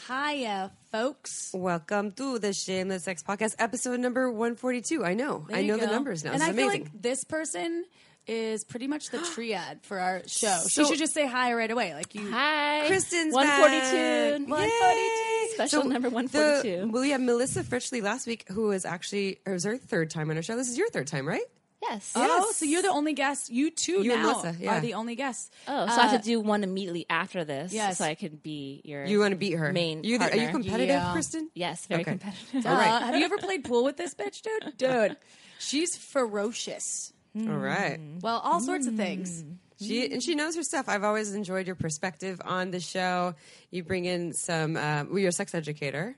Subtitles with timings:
[0.00, 1.50] Hiya, folks.
[1.54, 5.04] Welcome to the Shameless Sex Podcast, episode number 142.
[5.04, 5.44] I know.
[5.48, 6.32] There I you know the numbers now.
[6.32, 7.84] And This I is feel like this person
[8.26, 10.58] is pretty much the triad for our show.
[10.66, 11.94] So- she should just say hi right away.
[11.94, 12.30] Like you.
[12.32, 12.86] Hi.
[12.88, 14.46] Kristen's 142.
[14.46, 14.48] back.
[14.48, 14.66] 142.
[14.96, 15.48] Yay!
[15.54, 16.90] Special So number the- 142.
[16.90, 20.30] well, we have Melissa Fritchle last week, who was actually, it was her third time
[20.30, 20.56] on our show.
[20.56, 21.42] This is your third time, right?
[21.82, 22.12] Yes.
[22.14, 22.56] Oh, Yes.
[22.56, 23.50] so you're the only guest.
[23.50, 24.78] You two You and now Melissa, yeah.
[24.78, 25.50] are the only guests.
[25.68, 27.98] Oh, so I Uh, have to do one immediately after this Yes.
[27.98, 29.72] so I can be your You want to beat her.
[29.72, 31.12] main you the- Are you competitive, Yeah.
[31.12, 31.50] Kristen?
[31.54, 32.12] Yes, very Okay.
[32.12, 32.66] competitive.
[32.66, 32.88] All right.
[32.90, 34.76] Uh, have you ever played pool with this bitch, dude?
[34.78, 35.16] Dude,
[35.58, 37.12] she's ferocious.
[37.36, 37.98] All right.
[38.20, 39.44] Well, all sorts of things.
[39.80, 40.88] She and she knows her stuff.
[40.88, 43.34] I've always enjoyed your perspective on the show.
[43.70, 44.76] You bring in some.
[44.76, 46.14] Um, well, you're a sex educator,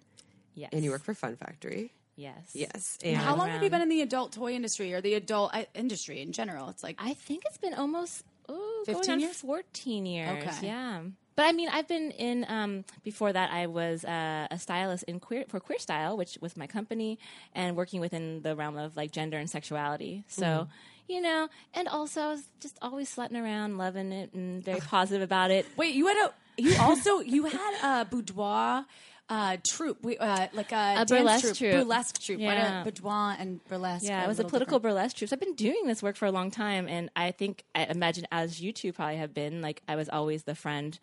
[0.54, 0.70] Yes.
[0.72, 1.92] and you work for Fun Factory.
[2.16, 2.50] Yes.
[2.52, 2.98] Yes.
[3.04, 5.64] And How long have you been in the adult toy industry or the adult uh,
[5.74, 6.68] industry in general?
[6.68, 9.40] It's like I think it's been almost oh, 15 going on years?
[9.40, 10.44] 14 years.
[10.44, 10.66] Okay.
[10.68, 11.00] Yeah.
[11.36, 12.46] But I mean, I've been in.
[12.48, 16.56] Um, before that, I was uh, a stylist in queer for Queer Style, which was
[16.56, 17.18] my company,
[17.52, 20.22] and working within the realm of like gender and sexuality.
[20.28, 21.12] So, Mm-hmm.
[21.12, 25.22] you know, and also I was just always slutting around, loving it, and very positive
[25.22, 25.66] about it.
[25.76, 28.86] wait, you had a you also you had a boudoir
[29.28, 31.72] uh, troupe, we, uh, like a, dance burlesque troupe.
[31.72, 32.40] burlesque troupe.
[32.40, 32.84] Why Yeah.
[32.84, 34.04] do- boudoir and burlesque.
[34.06, 34.94] Yeah, it was a little political different.
[34.96, 35.30] burlesque troupe.
[35.30, 38.26] So I've been doing this work for a long time, and I think I imagine
[38.30, 40.98] as you two probably have been, like I was always the friend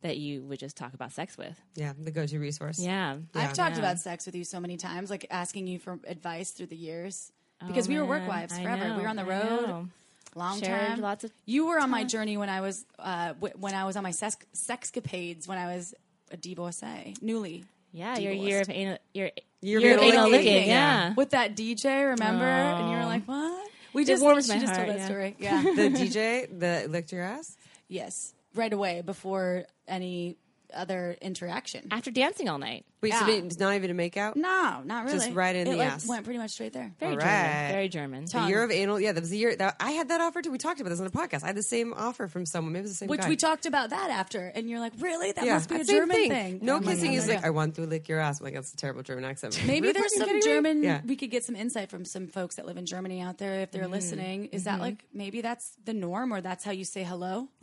[0.00, 1.60] that you would just talk about sex with.
[1.74, 2.78] yeah, the go-to resource.
[2.78, 3.80] Yeah, I've talked Yeah.
[3.80, 7.32] about sex with you so many times, like asking you for advice through the years.
[7.66, 8.88] Because Oh, we were work wives forever.
[8.88, 9.88] know, we were on the I road, know.
[10.36, 11.00] long Shared time.
[11.00, 13.96] lots of you were on my journey when I was uh, w- when I was
[13.96, 15.92] on my sex sexcapades when I was
[16.30, 17.64] a divorcee, newly.
[17.92, 19.30] Yeah, your year of anal, your
[19.60, 20.68] Year year of of anal anal licking, licking.
[20.68, 21.08] yeah.
[21.08, 22.44] Yeah, with that DJ, remember?
[22.44, 23.06] And you were Oh.
[23.06, 25.06] like, "What?" We It just warms she my just heart, told that yeah.
[25.06, 25.36] story.
[25.40, 27.56] Yeah, The DJ that licked your ass.
[27.88, 30.36] yes, right away before any
[30.74, 31.88] other interaction.
[31.90, 32.84] after dancing all night.
[33.00, 33.34] Wait, so Yeah.
[33.44, 34.36] it's not even a make out?
[34.36, 35.18] No, not really.
[35.18, 36.06] Just right in it the like, ass.
[36.06, 36.92] Went pretty much straight there.
[36.98, 37.34] Very All German.
[37.34, 37.68] right.
[37.70, 38.24] Very German.
[38.24, 38.98] The year of anal.
[38.98, 40.50] Yeah, that was the year that I had that offer too.
[40.50, 41.44] We talked about this on a podcast.
[41.44, 42.72] I had the same offer from someone.
[42.72, 43.28] Maybe it was the same Which guy.
[43.28, 45.30] we talked about that after, and you're like, "Really?
[45.30, 47.42] That yeah, must be a same German thing." No I'm kissing "Oh, is no, like,
[47.42, 48.40] no." I want to lick your ass.
[48.40, 49.56] I'm like, that's a terrible German accent.
[49.64, 50.50] Maybe Really there's fucking some?
[50.50, 50.82] German.
[50.82, 51.00] Yeah.
[51.06, 53.70] We could get some insight from some folks that live in Germany out there if
[53.70, 53.92] they're Mm-hmm.
[53.92, 54.44] listening.
[54.46, 57.48] Is that like maybe that's the norm, or that's how you say hello?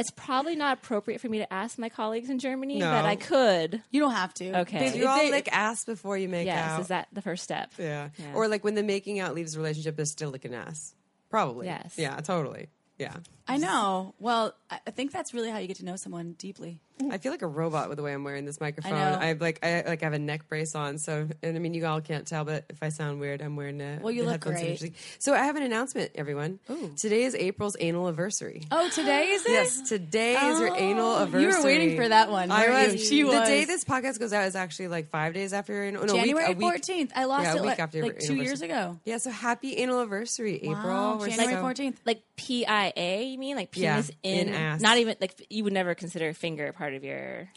[0.00, 2.90] It's probably not appropriate for me to ask my colleagues in Germany, No.
[2.90, 3.82] but I could.
[3.90, 4.60] You don't have to.
[4.60, 4.78] Okay.
[4.78, 6.80] They- Do you all they- lick ass before you make Yes, out?
[6.80, 7.72] is that the first step?
[7.78, 8.08] yeah.
[8.18, 8.32] Yeah.
[8.34, 10.94] Or like when the making out leaves the relationship, they're still licking ass.
[11.28, 11.66] Probably.
[11.66, 11.94] Yes.
[11.96, 12.68] Yeah, totally.
[12.98, 13.14] Yeah.
[13.50, 14.14] I know.
[14.18, 16.80] Well, I I think that's really how you get to know someone deeply.
[17.10, 18.92] I feel like a robot with the way I'm wearing this microphone.
[18.92, 21.86] I have like I like have a neck brace on, so and I mean you
[21.86, 24.00] all can't tell, but if I sound weird, I'm wearing a.
[24.02, 24.92] Well, you look great.
[25.18, 26.58] So I have an announcement, everyone.
[26.96, 28.64] Today is April's anal anniversary.
[28.70, 29.52] Oh, today is it?
[29.52, 31.42] Yes, today is your anal Oh, anniversary.
[31.42, 32.50] You were waiting for that one.
[32.50, 32.92] I was.
[32.92, 32.98] you?
[32.98, 33.48] She the was.
[33.48, 36.04] day this podcast goes out is actually like five days after your anal.
[36.04, 37.12] No, January a week, a week, fourteenth.
[37.16, 39.00] I lost yeah, a it week like, after like two years ago.
[39.06, 40.76] Yeah, so happy anal anniversary, April.
[40.84, 41.98] Wow, January so- fourteenth.
[42.04, 44.80] Like P I A, mean like Yeah, penis in, in ass.
[44.80, 47.48] Not even like you would never consider a finger part of your.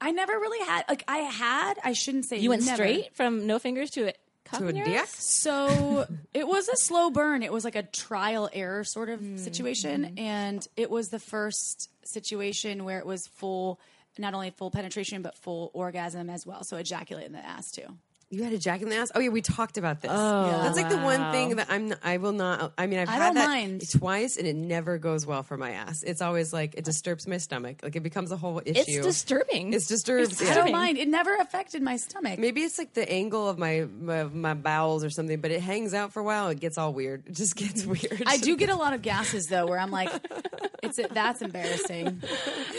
[0.00, 1.74] I never really had like I had.
[1.84, 2.76] I shouldn't say You went never.
[2.76, 4.18] straight from no fingers to it.
[4.44, 4.86] cup To a dick?
[4.88, 5.14] ass?
[5.42, 7.42] So it was a slow burn.
[7.42, 9.36] It was like a trial error sort of Mm-hmm.
[9.38, 13.78] situation, and it was the first situation where it was full,
[14.18, 16.64] not only full penetration but full orgasm as well.
[16.64, 17.86] So ejaculate in the ass too.
[18.32, 19.10] You had a jack in the ass.
[19.12, 20.10] Oh yeah, we talked about this.
[20.14, 21.92] Oh, that's like the one thing that I'm.
[22.00, 22.72] I will not.
[22.78, 23.90] I mean, I've I had don't that mind.
[23.90, 26.04] twice, and it never goes well for my ass.
[26.04, 27.80] It's always like it disturbs my stomach.
[27.82, 28.84] Like it becomes a whole issue.
[28.86, 29.72] It's disturbing.
[29.72, 30.40] It's disturbs.
[30.40, 30.54] I yeah.
[30.54, 30.96] don't mind.
[30.96, 32.38] It never affected my stomach.
[32.38, 35.92] Maybe it's like the angle of my, my my bowels or something, but it hangs
[35.92, 36.50] out for a while.
[36.50, 37.26] It gets all weird.
[37.26, 38.22] It just gets weird.
[38.26, 40.08] I do get a lot of gases though, where I'm like,
[40.84, 42.22] it's that's embarrassing.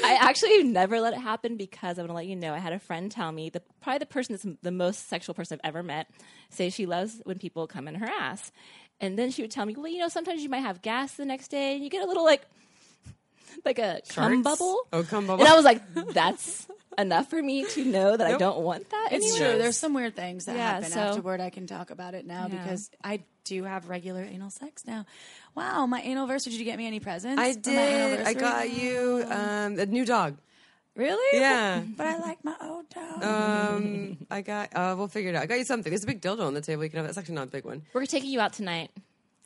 [0.02, 2.54] I actually never let it happen because I want to let you know.
[2.54, 5.41] I had a friend tell me the probably the person that's the most sexual person
[5.50, 6.08] I've ever met,
[6.50, 8.52] say she loves when people come in her ass.
[9.00, 11.24] And then she would tell me, well, you know, sometimes you might have gas the
[11.26, 12.42] next day and you get a little like,
[13.66, 14.82] like a cum bubble.
[14.94, 15.44] Oh, cum bubble.
[15.44, 15.82] And I was like,
[16.14, 16.68] that's
[16.98, 19.10] enough for me to know that I don't want that.
[19.12, 19.52] It's anywhere.
[19.54, 19.60] true.
[19.60, 21.42] There's some weird things that Yeah, happen so- afterward.
[21.42, 22.58] I can talk about it now Yeah.
[22.64, 25.06] because I do have regular anal sex now.
[25.56, 26.52] Wow, my anal anniversary.
[26.52, 27.42] Did you get me any presents?
[27.42, 28.22] I for my did.
[28.28, 30.38] I got you um, a new dog.
[30.96, 31.40] Really?
[31.40, 31.82] Yeah.
[31.98, 33.24] But I like my old dog.
[33.24, 34.70] Um, I got.
[34.76, 35.44] Uh, we'll figure it out.
[35.44, 35.90] I got you something.
[35.90, 36.84] There's a big dildo on the table.
[36.84, 37.06] You can have.
[37.08, 37.84] It's actually not a big one.
[37.94, 38.92] We're taking you out tonight.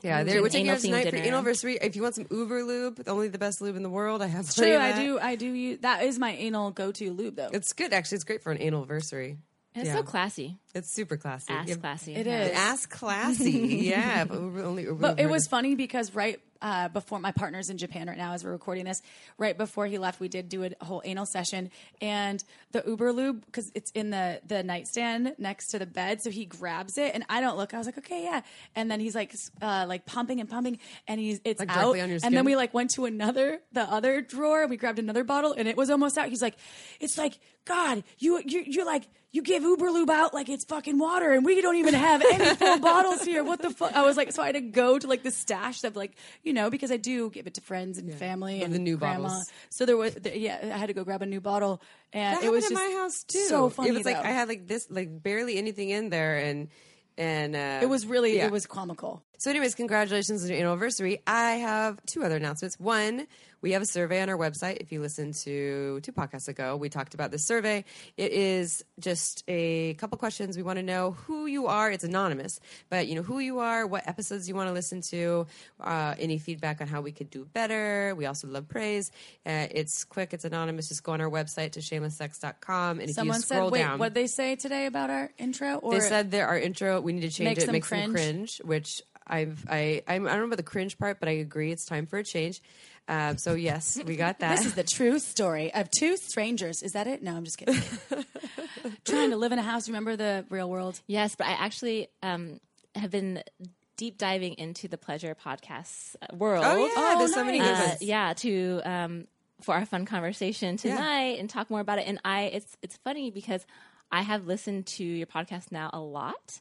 [0.02, 1.36] Yeah, there, we're taking you out tonight themed for dinner.
[1.38, 1.78] anniversary.
[1.82, 4.22] If you want some Uberlube, only the best lube in the world.
[4.22, 4.54] I have.
[4.54, 5.20] True, I do.
[5.20, 5.48] I do.
[5.48, 7.50] Use, that is my anal go-to lube, though.
[7.52, 8.18] It's good actually.
[8.18, 9.38] It's great for an anniversary.
[9.74, 9.96] It's Yeah.
[9.96, 10.58] so classy.
[10.74, 11.52] It's super classy.
[11.52, 11.76] Ass Yeah.
[11.76, 12.16] classy.
[12.16, 12.44] It Yeah.
[12.44, 12.52] is.
[12.58, 13.52] Ass classy.
[13.82, 17.70] yeah, but Uber, only Uber But it was funny because right uh, before my partner's
[17.70, 19.04] in Japan right now as we're recording this,
[19.38, 21.70] right before he left, we did do a whole anal session,
[22.02, 26.44] and the Uberlube because it's in the the nightstand next to the bed, so he
[26.46, 27.76] grabs it, and I don't look.
[27.76, 28.42] I was like, okay, yeah,
[28.76, 32.36] and then he's like uh, like pumping and pumping, and he's it's Like out, and
[32.36, 35.68] then we like went to another the other drawer, and we grabbed another bottle, and
[35.68, 36.30] it was almost out.
[36.30, 36.56] He's like,
[37.00, 39.04] it's like God, you you you're like.
[39.32, 42.80] You give Uberlube out like it's fucking water, and we don't even have any full
[42.90, 43.44] bottles here.
[43.44, 43.94] What the fuck?
[43.94, 46.54] I was like, so I had to go to like the stash of like, you
[46.54, 49.28] know, because I do give it to friends and family and the new grandma.
[49.30, 49.52] bottles.
[49.70, 51.82] So there was, yeah, I had to go grab a new bottle,
[52.14, 53.46] and That it was happened just at my house too.
[53.46, 53.90] so funny.
[53.90, 54.30] It was like though.
[54.30, 56.70] I had like this, like barely anything in there, and
[57.18, 58.46] and uh, it was really, yeah.
[58.48, 59.24] it was comical.
[59.38, 61.22] So, anyways, congratulations on your anniversary.
[61.26, 62.78] I have two other announcements.
[62.80, 63.28] One,
[63.66, 64.78] we have a survey on our website.
[64.80, 67.84] If you listen to two podcasts ago, we talked about this survey.
[68.16, 70.56] It is just a couple questions.
[70.56, 71.90] We want to know who you are.
[71.90, 72.60] It's anonymous,
[72.92, 75.48] but you know who you are, what episodes you want to listen to,
[75.82, 78.14] uh, any feedback on how we could do better.
[78.16, 79.12] We also love praise.
[79.44, 80.36] Uh, it's quick.
[80.36, 80.90] It's anonymous.
[80.90, 83.98] Just go on our website to shamelesssex.com, and if Someone you said, scroll "Wait, down,
[83.98, 87.22] what they say today about our intro?" Or they said that our intro we need
[87.22, 88.06] to change Makes it them makes cringe?
[88.06, 91.34] them cringe which i've i I'm, i don't know about the cringe part but i
[91.34, 92.62] agree it's time for a change
[93.08, 96.82] um, so yes we got that This is the true story of two strangers.
[96.82, 97.22] Is that it?
[97.22, 97.80] No, I'm just kidding.
[99.06, 99.88] Trying to live in a house.
[99.88, 101.00] Remember the real world?
[101.08, 102.60] Yes, but I actually um,
[102.96, 103.44] have been
[103.98, 106.66] deep diving into the pleasure podcasts uh, world.
[106.66, 109.28] oh yeah Oh, there's so many Uh, yeah, to um,
[109.62, 112.08] for our fun conversation tonight and talk more about it.
[112.08, 113.66] And I, it's it's funny because
[114.12, 116.60] I have listened to your podcast now a lot,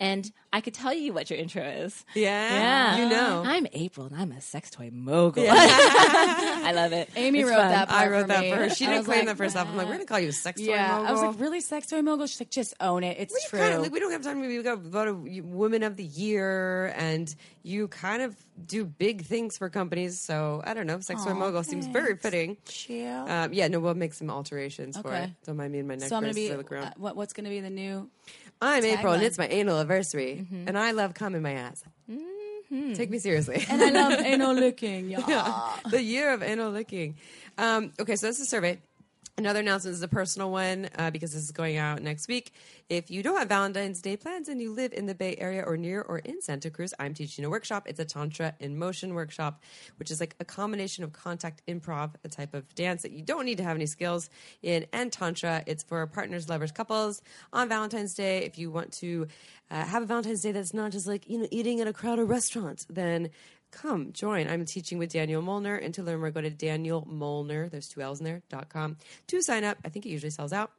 [0.00, 2.04] and I could tell you what your intro is.
[2.14, 5.44] yeah Yeah, you know I'm April, and I'm a sex toy mogul.
[5.50, 7.10] I love it.
[7.16, 7.70] Amy It's wrote fun.
[7.70, 7.90] that.
[7.90, 8.50] I wrote for that me.
[8.50, 8.70] for her.
[8.70, 9.68] She I didn't claim like, that for herself.
[9.68, 11.06] I'm like, we're gonna call you a sex toy Yeah, mogul.
[11.08, 12.26] I was like, really, sex toy mogul?
[12.28, 13.16] She's like, just own it.
[13.18, 13.58] It's You true.
[13.58, 14.40] Kind of, like, we don't have time.
[14.40, 17.34] We got voted Woman of the Year, and
[17.64, 20.20] you kind of do big things for companies.
[20.20, 21.00] So I don't know.
[21.00, 22.56] Sex toy Aw, mogul seems very fitting.
[22.66, 23.28] Chill.
[23.28, 25.24] Um, yeah, no, we'll make some alterations for Okay.
[25.24, 25.30] it.
[25.46, 26.46] Don't mind me and my neck so I'm gonna be.
[26.46, 26.84] as I look around.
[26.86, 28.08] uh, what, what's gonna be the new?
[28.60, 31.84] I'm April, and it's my anal anniversary, and I love cum in my ass.
[32.94, 33.64] Take me seriously.
[33.68, 35.10] And I love anal licking.
[35.10, 35.76] Yeah.
[35.90, 37.16] the year of anal licking.
[37.58, 38.80] Um, okay, so that's the survey.
[39.36, 42.52] Another announcement is a personal one uh, because this is going out next week.
[42.88, 45.76] If you don't have Valentine's Day plans and you live in the Bay Area or
[45.76, 47.88] near or in Santa Cruz, I'm teaching a workshop.
[47.88, 49.60] It's a Tantra in Motion workshop,
[49.96, 53.44] which is like a combination of contact improv, a type of dance that you don't
[53.44, 54.30] need to have any skills
[54.62, 55.64] in, and Tantra.
[55.66, 57.20] It's for partners, lovers, couples
[57.52, 58.44] on Valentine's Day.
[58.44, 59.26] If you want to
[59.68, 62.26] uh, have a Valentine's Day that's not just like, you know, eating at a crowded
[62.26, 63.30] restaurant, then
[63.74, 64.48] come join.
[64.48, 65.82] I'm teaching with Daniel Mollner.
[65.82, 68.96] And to learn more, go to Daniel Mollner, there's two L's in there, dot com
[69.28, 69.78] to sign up.
[69.84, 70.70] I think it usually sells out.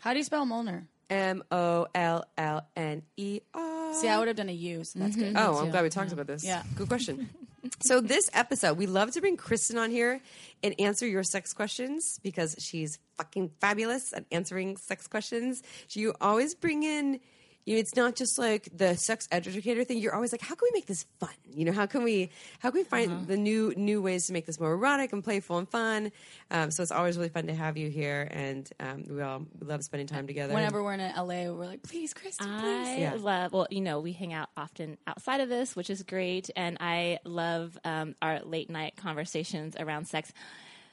[0.00, 0.84] How do you spell Mollner?
[1.10, 3.94] M O L L N E R.
[3.94, 5.34] See, I would have done a U, so that's mm-hmm.
[5.34, 5.36] good.
[5.36, 6.44] Oh, I'm glad we talked about this.
[6.44, 6.62] Yeah.
[6.76, 7.28] Good question.
[7.80, 10.20] so this episode, we love to bring Kristen on here
[10.62, 15.62] and answer your sex questions because she's fucking fabulous at answering sex questions.
[15.88, 17.20] Do you always bring in
[17.66, 19.98] it's not just like the sex educator thing.
[19.98, 21.30] You're always like, how can we make this fun?
[21.52, 24.46] You know, how can we how can we find the new new ways to make
[24.46, 26.10] this more erotic and playful and fun?
[26.50, 29.82] Um, so it's always really fun to have you here, and um, we all love
[29.84, 30.54] spending time together.
[30.54, 32.88] Whenever we're in LA, we're like, please, Kristen, please.
[32.88, 33.16] I Yeah.
[33.18, 36.50] love, well, you know, we hang out often outside of this, which is great.
[36.56, 40.32] And I love um, our late night conversations around sex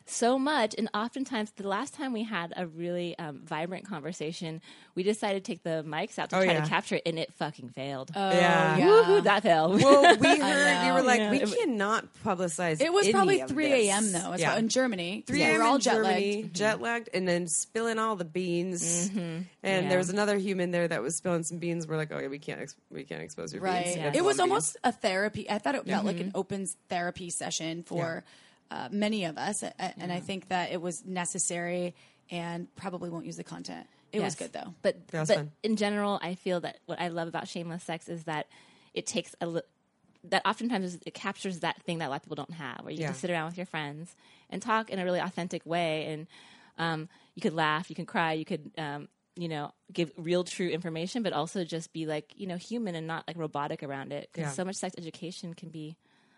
[0.10, 0.74] so much.
[0.78, 4.62] And oftentimes, the last time we had a really um, vibrant conversation,
[4.96, 6.64] we decided to take the mics out to Oh, try yeah.
[6.64, 8.12] to capture it, and it fucking failed.
[8.16, 8.80] Oh, yeah.
[8.80, 9.82] Woohoo, that failed.
[9.82, 11.32] Well, we heard you were like, Yeah.
[11.32, 12.82] we cannot publicize.
[12.82, 14.12] It was any probably 3 a.m.
[14.12, 14.32] though.
[14.34, 14.58] It's yeah.
[14.58, 15.24] in Germany.
[15.28, 15.54] 3 a.m.
[15.60, 16.56] we're all in jet Germany, lagged.
[16.56, 19.10] jet lagged, and then spilling all the beans.
[19.14, 19.90] And Yeah.
[19.90, 21.88] there was another human there that was spilling some beans.
[21.88, 23.84] We're like, oh yeah, we can't, ex- we can't expose your Right.
[23.84, 23.96] beans.
[23.98, 24.12] You Yeah.
[24.16, 25.50] It was lot of almost a therapy.
[25.50, 28.24] I thought it felt like an open therapy session for
[28.72, 31.96] uh, many of us, A- and I think that it was necessary.
[32.30, 33.88] And probably won't use the content.
[34.12, 34.74] It was good though.
[34.82, 35.52] But That but fun.
[35.64, 38.48] in general, I feel that what I love about shameless sex is that
[38.94, 39.62] it takes a li-
[40.26, 43.00] that oftentimes it captures that thing that a lot of people don't have, where you
[43.00, 43.08] Yeah.
[43.08, 44.14] get sit around with your friends
[44.50, 46.28] and talk in a really authentic way, and
[46.78, 49.08] um, you could laugh, you can cry, you could um,
[49.38, 53.08] you know give real true information, but also just be like you know human and
[53.08, 54.28] not like robotic around it.
[54.34, 54.52] Because Yeah.
[54.52, 55.96] so much sex education can be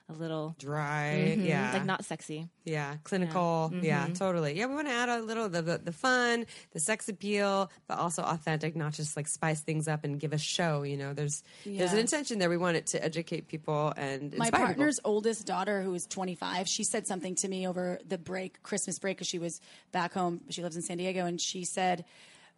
[0.10, 1.36] a little Dry.
[1.38, 1.72] mhm, Yeah.
[1.72, 2.50] like not sexy.
[2.66, 3.72] Yeah, clinical.
[3.82, 4.14] Yeah, Mm-hmm.
[4.14, 4.58] totally.
[4.58, 8.00] Yeah, we want to add a little the, the the fun, the sex appeal, but
[8.00, 10.84] also authentic, not just like spice things up and give a show.
[10.84, 12.50] You know, there's there's an intention there.
[12.50, 16.68] We want it to educate people and my inspire partner's oldest daughter who is 25
[16.68, 19.60] she said something to me over the break christmas break because she was
[19.92, 22.04] back home she lives in san diego and she said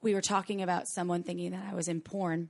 [0.02, 2.50] we were talking about someone thinking that i was in porn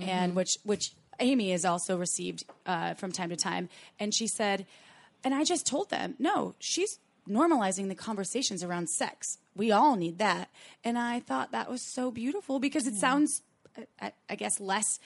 [0.00, 3.68] and which which amy has also received uh, from time to time.
[3.98, 4.66] And she said
[5.22, 6.98] and i just told them no she's
[7.28, 9.38] normalizing the conversations around sex.
[9.54, 10.48] We all need that.
[10.84, 13.42] And i thought that was so beautiful because it sounds
[14.00, 14.98] I, I guess less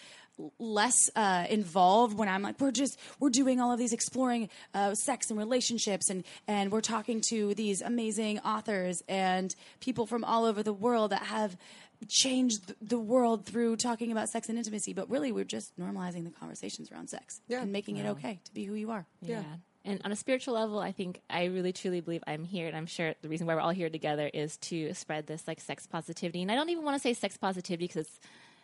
[0.58, 4.94] less uh, involved when I'm like we're just we're doing all of these exploring uh,
[4.94, 10.44] sex and relationships and and we're talking to these amazing authors and people from all
[10.44, 11.56] over the world that have
[12.04, 16.24] changed th- the world through talking about sex and intimacy but really we're just normalizing
[16.24, 17.62] the conversations around sex Yeah.
[17.62, 19.42] and making it okay to be who you are Yeah.
[19.86, 22.86] And on a spiritual level, I think I really truly believe I'm here, and I'm
[22.86, 26.40] sure the reason why we're all here together is to spread this like sex positivity.
[26.40, 28.18] And I don't even want to say sex positivity because it's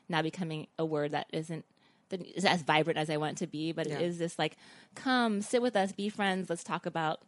[0.09, 1.67] now becoming a word that isn't
[2.09, 3.71] that is as vibrant as I want it to be.
[3.73, 3.97] But Yeah.
[3.97, 4.57] it is this like,
[4.95, 6.49] come sit with us, be friends.
[6.49, 7.21] Let's talk about.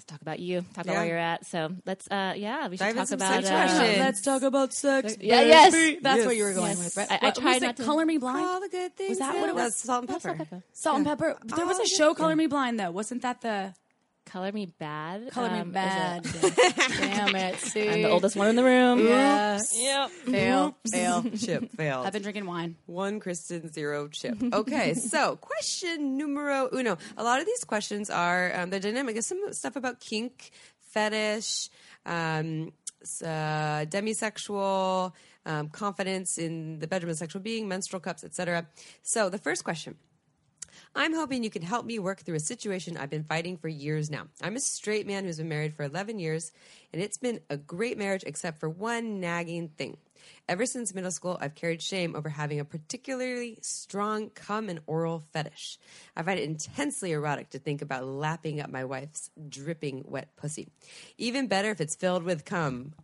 [0.00, 0.64] Let's talk about you.
[0.74, 1.44] Talk about where you're at.
[1.44, 3.44] So let's, uh, yeah, we should Dive talk about.
[3.44, 5.72] sex uh, let's talk about sex Yeah, yes.
[6.02, 6.26] that's Yes.
[6.26, 6.84] what you were going Yes.
[6.84, 9.10] with right I- I What tried not to- color me blind all the good things.
[9.10, 9.76] Was that what it was?
[9.76, 10.20] Salt and pepper.
[10.22, 10.62] salt and pepper.
[10.72, 13.74] salt and pepper there was Oh, a show color me blind though wasn't that the
[14.26, 15.30] Color Me Badd.
[15.32, 18.62] color um, me is bad it- damn it see I'm the oldest one in the
[18.62, 19.00] room.
[19.00, 19.72] Yes.
[19.76, 20.10] Yep.
[20.10, 20.76] Fail.
[20.90, 21.24] Fail.
[21.36, 22.06] Chip failed.
[22.06, 22.76] I've been drinking wine.
[22.86, 24.36] One Kristen, zero Chip.
[24.52, 26.96] Okay, so question numero uno.
[27.16, 29.16] A lot of these questions are um, the dynamic.
[29.16, 30.52] Is some stuff about kink,
[30.92, 31.68] fetish,
[32.06, 32.72] um,
[33.24, 35.12] uh, demisexual,
[35.46, 38.66] um, confidence in the bedroom of sexual being, menstrual cups, etc.
[39.02, 39.96] So the first question.
[40.94, 44.10] I'm hoping you can help me work through a situation I've been fighting for years
[44.10, 44.26] now.
[44.42, 46.50] I'm a straight man who's been married for 11 years,
[46.92, 49.98] and it's been a great marriage except for one nagging thing.
[50.48, 55.22] Ever since middle school, I've carried shame over having a particularly strong cum and oral
[55.32, 55.78] fetish.
[56.16, 60.68] I find it intensely erotic to think about lapping up my wife's dripping wet pussy.
[61.18, 62.94] Even better if it's filled with cum.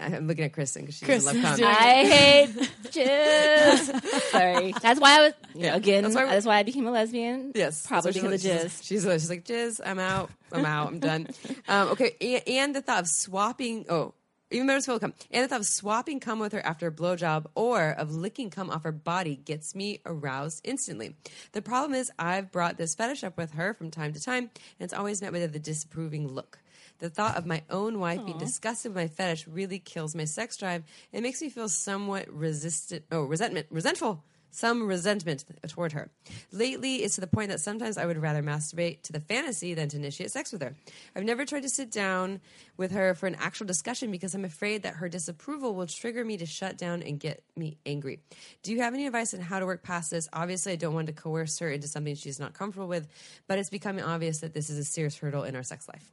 [0.16, 1.66] I'm looking at Kristen because she doesn't love cum.
[1.68, 4.04] I hate jizz.
[4.30, 5.32] Sorry, that's why I was.
[5.54, 7.52] You know, again, That's that's why why, I became a lesbian.
[7.54, 8.86] Yes, probably that's what because she of li- the she's- jizz.
[8.86, 9.80] She's, she's like jizz.
[9.84, 10.30] I'm out.
[10.52, 10.88] I'm out.
[10.88, 11.28] I'm done.
[11.68, 13.86] Um, okay, and, and the thought of swapping.
[13.88, 14.14] Oh,
[14.50, 15.14] even better still come.
[15.30, 18.68] And the thought of swapping cum with her after a blowjob or of licking cum
[18.70, 21.14] off her body gets me aroused instantly.
[21.52, 24.50] The problem is I've brought this fetish up with her from time to time, and
[24.80, 26.58] it's always met with the disapproving look.
[27.00, 30.56] The thought of my own wife being disgusted with my fetish really kills my sex
[30.56, 30.84] drive.
[31.12, 36.10] It makes me feel somewhat resistant, oh, resentment, resentful some resentment toward her.
[36.52, 39.88] Lately, it's to the point that sometimes I would rather masturbate to the fantasy than
[39.90, 40.74] to initiate sex with her.
[41.14, 42.40] I've never tried to sit down
[42.76, 46.36] with her for an actual discussion because I'm afraid that her disapproval will trigger me
[46.38, 48.20] to shut down and get me angry.
[48.62, 50.28] Do you have any advice on how to work past this?
[50.32, 53.06] Obviously, I don't want to coerce her into something she's not comfortable with,
[53.46, 56.12] but it's becoming obvious that this is a serious hurdle in our sex life.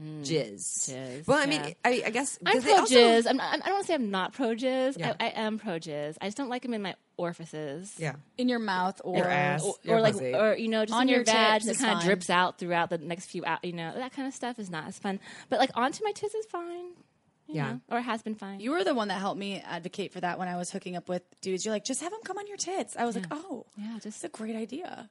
[0.00, 0.88] Mm, jizz.
[0.90, 1.72] Jizz, Well, I mean, yeah.
[1.84, 3.26] I, I guess I'm 'cause they pro also- jizz.
[3.28, 4.98] I'm not, I don't want to say I'm not pro jizz.
[4.98, 5.14] Yeah.
[5.20, 6.16] I, I am pro jizz.
[6.22, 7.92] I just don't like them in my orifices.
[7.98, 8.14] Yeah.
[8.38, 9.62] In your mouth or Your ass.
[9.62, 10.34] Or, or like, pussy.
[10.34, 12.30] or you know, just On in your, your vag tits that is kind of drips
[12.30, 13.60] out throughout the next few hours.
[13.62, 15.20] You know, that kind of stuff is not as fun.
[15.50, 16.92] But like onto my tits is fine.
[17.50, 17.72] You Yeah.
[17.72, 18.60] know, or has been fine.
[18.60, 21.08] You were the one that helped me advocate for that when I was hooking up
[21.08, 21.64] with dudes.
[21.64, 22.96] You're like, just have them come on your tits.
[22.96, 25.10] I was like, oh, Yeah, it's just a great idea.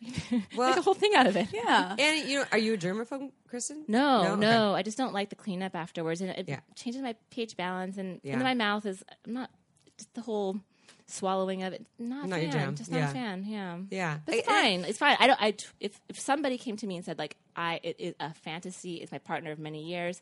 [0.00, 1.48] Yeah, Well, make a whole thing out of it.
[1.52, 1.96] Yeah.
[1.98, 3.84] and you know, are you a germaphobe, Kristen?
[3.88, 4.78] No, no, Okay.
[4.78, 6.60] I just don't like the cleanup afterwards, and it Yeah.
[6.74, 7.96] changes my pH balance.
[7.96, 8.36] And Yeah.
[8.36, 9.50] my mouth is I'm not
[9.96, 10.60] just the whole
[11.08, 11.86] swallowing of it.
[11.98, 12.60] Not a Not your fan.
[12.60, 12.74] jam.
[12.76, 13.10] Just not Yeah.
[13.10, 13.44] a fan.
[13.46, 14.18] Yeah, Yeah.
[14.26, 14.84] But it's I- I- fine.
[14.84, 15.16] It's fine.
[15.20, 15.40] I don't.
[15.42, 18.96] I if if somebody came to me and said like I it is a fantasy.
[18.96, 20.20] It's my partner of many years.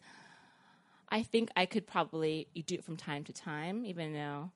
[1.14, 4.50] I think I could probably you do it from time to time, even though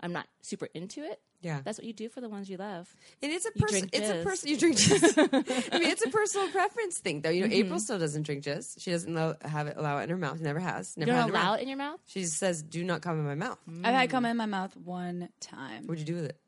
[0.00, 1.20] I'm not super into it.
[1.42, 1.60] Yeah.
[1.64, 2.88] That's what you do for the ones you love.
[3.22, 3.78] It's a You person.
[3.80, 4.24] drink It's a jizz.
[4.24, 4.48] person.
[4.50, 5.68] You drink jizz.
[5.72, 7.30] I mean, it's a personal preference thing, though.
[7.30, 7.50] You Mm-hmm.
[7.52, 8.80] know, April still doesn't drink jizz.
[8.82, 10.40] She doesn't allow, have it allow it in her mouth.
[10.40, 10.96] Never has.
[10.96, 12.00] Never You don't allow it in your mouth.
[12.06, 15.28] She says, "Do not come in my mouth." I've had come in my mouth one
[15.40, 15.86] time.
[15.86, 16.38] What'd you do with it?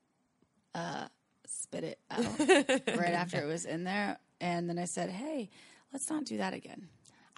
[0.74, 1.06] Uh,
[1.46, 2.38] spit it out
[2.98, 4.18] right after it was in there.
[4.40, 5.50] And then I said, hey,
[5.92, 6.88] let's not do that again.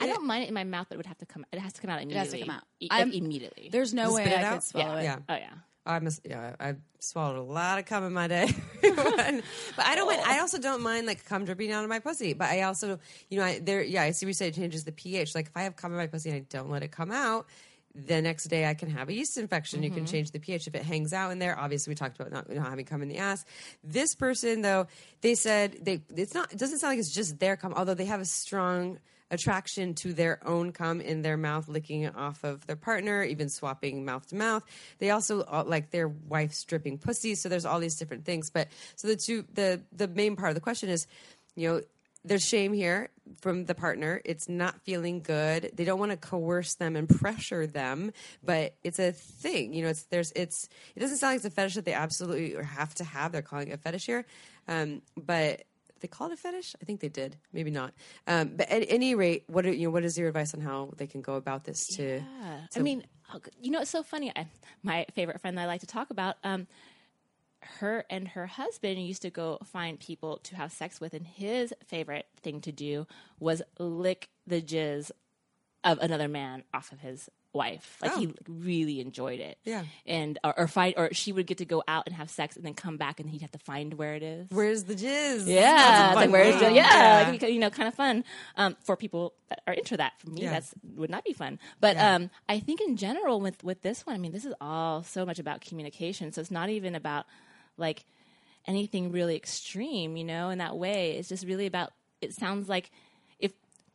[0.00, 1.44] I don't mind it in my mouth, but it would have to come.
[1.52, 2.16] It has to come out immediately.
[2.16, 2.48] It has to immediately.
[2.48, 2.64] come out.
[2.80, 3.68] E- I'm- immediately.
[3.70, 4.52] There's no way spit it I out?
[4.54, 5.04] could swallow it.
[5.04, 5.18] Yeah.
[5.28, 5.50] oh yeah.
[5.86, 8.52] I must, yeah, I've swallowed a lot of cum in my day,
[8.82, 10.20] but I don't mind.
[10.26, 12.34] I also don't mind like cum dripping out of my pussy.
[12.34, 12.98] But I also,
[13.30, 14.48] you know, I there, yeah, I see what you say.
[14.48, 15.34] It changes the pH.
[15.34, 17.46] Like if I have cum in my pussy and I don't let it come out,
[17.94, 19.82] the next day I can have a yeast infection.
[19.82, 20.12] You can mm-hmm.
[20.12, 21.58] change the pH if it hangs out in there.
[21.58, 23.44] Obviously, we talked about not, not having cum in the ass.
[23.82, 24.86] This person, though,
[25.22, 26.52] they said they it's not.
[26.52, 28.98] It doesn't sound like it's just their cum, although they have a strong
[29.30, 33.48] attraction to their own cum in their mouth, licking it off of their partner, even
[33.48, 34.62] swapping mouth to mouth.
[34.98, 37.34] They also uh, like their wife stripping pussy.
[37.34, 38.50] So there's all these different things.
[38.50, 41.06] But so the two, the the main part of the question is,
[41.54, 41.80] you know.
[42.22, 43.08] There's shame here
[43.40, 44.20] from the partner.
[44.26, 45.70] It's not feeling good.
[45.72, 48.12] They don't want to coerce them and pressure them,
[48.44, 49.72] but it's a thing.
[49.72, 52.62] You know, it's there's it's it doesn't sound like it's a fetish that they absolutely
[52.62, 53.32] have to have.
[53.32, 54.26] They're calling it a fetish here,
[54.68, 55.62] um, but
[56.00, 56.74] they call it a fetish.
[56.80, 57.92] I think they did, maybe not.
[58.26, 59.90] Um, but at any rate, what are, you know?
[59.90, 61.86] What is your advice on how they can go about this?
[61.96, 62.60] To Yeah.
[62.74, 63.04] I mean,
[63.34, 64.32] oh, you know, it's so funny.
[64.34, 64.46] I,
[64.82, 66.66] my favorite friend that I like to talk about, um,
[67.62, 71.74] her and her husband used to go find people to have sex with, and his
[71.86, 73.06] favorite thing to do
[73.38, 75.10] was lick the jizz
[75.84, 77.98] of another man off of his wife.
[78.00, 79.58] Like he really enjoyed it.
[79.64, 79.84] Yeah.
[80.06, 82.64] And or, or find or she would get to go out and have sex and
[82.64, 84.48] then come back and he'd have to find where it is.
[84.50, 85.46] where's the jizz?
[85.46, 86.76] Yeah, like where's the, thing.
[86.76, 88.24] yeah, like, you know, kind of fun
[88.56, 90.12] um, for people that are into that.
[90.20, 90.50] For me, Yeah.
[90.50, 91.58] that's would not be fun.
[91.80, 95.02] But um, I think in general with with this one, I mean, this is all
[95.02, 96.32] so much about communication.
[96.32, 97.26] So it's not even about
[97.76, 98.04] like
[98.66, 100.50] anything really extreme, you know.
[100.50, 101.92] In that way, it's just really about.
[102.20, 102.90] It sounds like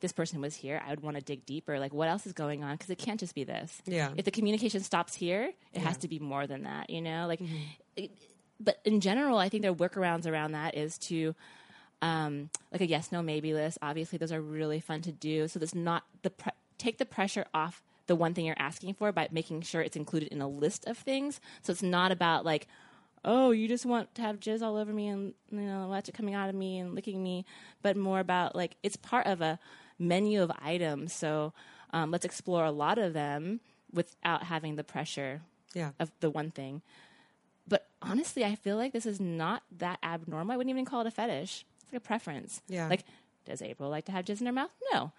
[0.06, 1.80] this person was here, I would want to dig deeper.
[1.80, 2.76] Like, what else is going on?
[2.76, 3.82] Because it can't just be this.
[3.86, 4.12] Yeah.
[4.16, 6.90] If the communication stops here, it has to be more than that.
[6.90, 7.40] You know, like.
[7.40, 7.56] Mm-hmm.
[7.98, 8.12] it-
[8.58, 11.36] but in general, I think there are workarounds around that is to
[12.02, 13.78] um, like a yes, no, maybe list.
[13.82, 15.50] Obviously, those are really fun to do.
[15.50, 19.12] So that's not the pre- take the pressure off the one thing you're asking for
[19.12, 21.42] by making sure it's included in a list of things.
[21.64, 22.68] So it's not about like,
[23.26, 26.14] oh, you just want to have jizz all over me and you know watch it
[26.16, 27.46] coming out of me and licking me,
[27.82, 29.60] but more about like it's part of a
[30.00, 31.14] menu of items.
[31.14, 31.54] So
[31.94, 33.60] um, let's explore a lot of them
[33.94, 35.42] without having the pressure
[35.74, 35.92] Yeah.
[36.00, 36.82] of the one thing.
[37.68, 40.54] But honestly, I feel like this is not that abnormal.
[40.54, 41.66] I wouldn't even call it a fetish.
[41.84, 42.62] It's like a preference.
[42.68, 42.88] Yeah.
[42.90, 43.04] Like,
[43.46, 44.72] does April like to have jizz in her mouth?
[44.94, 45.12] No.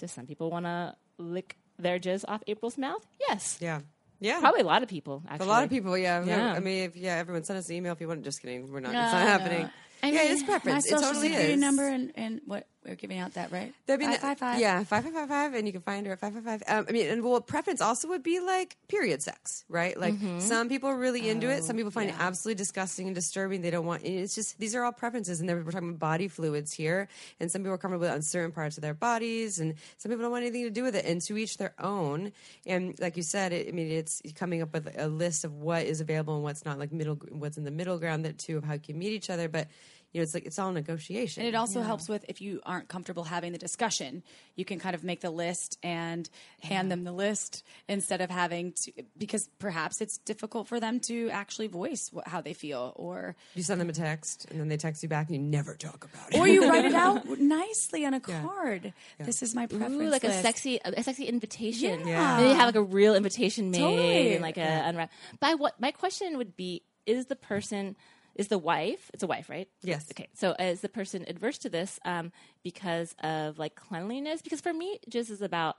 [0.00, 3.06] Does some people want to lick their jizz off April's mouth?
[3.28, 3.58] Yes.
[3.60, 3.80] Yeah.
[4.18, 4.40] Yeah.
[4.40, 5.22] Probably a lot of people.
[5.28, 6.24] Actually, A lot of people, yeah.
[6.24, 6.52] Yeah.
[6.52, 8.22] I mean, if yeah, everyone send us an email if you want.
[8.24, 8.92] Just kidding, we're not.
[8.92, 9.26] No, it's not no.
[9.26, 9.70] happening.
[10.02, 10.86] I yeah, mean, it's My preference.
[10.86, 11.60] It social totally security is.
[11.60, 13.72] number and, and what we're giving out that right?
[13.86, 14.60] That'd be five five five.
[14.60, 16.62] Yeah, five five five five, and you can find her at five five five.
[16.66, 19.98] Um, I mean, and well, preference also would be like period sex, right?
[19.98, 20.40] Like Mm-hmm.
[20.40, 23.62] some people are really into it, Oh, some people find it absolutely disgusting and disturbing.
[23.62, 24.02] They don't want.
[24.04, 27.08] It's just these are all preferences, and then we're talking about body fluids here,
[27.40, 30.32] and some people are comfortable on certain parts of their bodies, and some people don't
[30.32, 32.32] want anything to do with it, and to each their own.
[32.66, 35.84] And like you said, it, I mean, it's coming up with a list of what
[35.86, 38.64] is available and what's not, like middle, what's in the middle ground, that too of
[38.64, 39.68] how you can meet each other, but.
[40.12, 41.42] You know, it's like it's all negotiation.
[41.42, 44.22] And it also helps with if you aren't comfortable having the discussion,
[44.56, 46.28] you can kind of make the list and
[46.62, 51.30] hand them the list instead of having to, because perhaps it's difficult for them to
[51.30, 54.76] actually voice what, how they feel, or You send them a text, and then they
[54.76, 56.38] text you back, and you never talk about it.
[56.38, 58.92] or you write it out nicely on a card.
[59.18, 59.94] This is my preference.
[59.94, 62.06] Ooh, like a sexy, a sexy invitation.
[62.06, 62.36] Yeah.
[62.38, 64.34] Then you have like a real invitation made Totally.
[64.34, 65.10] and like a unwrap.
[65.40, 67.96] But what my question would be: Is the person,
[68.34, 69.10] is the wife?
[69.14, 69.68] It's a wife, right?
[69.82, 70.06] Yes.
[70.12, 70.28] Okay.
[70.34, 74.42] So is the person adverse to this um, because of like cleanliness?
[74.42, 75.76] Because for me, it just is about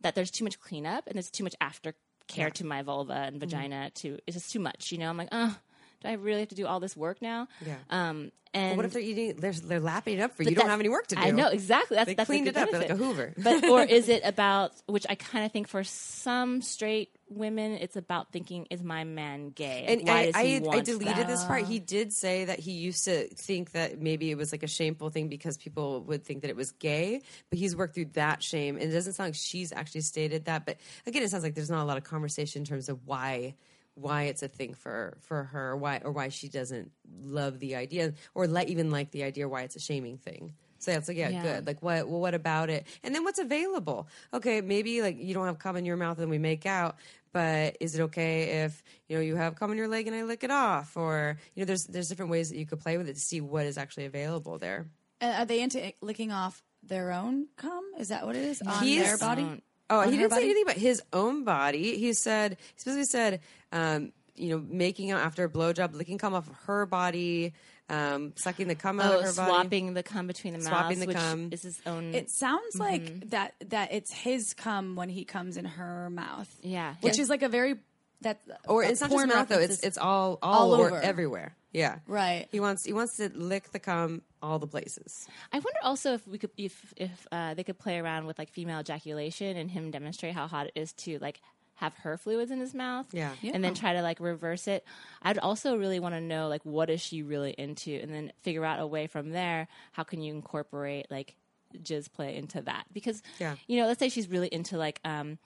[0.00, 3.22] that there's too much cleanup and there's too much aftercare to my vulva Mm-hmm.
[3.28, 3.90] and vagina.
[3.96, 4.92] To it's just too much.
[4.92, 5.56] You know, I'm like, oh,
[6.02, 7.48] do I really have to do all this work now?
[7.66, 7.76] Yeah.
[7.90, 9.36] Um, and what if they're eating?
[9.36, 10.50] They're, they're lapping it up for you.
[10.50, 11.20] You don't have any work to do.
[11.20, 11.96] I know exactly.
[11.96, 12.70] That's They that's cleaned it up.
[12.70, 13.34] They're like a Hoover.
[13.36, 17.96] but or is it about which I kind of think for some straight women, it's
[17.96, 19.84] about thinking, is my man gay?
[19.88, 21.26] And Why I, I, I deleted that?
[21.26, 21.64] this part.
[21.64, 25.10] He did say that he used to think that maybe it was like a shameful
[25.10, 28.76] thing because people would think that it was gay, but he's worked through that shame.
[28.76, 30.66] And it doesn't sound like she's actually stated that.
[30.66, 33.54] But again, it sounds like there's not a lot of conversation in terms of why
[33.96, 38.12] why it's a thing for for her, why or why she doesn't love the idea,
[38.34, 40.52] or like even like the idea, why it's a shaming thing.
[40.86, 41.42] So it's like yeah, Yeah.
[41.42, 41.66] good.
[41.66, 42.08] Like what?
[42.08, 42.86] Well, what about it?
[43.02, 44.06] And then what's available?
[44.32, 46.94] Okay, maybe like you don't have cum in your mouth and we make out,
[47.32, 50.22] but is it okay if you know you have cum in your leg and I
[50.22, 50.96] lick it off?
[50.96, 53.40] Or you know, there's there's different ways that you could play with it to see
[53.40, 54.86] what is actually available there.
[55.20, 57.82] Uh, are they into licking off their own cum?
[57.98, 59.62] Is that what it is on He's- their body?
[59.90, 61.96] Oh, On he didn't say anything about his own body.
[61.96, 63.40] He said he specifically said
[63.72, 67.54] um, you know, making out after a blowjob, licking cum off of her body,
[67.88, 69.50] um, sucking the cum out Oh, of her body.
[69.50, 71.48] swapping the cum between the Swapping mouths, the which cum.
[71.52, 72.14] is his own.
[72.14, 72.80] It sounds Mm-hmm.
[72.82, 76.48] like that that it's his cum when he comes in her mouth.
[76.62, 76.94] Yeah.
[77.00, 77.22] which Yeah.
[77.22, 77.76] is like a very
[78.22, 80.86] that Or it's not just mouth though; it's it's all all, All over.
[80.86, 81.00] over.
[81.00, 81.54] everywhere.
[81.72, 82.48] Yeah, Right.
[82.50, 85.28] He wants he wants to lick the cum all the places.
[85.52, 88.50] I wonder also if we could if if uh, they could play around with like
[88.50, 91.42] female ejaculation and him demonstrate how hot it is to like
[91.76, 93.06] have her fluids in his mouth.
[93.12, 93.32] Yeah.
[93.42, 94.84] And then try to like reverse it.
[95.22, 98.64] I'd also really want to know like what is she really into and then figure
[98.64, 101.36] out a way from there how can you incorporate like
[101.82, 103.56] jizz play into that because Yeah.
[103.66, 105.38] you know let's say she's really into like um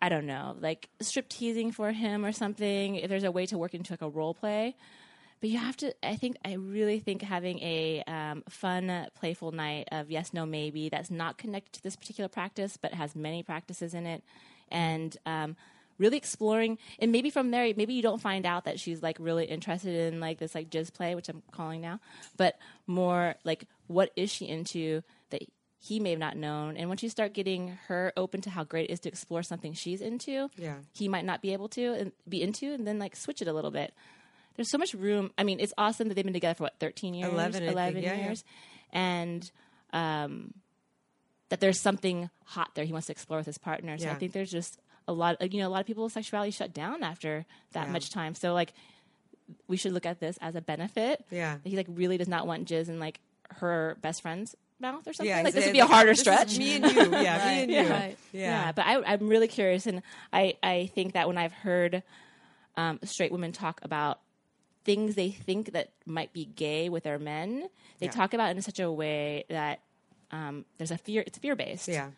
[0.00, 3.56] I don't know like strip teasing for him or something if there's a way to
[3.56, 4.74] work into like a role play
[5.40, 9.52] but you have to i think i really think having a um, fun uh, playful
[9.52, 13.42] night of yes no maybe that's not connected to this particular practice but has many
[13.42, 14.22] practices in it
[14.72, 15.54] and um,
[15.98, 19.44] really exploring and maybe from there maybe you don't find out that she's like really
[19.44, 22.00] interested in like this like jizz play which i'm calling now
[22.36, 22.58] but
[22.88, 25.42] more like what is she into that
[25.78, 28.88] he may have not known and once you start getting her open to how great
[28.90, 30.76] it is to explore something she's into Yeah.
[30.92, 33.52] he might not be able to and be into and then like switch it a
[33.52, 33.92] little bit
[34.56, 37.14] there's so much room i mean it's awesome that they've been together for what 13
[37.14, 37.72] years 11, I think.
[37.72, 38.24] 11 Yeah, yeah.
[38.24, 38.44] years
[38.92, 39.50] and
[39.92, 40.52] um
[41.52, 43.98] that there's something hot there he wants to explore with his partner.
[43.98, 46.72] So i think there's just a lot you know a lot of people's sexuality shut
[46.72, 47.92] down after that Yeah.
[47.92, 48.34] much time.
[48.34, 48.72] So like
[49.68, 51.24] we should look at this as a benefit.
[51.30, 51.58] Yeah.
[51.62, 53.20] he like really does not want jizz in like
[53.60, 55.28] her best friend's mouth or something.
[55.28, 56.56] Yeah, like this would be a harder stretch.
[56.58, 58.16] Me and you, yeah, me and you, Right.
[58.32, 58.40] yeah.
[58.66, 62.02] yeah, but I, I'm really curious, and I, I think that when I've heard
[62.76, 64.20] um, straight women talk about
[64.84, 67.68] things they think that might be gay with their men,
[68.00, 68.12] they Yeah.
[68.12, 69.80] talk about it in such a way that
[70.32, 71.22] um, there's a fear.
[71.26, 71.88] It's fear based.
[71.88, 72.10] Yeah.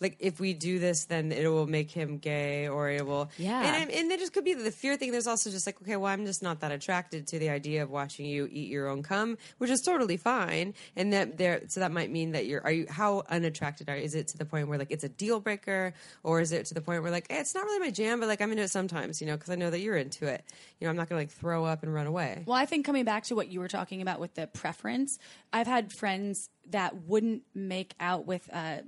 [0.00, 3.30] Like if we do this, then it will make him gay, or it will.
[3.38, 3.80] Yeah.
[3.80, 5.12] and and it just could be the fear thing.
[5.12, 7.90] There's also just like, okay, well, I'm just not that attracted to the idea of
[7.90, 10.74] watching you eat your own cum, which is totally fine.
[10.96, 12.62] And that there, so that might mean that you're.
[12.62, 13.96] Are you how unattracted are?
[13.96, 16.74] Is it to the point where like it's a deal breaker, or is it to
[16.74, 18.70] the point where like eh, it's not really my jam, but like I'm into it
[18.70, 20.44] sometimes, you know, because I know that you're into it.
[20.78, 22.44] You know, I'm not gonna like throw up and run away.
[22.46, 25.18] Well, I think coming back to what you were talking about with the preference,
[25.52, 28.78] I've had friends that wouldn't make out with uh,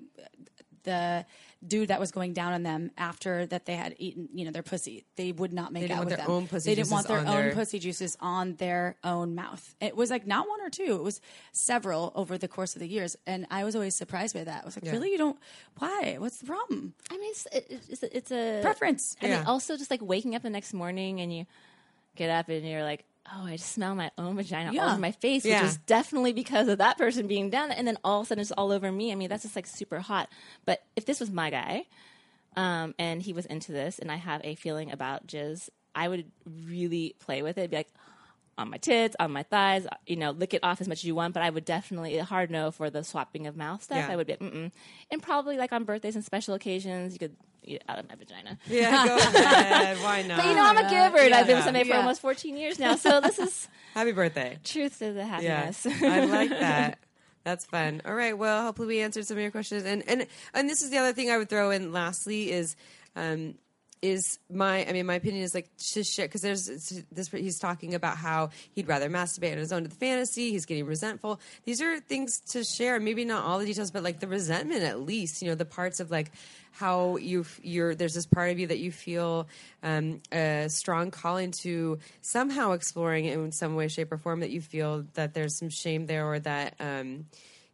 [0.88, 1.24] the
[1.66, 4.62] dude that was going down on them after that they had eaten, you know, their
[4.62, 5.05] pussy.
[5.16, 6.35] They would not make didn't out want with their them.
[6.37, 9.74] own pussy they didn't want their own their- pussy juices on their own mouth.
[9.81, 11.20] It was like not one or two; it was
[11.53, 14.62] several over the course of the years, and I was always surprised by that.
[14.62, 14.92] I was like, Yeah.
[14.92, 15.38] really, you don't?
[15.79, 16.16] Why?
[16.18, 16.94] What's the problem?
[17.11, 17.46] I mean, it's,
[17.90, 19.16] it's, a- it's a Preference.
[19.20, 19.48] and then Yeah.
[19.51, 21.44] also just like waking up the next morning and you
[22.16, 25.12] get up and you're like, oh, I just smell my own vagina all over my
[25.12, 25.62] face, Yeah.
[25.62, 27.71] which is definitely because of that person being down.
[27.71, 29.12] And then all of a sudden it's all over me.
[29.12, 30.29] I mean, that's just like super hot.
[30.64, 31.85] But if this was my guy,
[32.57, 36.31] um, and he was into this, and I have a feeling about jizz, I would
[36.47, 37.71] really play with it.
[37.71, 37.93] Be like,
[38.59, 41.14] on my tits, on my thighs, you know, lick it off as much as you
[41.14, 41.33] want.
[41.33, 43.99] But I would definitely a hard no for the swapping of mouth stuff.
[43.99, 44.09] Yeah.
[44.12, 44.71] I would be, mm-mm.
[45.11, 48.14] and probably like on birthdays and special occasions, you could eat it out of my
[48.16, 48.59] vagina.
[48.66, 49.97] Yeah, go ahead.
[50.03, 50.38] Why not?
[50.38, 51.57] But you know, I'm a giver, and I've been Yeah.
[51.59, 52.97] with somebody for almost 14 years now.
[52.97, 54.59] So this is Happy birthday.
[54.64, 55.27] truth to the Yeah,
[55.71, 55.87] happiness.
[55.87, 56.99] I like that.
[57.44, 58.03] That's fun.
[58.05, 58.37] All right.
[58.37, 59.85] Well, hopefully we answered some of your questions.
[59.85, 61.92] And and and this is the other thing I would throw in.
[61.92, 62.77] Lastly, is
[63.16, 63.55] um,
[64.03, 66.67] is my I mean my opinion is like to share because there's
[67.11, 70.51] this he's talking about how he'd rather masturbate on his own to the fantasy.
[70.51, 71.41] He's getting resentful.
[71.65, 73.01] These are things to share.
[73.01, 75.43] Maybe not all the details, but like the resentment at least.
[75.43, 76.31] You know, the parts of like
[76.73, 79.49] how you you're there's this part of you that you feel
[79.83, 84.41] um, a strong calling to somehow exploring in some way, shape, or form.
[84.41, 87.27] That you feel that there's some shame there, or that um,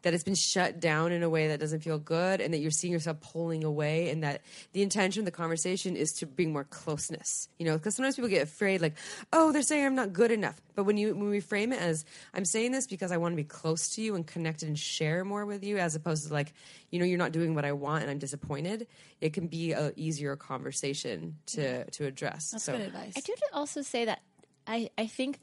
[0.04, 2.70] that it's been shut down in a way that doesn't feel good, and that you're
[2.70, 6.64] seeing yourself pulling away, and that the intention of the conversation is to bring more
[6.64, 7.48] closeness.
[7.58, 8.94] You know, because sometimes people get afraid, like,
[9.32, 10.60] oh, they're saying I'm not good enough.
[10.74, 13.36] But when you when we frame it as I'm saying this because I want to
[13.36, 16.52] be close to you and connected and share more with you, as opposed to like,
[16.90, 18.86] you know, you're not doing what I want and I'm disappointed,
[19.20, 22.50] it can be a easier conversation to to address.
[22.50, 23.14] That's so good advice.
[23.16, 24.20] I do also say that
[24.66, 25.40] I, I think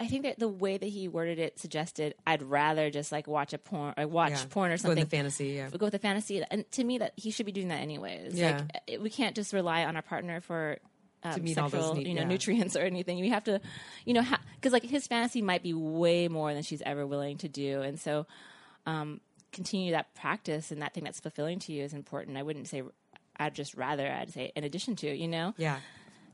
[0.00, 3.52] I think that the way that he worded it suggested I'd rather just like watch
[3.52, 5.04] a porn or watch yeah, porn or Go in something.
[5.04, 5.48] the fantasy.
[5.48, 5.68] Yeah.
[5.70, 8.34] go with the fantasy, and to me, that he should be doing that anyways.
[8.34, 8.62] Yeah.
[8.62, 10.78] Like it- we can't just rely on our partner for
[11.22, 12.28] um, meet all those sexual, you know, yeah.
[12.28, 13.20] nutrients or anything.
[13.20, 13.60] We have to,
[14.06, 14.24] you know,
[14.56, 18.00] because like his fantasy might be way more than she's ever willing to do, and
[18.00, 18.26] so
[18.86, 19.20] um,
[19.52, 22.38] continue that practice and that thing that's fulfilling to you is important.
[22.38, 22.82] I wouldn't say
[23.36, 24.10] I'd just rather.
[24.10, 25.80] I'd say in addition to, you know, Yeah.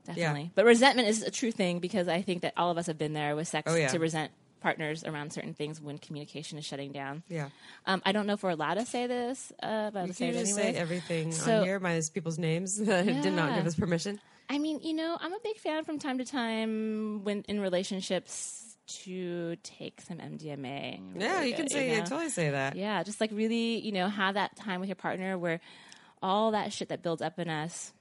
[0.06, 0.50] Definitely.
[0.54, 3.12] But resentment is a true thing because I think that all of us have been
[3.12, 3.88] there with sex Oh, yeah.
[3.88, 7.22] to resent partners around certain things when communication is shutting down.
[7.28, 7.50] Yeah.
[7.84, 10.28] Um, I don't know if we're allowed to say this, uh, but I'll You say
[10.28, 10.44] it anyway.
[10.44, 14.20] say everything So- on here minus people's names that did not give us permission.
[14.48, 18.76] I mean, you know, I'm a big fan from time to time when in relationships
[18.86, 21.00] to take some MDMA.
[21.20, 22.04] Yeah, you can say, know?
[22.04, 22.76] totally say that.
[22.76, 25.60] Yeah, just like really, you know, have that time with your partner where
[26.22, 27.92] all that shit that builds up in us,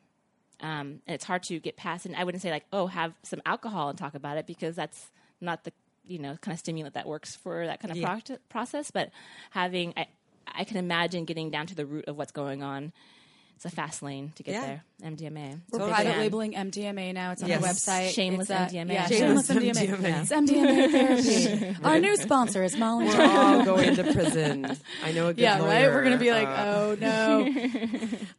[0.62, 2.06] um, and it's hard to get past.
[2.06, 5.08] And I wouldn't say like, oh, have some alcohol and talk about it because that's
[5.42, 5.74] not the
[6.08, 8.06] you know kind of stimulant that works for that kind of Yeah.
[8.08, 8.92] proct- process.
[8.92, 9.10] But
[9.52, 10.08] having, I,
[10.48, 12.94] I can imagine getting down to the root of what's going on.
[13.56, 14.66] It's a fast lane to get Yeah.
[14.66, 14.84] there.
[15.12, 15.62] MDMA.
[15.72, 15.92] We're Totally.
[15.94, 17.32] private labeling MDMA now.
[17.32, 17.64] It's on Yes.
[17.64, 18.10] our website.
[18.14, 18.94] Shameless It's, uh, MDMA.
[18.94, 19.98] Yeah, Shameless shameless, MDMA.
[19.98, 20.22] MDMA.
[20.22, 20.92] It's MDMA
[21.62, 21.78] therapy.
[21.86, 23.06] our new sponsor is Molly.
[23.08, 24.76] We're all going to prison.
[25.06, 25.86] I know a good yeah, right.
[25.88, 27.50] We're gonna be like, Uh, oh no.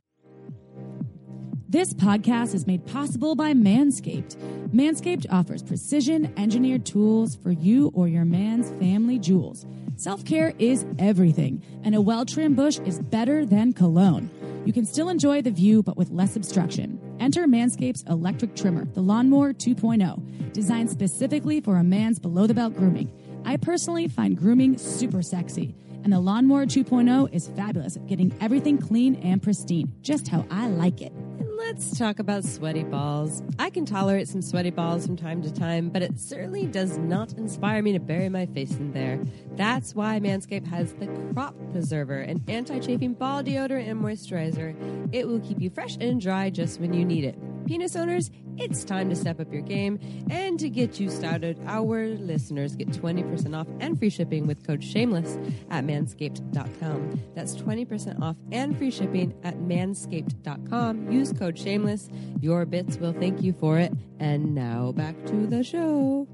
[1.68, 4.37] This podcast is made possible by Manscaped.
[4.68, 9.66] Manscaped offers precision engineered tools for you or your man's family jewels.
[9.96, 14.31] Self care is everything, and a well trimmed bush is better than cologne.
[14.64, 17.00] You can still enjoy the view, but with less obstruction.
[17.18, 22.76] Enter Manscaped's electric trimmer, the Lawnmower 2.0, designed specifically for a man's below the belt
[22.76, 23.11] grooming.
[23.44, 25.74] I personally find grooming super sexy,
[26.05, 30.68] and the Lawnmower 2.0 is fabulous at getting everything clean and pristine, just how I
[30.68, 31.12] like it.
[31.57, 33.42] Let's talk about sweaty balls.
[33.59, 37.33] I can tolerate some sweaty balls from time to time, but it certainly does not
[37.33, 39.19] inspire me to bury my face in there.
[39.53, 44.77] That's why Manscaped has the Crop Preserver, an anti chafing ball deodorant and moisturizer.
[45.12, 47.38] It will keep you fresh and dry just when you need it.
[47.66, 49.98] Penis owners, it's time to step up your game.
[50.31, 54.83] And to get you started, our listeners get 20% off and free shipping with code
[54.83, 55.38] SHAMELESS
[55.70, 57.20] at manscaped.com.
[57.35, 61.11] That's 20% off and free shipping at manscaped.com.
[61.11, 62.09] Use code SHAMELESS.
[62.40, 63.92] Your bits will thank you for it.
[64.18, 66.29] And now back to the show.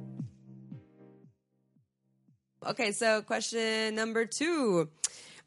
[2.64, 4.88] Okay, so question number two.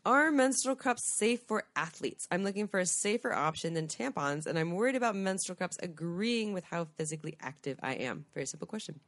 [0.06, 2.28] Are menstrual cups safe for athletes?
[2.30, 6.54] I'm looking for a safer option than tampons, and I'm worried about menstrual cups agreeing
[6.54, 8.26] with how physically active I am.
[8.36, 9.00] Very simple question.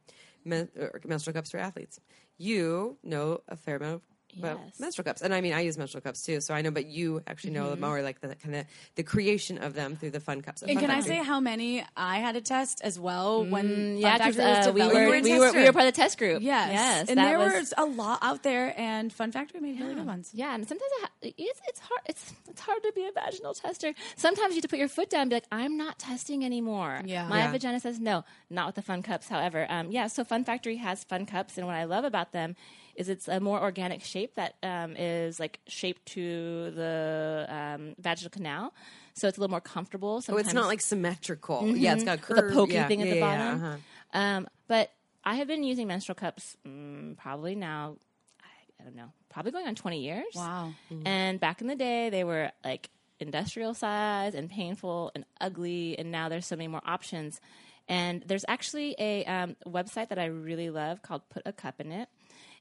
[0.44, 0.68] Men-
[1.04, 2.00] menstrual cups for athletes.
[2.36, 4.02] You know a fair amount
[4.38, 4.80] about Yes.
[4.80, 6.70] menstrual cups, and I mean I use menstrual cups too, so I know.
[6.70, 7.80] But you actually know Mm-hmm.
[7.80, 10.62] more like the kind of the creation of them through the fun cups.
[10.62, 11.16] And Fun can I Factory.
[11.18, 14.58] say how many I had to test as well when Mm, yeah, Fun 'cause, Factory
[14.58, 16.42] was uh, we were, You we were we were part of the test group.
[16.42, 19.94] Yes, yes, and there was, was a lot out there, and Fun Factory made really
[19.94, 20.30] good ones.
[20.32, 22.00] Yeah, and sometimes it ha- it's, it's hard.
[22.06, 23.94] It's it's hard to be a vaginal tester.
[24.16, 27.02] Sometimes you have to put your foot down and be like, "I'm not testing anymore."
[27.04, 27.26] Yeah.
[27.28, 27.52] my Yeah.
[27.52, 29.28] vagina says no, not with the Fun Cups.
[29.28, 32.56] However, um, yeah, so Fun Factory has Fun Cups, and what I love about them
[32.98, 38.30] is it's a more organic shape that um, is like shaped to the um, vaginal
[38.30, 38.74] canal,
[39.14, 40.22] so it's a little more comfortable.
[40.28, 41.66] Oh, it's not like symmetrical.
[41.76, 42.50] Yeah, it's got with curve.
[42.50, 43.64] a pokey yeah, thing at yeah, the yeah, bottom.
[43.64, 43.76] uh-huh.
[44.20, 44.90] Um, but
[45.24, 47.96] I have been using menstrual cups mm, probably now.
[48.42, 50.34] I, I don't know, probably going on twenty years.
[50.34, 50.72] Wow.
[51.06, 56.10] And back in the day, they were like industrial size and painful and ugly, and
[56.10, 57.40] now there's so many more options.
[57.88, 61.90] And there's actually a um, website that I really love called Put a Cup in
[61.90, 62.08] It,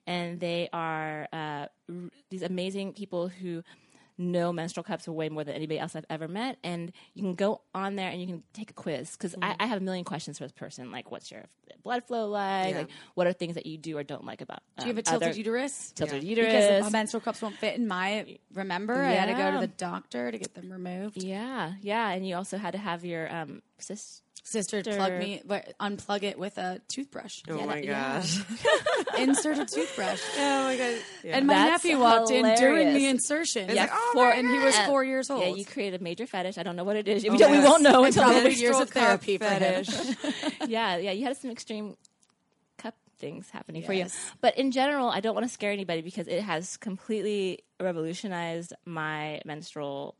[0.07, 1.69] and they are uh, r-
[2.31, 3.61] these amazing people who
[4.19, 6.57] know menstrual cups way more than anybody else I've ever met.
[6.63, 9.67] And you can go on there and you can take a quiz because I, I
[9.67, 11.43] have a million questions for this person, like what's your
[11.83, 12.77] blood flow like, Yeah.
[12.79, 14.61] like what are things that you do or don't like about.
[14.79, 15.91] Do you have a um, tilted other- uterus?
[15.91, 16.29] Tilted Yeah.
[16.31, 16.51] uterus.
[16.65, 18.39] Because my menstrual cups won't fit in my.
[18.55, 21.21] Remember, I had to go to the doctor to get them removed.
[21.21, 24.23] Yeah, yeah, and you also had to have your um sis.
[24.49, 27.41] Sister, plug me, but unplug it with a toothbrush.
[27.49, 28.21] Oh Yeah, my that- yeah.
[28.21, 29.17] gosh.
[29.19, 30.21] Insert a toothbrush.
[30.37, 30.97] oh my god.
[31.21, 31.37] Yeah.
[31.37, 33.67] And my That's nephew walked in during the insertion.
[33.69, 34.85] Yeah, like, oh four, and he was God.
[34.87, 35.41] four years old.
[35.41, 36.57] Yeah, you created a major fetish.
[36.57, 37.25] I don't know what it is.
[37.25, 39.89] Oh we, Oh, don't, we won't know until probably next- years of therapy for fetish.
[40.67, 41.11] yeah, yeah.
[41.11, 41.97] You had some extreme
[42.77, 43.99] cup things happening for you.
[43.99, 44.31] Yes.
[44.39, 49.41] But in general, I don't want to scare anybody because it has completely revolutionized my
[49.43, 50.15] menstrual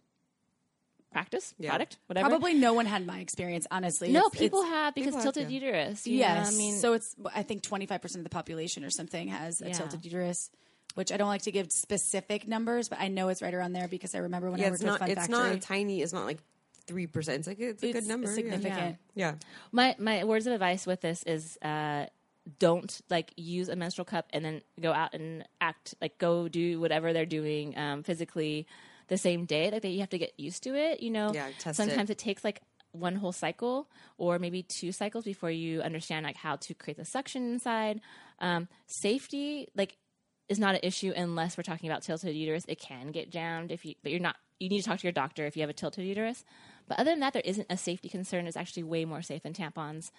[1.12, 1.70] practice, Yeah.
[1.70, 2.30] product, whatever.
[2.30, 4.12] Probably no one had my experience, honestly.
[4.12, 5.60] no, It's- people it's- have because people have, tilted yeah.
[5.60, 6.06] uterus.
[6.08, 6.54] you know, Yes.
[6.54, 9.74] I mean, so it's I think 25% of the population or something has a Yeah.
[9.74, 10.50] tilted uterus,
[10.96, 13.88] which I don't like to give specific numbers, but I know it's right around there
[13.88, 14.94] because I remember when I Yeah, worked it's not.
[14.94, 15.54] with Fun It's Factory.
[15.54, 16.02] not tiny.
[16.02, 16.40] It's not like
[16.86, 17.40] three percent.
[17.40, 18.28] It's like it's a It's good number.
[18.28, 18.36] yeah.
[18.36, 18.98] significant.
[19.16, 19.36] Yeah.
[19.72, 22.06] My my words of advice with this is uh,
[22.60, 26.80] don't like use a menstrual cup and then go out and act like go do
[26.80, 28.66] whatever they're doing um, physically
[29.08, 29.72] the same day.
[29.72, 31.02] Like that you have to get used to it.
[31.02, 32.18] You know, Yeah, test sometimes it.
[32.18, 36.74] takes like one whole cycle or maybe two cycles before you understand like how to
[36.74, 38.02] create the suction inside.
[38.40, 39.98] Um, safety like
[40.50, 42.66] is not an issue unless we're talking about tilted uterus.
[42.68, 44.38] It can get jammed if you, but you're not.
[44.60, 46.44] You need to talk to your doctor if you have a tilted uterus.
[46.88, 48.48] But other than that, there isn't a safety concern.
[48.48, 50.10] It's actually way more safe than tampons,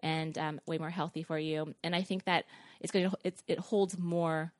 [0.00, 1.74] and um, way more healthy for you.
[1.82, 2.44] And I think that
[2.80, 4.52] it's going to it's, it holds more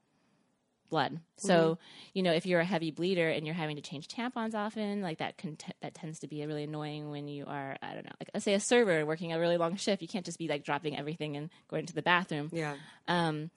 [0.89, 1.21] blood.
[1.37, 1.79] So,
[2.15, 5.19] you know, if you're a heavy bleeder and you're having to change tampons often, like
[5.19, 8.13] that can t- that tends to be really annoying when you are, I don't know,
[8.21, 10.03] like let's say a server working a really long shift.
[10.03, 12.51] You can't just be like dropping everything and going to the bathroom.
[12.53, 12.75] Yeah.
[13.07, 13.51] Um,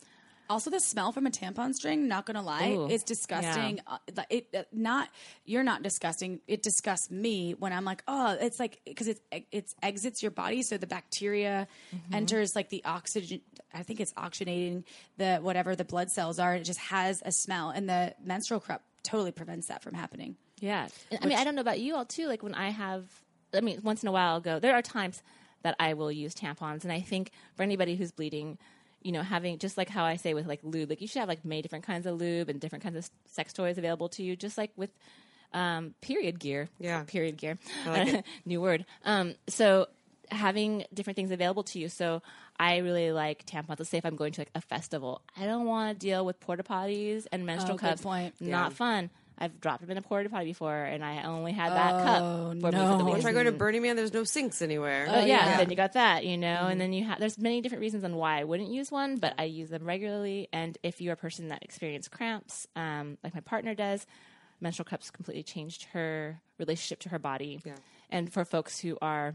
[0.51, 3.79] Also, the smell from a tampon string, not gonna lie, Ooh, is disgusting.
[3.87, 3.97] Uh,
[4.29, 5.09] it uh, not
[5.45, 6.39] you're not disgusting.
[6.47, 10.61] It disgusts me when I'm like, oh, it's like because it's it's exits your body,
[10.63, 12.13] so the bacteria Mm-hmm.
[12.15, 13.41] enters like the oxygen.
[13.73, 14.83] I think it's oxygenating
[15.17, 16.53] the whatever the blood cells are.
[16.53, 20.35] And it just has a smell, and the menstrual cup totally prevents that from happening.
[20.59, 20.87] Yeah.
[21.09, 22.27] And, I mean, I don't know about you all too.
[22.27, 23.05] Like when I have,
[23.53, 25.23] I mean, once in a while I'll go, there are times
[25.63, 26.83] that I will use tampons.
[26.83, 28.57] And I think for anybody who's bleeding,
[29.01, 31.29] you know, having just like how I say with like lube, like you should have
[31.29, 34.35] like many different kinds of lube and different kinds of sex toys available to you,
[34.35, 34.91] just like with
[35.53, 36.69] um, period gear.
[36.79, 37.03] Yeah.
[37.03, 37.57] Period gear.
[37.85, 38.25] like it.
[38.45, 38.85] New word.
[39.03, 39.87] Um, so
[40.29, 41.89] having different things available to you.
[41.89, 42.21] So
[42.59, 43.79] I really like tampons.
[43.79, 46.39] Let's say if I'm going to like a festival, I don't want to deal with
[46.39, 48.01] porta potties and menstrual Oh, good cups.
[48.01, 48.35] point.
[48.39, 49.09] Not fun.
[49.37, 52.53] I've dropped them in a porta potty before, and I only had that cup for
[52.53, 53.05] me for the no.
[53.05, 53.25] week.
[53.25, 55.07] I go to Burning Man, there's no sinks anywhere.
[55.09, 55.57] Oh, yeah, yeah.
[55.57, 57.19] then you got that, you know, and then you have.
[57.19, 60.47] There's many different reasons on why I wouldn't use one, but I use them regularly.
[60.53, 64.05] And if you're a person that experiences cramps, um, like my partner does,
[64.59, 67.61] menstrual cups completely changed her relationship to her body.
[67.65, 67.73] Yeah.
[68.11, 69.33] And for folks who are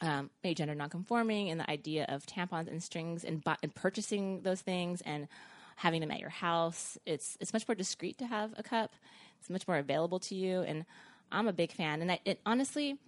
[0.00, 4.42] um, maybe gender nonconforming, and the idea of tampons and strings and, bu- and purchasing
[4.42, 5.26] those things and
[5.76, 8.94] having them at your house, it's it's much more discreet to have a cup.
[9.40, 10.84] It's much more available to you, and
[11.30, 12.02] I'm a big fan.
[12.02, 12.98] And I, it, honestly,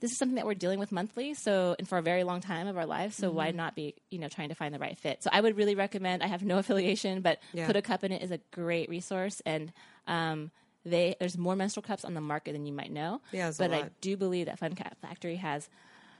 [0.00, 2.66] this is something that we're dealing with monthly so and for a very long time
[2.66, 5.22] of our lives so why not be you know trying to find the right fit
[5.22, 7.66] so i would really recommend i have no affiliation but Yeah.
[7.66, 9.72] put a cup in it is a great resource and
[10.06, 10.50] um,
[10.84, 13.90] they there's more menstrual cups on the market than you might know Yeah, but i
[14.02, 15.68] do believe that fun cat factory has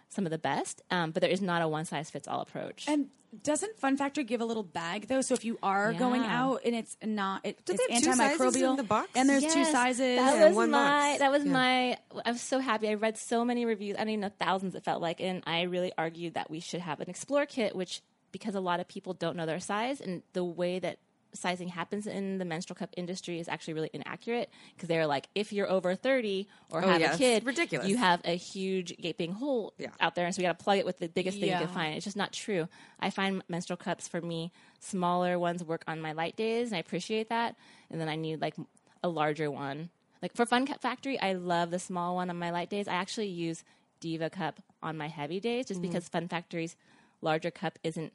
[0.09, 2.87] some of the best um, but there is not a one size fits all approach
[2.89, 3.09] And
[3.43, 5.21] doesn't Fun Factor give a little bag though?
[5.21, 8.41] So if you are going out and it's not, it, it's they have two sizes
[8.41, 9.11] antimicrobial in the box?
[9.15, 10.17] and there's two sizes.
[10.17, 10.79] That was one my.
[10.79, 11.19] box.
[11.19, 11.53] That was Yeah.
[11.53, 11.99] my.
[12.25, 12.89] I was so happy.
[12.89, 13.97] I read so many reviews.
[13.97, 14.75] I don't even know thousands.
[14.75, 18.01] It felt like, and I really argued that we should have an Explore kit, which
[18.33, 20.99] because a lot of people don't know their size and the way that
[21.33, 25.53] sizing happens in the menstrual cup industry is actually really inaccurate because they're like if
[25.53, 27.87] you're over 30 or Oh, have yeah, a kid ridiculous.
[27.89, 29.89] you have a huge gaping hole Yeah.
[30.01, 31.69] out there and so we got to plug it with the biggest thing you can
[31.69, 32.69] find it's just not true
[33.01, 36.81] i find menstrual cups for me smaller ones work on my light days and i
[36.81, 37.55] appreciate that
[37.91, 38.55] and then i need like
[39.03, 39.91] a larger one
[40.23, 42.95] like for fun cup factory i love the small one on my light days i
[42.95, 43.63] actually use
[44.01, 45.69] diva cup on my heavy days Mm-hmm.
[45.75, 46.77] just because fun factory's
[47.21, 48.13] larger cup isn't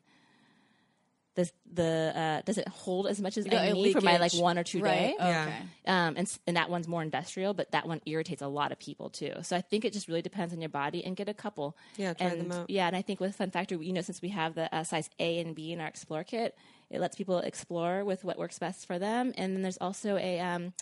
[1.35, 4.17] the the uh, does it hold as much as got I a need for my
[4.17, 4.91] like one or two right.
[4.91, 5.15] day.
[5.17, 5.43] Yeah.
[5.43, 5.57] Okay.
[5.87, 9.09] Um, and and that one's more industrial, but that one irritates a lot of people
[9.09, 9.33] too.
[9.43, 11.77] So I think it just really depends on your body and get a couple.
[11.95, 12.69] Yeah, try and, them out.
[12.69, 15.09] Yeah, and I think with Fun Factory, you know, since we have the uh, size
[15.19, 16.57] A and B in our Explore kit,
[16.89, 19.33] it lets people explore with what works best for them.
[19.37, 20.73] And then there's also a um,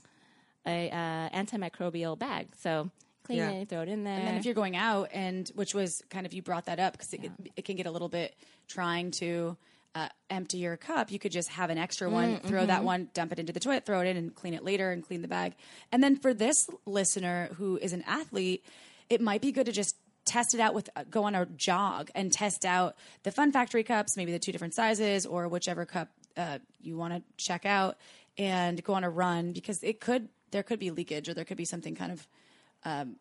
[0.66, 2.90] a uh, antimicrobial bag, so
[3.24, 3.52] clean Yeah.
[3.52, 4.18] it, throw it in there.
[4.18, 6.94] And then if you're going out, and which was kind of you brought that up
[6.94, 8.36] because it, it can get a little bit
[8.68, 9.56] trying to
[10.00, 11.12] uh, empty your cup.
[11.12, 13.86] You could just have an extra one, throw that one, dump it into the toilet,
[13.86, 15.56] throw it in, and clean it later, and clean the bag.
[15.92, 18.64] And then for this listener who is an athlete,
[19.10, 22.12] it might be good to just test it out with uh, go on a jog
[22.16, 26.10] and test out the Fun Factory cups, maybe the two different sizes or whichever cup
[26.38, 27.98] uh, you want to check out,
[28.38, 31.58] and go on a run because it could there could be leakage or there could
[31.58, 32.28] be something kind of
[32.86, 33.16] um,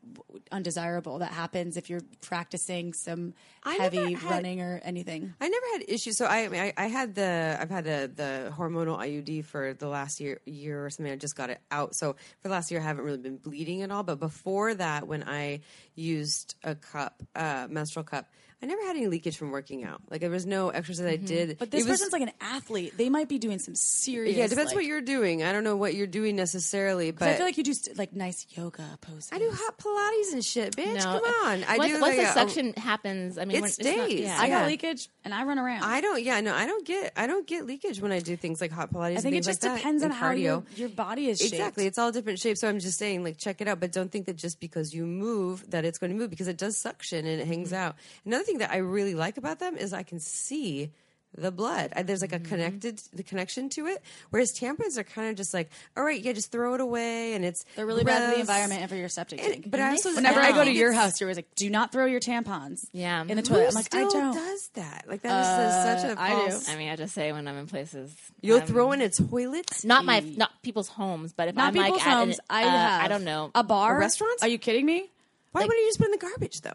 [0.53, 5.35] undesirable that happens if you're practicing some I heavy had- running or anything.
[5.40, 6.16] I never had issues.
[6.16, 9.75] So I, I, mean, I, I had the, I've had a, the hormonal IUD for
[9.75, 11.12] the last year, year or something.
[11.12, 11.94] I just got it out.
[11.94, 14.03] So for the last year, I haven't really been bleeding at all.
[14.03, 15.61] But before that, when I
[15.94, 20.01] used a cup, uh, menstrual cup, I never had any leakage from working out.
[20.11, 21.51] Like there was no exercise I did.
[21.51, 21.59] Mm-hmm.
[21.59, 22.94] But this It was- person's like an athlete.
[22.97, 24.37] They might be doing some serious.
[24.37, 25.44] yeah, it depends like, what you're doing.
[25.44, 28.12] I don't know what you're doing necessarily, but I feel like you do st- like
[28.14, 29.29] nice yoga poses.
[29.33, 30.94] I do hot Pilates and shit, bitch.
[30.97, 32.01] no, Come on, I once, do.
[32.01, 34.21] once like the a- suction happens, I mean, It when- not- stays.
[34.21, 34.37] yeah.
[34.40, 34.61] I yeah.
[34.62, 35.85] got leakage and I run around.
[35.85, 36.21] I don't.
[36.23, 37.12] Yeah, no, I don't get.
[37.16, 39.18] I don't get leakage when I do things like hot Pilates.
[39.18, 40.38] I think it and things just like that, depends on how cardio.
[40.42, 41.53] your, your body is shaped.
[41.55, 41.87] Exactly.
[41.87, 42.61] It's all different shapes.
[42.61, 45.07] So I'm just saying, like, check it out, but don't think that just because you
[45.07, 47.75] move that it's going to move because it does suction and it hangs Mm-hmm.
[47.75, 47.97] out.
[48.25, 50.91] Another thing that I really like about them is I can see
[51.37, 51.93] the blood.
[51.95, 52.47] I- There's like Mm-hmm.
[52.47, 54.03] a connected the connection to it.
[54.31, 57.45] Whereas tampons are kind of just like, all right, yeah, just throw it away, and
[57.45, 58.41] it's They're really bad for the gross.
[58.49, 59.71] environment and for your septic And- tank.
[59.71, 62.07] but I also Whenever I go to your house, you're always like, "Do not throw
[62.07, 63.21] your tampons Yeah.
[63.21, 64.35] in the Who toilet." I'm like, still I don't.
[64.35, 65.05] does that?
[65.07, 66.51] Like that is uh, such a I do.
[66.51, 66.69] false.
[66.71, 69.71] I mean, I just say when I'm in places, You'll um, throw in a toilet.
[69.85, 72.40] not my not people's homes, but if Not I'm people's like at an- homes.
[72.49, 73.05] I uh, have.
[73.05, 74.38] I don't know a bar, A restaurant?
[74.42, 75.11] Are you kidding me?
[75.53, 76.73] Why wouldn't you just put it in the garbage though?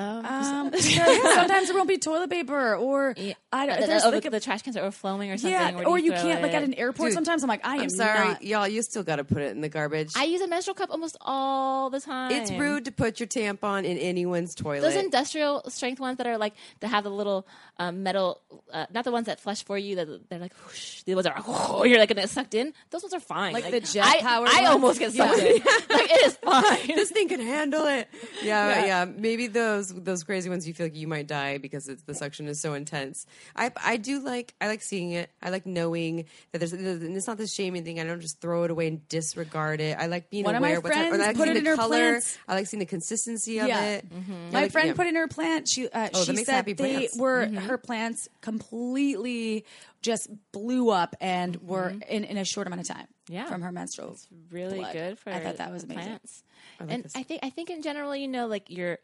[0.00, 3.14] Um, Um, because sometimes there won't be toilet paper, or
[3.52, 3.80] I don't.
[3.80, 5.52] the, there's the, like a- the trash cans are overflowing or something.
[5.52, 7.08] yeah, do or you throw can't like at an airport.
[7.08, 8.42] Dude, sometimes I'm like, I am I'm sorry, not.
[8.42, 8.68] y'all.
[8.68, 10.10] You still got to put it in the garbage.
[10.16, 12.32] I use a menstrual cup almost all the time.
[12.32, 14.80] it's rude to put your tampon in anyone's toilet.
[14.82, 17.46] Those industrial strength ones that are like that have the little
[17.78, 18.40] um, metal,
[18.72, 19.96] uh, not the ones that flush for you.
[19.96, 22.72] That they're like whoosh, the ones are whoosh, you're like gonna get sucked in.
[22.90, 23.52] Those ones are fine.
[23.52, 24.68] Like the jet I, powered I ones?
[24.68, 25.44] almost get sucked Yeah.
[25.48, 25.52] in.
[25.90, 26.86] like it is fine.
[26.88, 28.08] this thing can handle it.
[28.42, 28.86] Yeah, Yeah.
[28.86, 32.14] yeah, Maybe those those crazy ones you feel like you might die because it's, the
[32.14, 33.26] suction is so intense.
[33.54, 35.30] I I do like I like seeing it.
[35.42, 38.00] I like knowing that there's and it's not this shaming thing.
[38.00, 39.96] I don't just throw it away and disregard it.
[39.98, 40.80] I like being One of my aware.
[40.80, 41.96] what's hap- or friends I like put seeing it the in her color.
[41.98, 42.38] plants.
[42.48, 43.84] I like seeing the consistency of Yeah.
[43.84, 44.08] it.
[44.10, 44.52] Mm-hmm.
[44.52, 44.94] My like- friend yeah.
[44.94, 45.68] put in her plant.
[45.68, 47.16] She uh, Oh, she said happy they plants.
[47.18, 47.56] were Mm-hmm.
[47.56, 49.64] her plants completely
[50.02, 53.06] just blew up and were in, in a short amount of time.
[53.06, 53.34] Mm-hmm.
[53.34, 53.46] Yeah.
[53.46, 54.12] from her menstrual.
[54.12, 54.92] It's really blood.
[54.92, 55.30] good for.
[55.30, 56.02] I thought that was amazing.
[56.04, 56.42] Plants.
[56.80, 58.98] and I think I think in general, you know, like you're.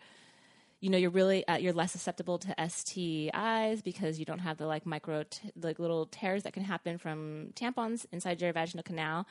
[0.80, 4.66] You know, you're really uh, you're less susceptible to STIs because you don't have the
[4.66, 9.26] like micro t- like little tears that can happen from tampons inside your vaginal canal,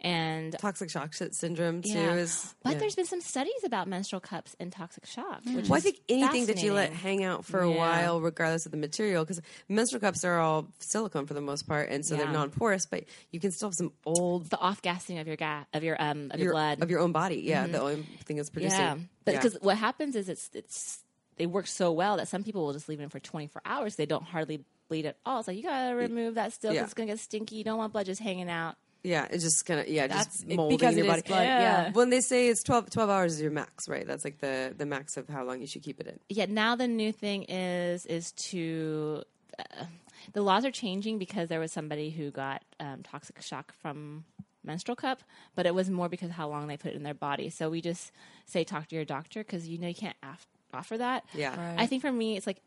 [0.00, 1.90] and toxic shock syndrome too.
[1.90, 2.14] Yeah.
[2.14, 2.78] Is But yeah.
[2.78, 5.40] there's been some studies about menstrual cups and toxic shock.
[5.44, 7.76] Which Well, I think anything that you let hang out for a Yeah.
[7.76, 11.88] while, regardless of the material, because menstrual cups are all silicone for the most part,
[11.90, 12.86] and so they're non-porous.
[12.86, 16.00] But you can still have some old the off gassing of your ga- of your
[16.00, 17.42] um of your, your blood of your own body.
[17.44, 18.78] Yeah, the only thing it's producing.
[18.78, 18.96] yeah.
[19.24, 19.40] But Yeah.
[19.42, 21.02] because what happens is it's it's
[21.36, 23.94] they work so well that some people will just leave it in for 24 hours.
[23.96, 25.38] They don't hardly bleed at all.
[25.40, 26.72] It's like you gotta remove that still.
[26.72, 26.82] Yeah.
[26.84, 27.56] It's gonna get stinky.
[27.56, 28.76] You don't want blood just hanging out.
[29.04, 31.22] Yeah, it's just kind of yeah, That's just it- molding because your it is body.
[31.28, 31.92] blood, yeah.
[31.92, 34.06] When they say it's 12, 12 hours is your max, right?
[34.06, 36.18] That's like the the max of how long you should keep it in.
[36.28, 36.46] Yeah.
[36.48, 39.22] Now the new thing is is to
[39.58, 39.84] uh,
[40.32, 44.24] the laws are changing because there was somebody who got um, toxic shock from
[44.64, 45.22] menstrual cup,
[45.54, 47.48] but it was more because of how long they put it in their body.
[47.50, 48.12] So we just
[48.46, 51.24] say talk to your doctor because you know you can't af- offer that.
[51.34, 51.50] Yeah.
[51.56, 51.80] Right.
[51.80, 52.60] I think for me, it's like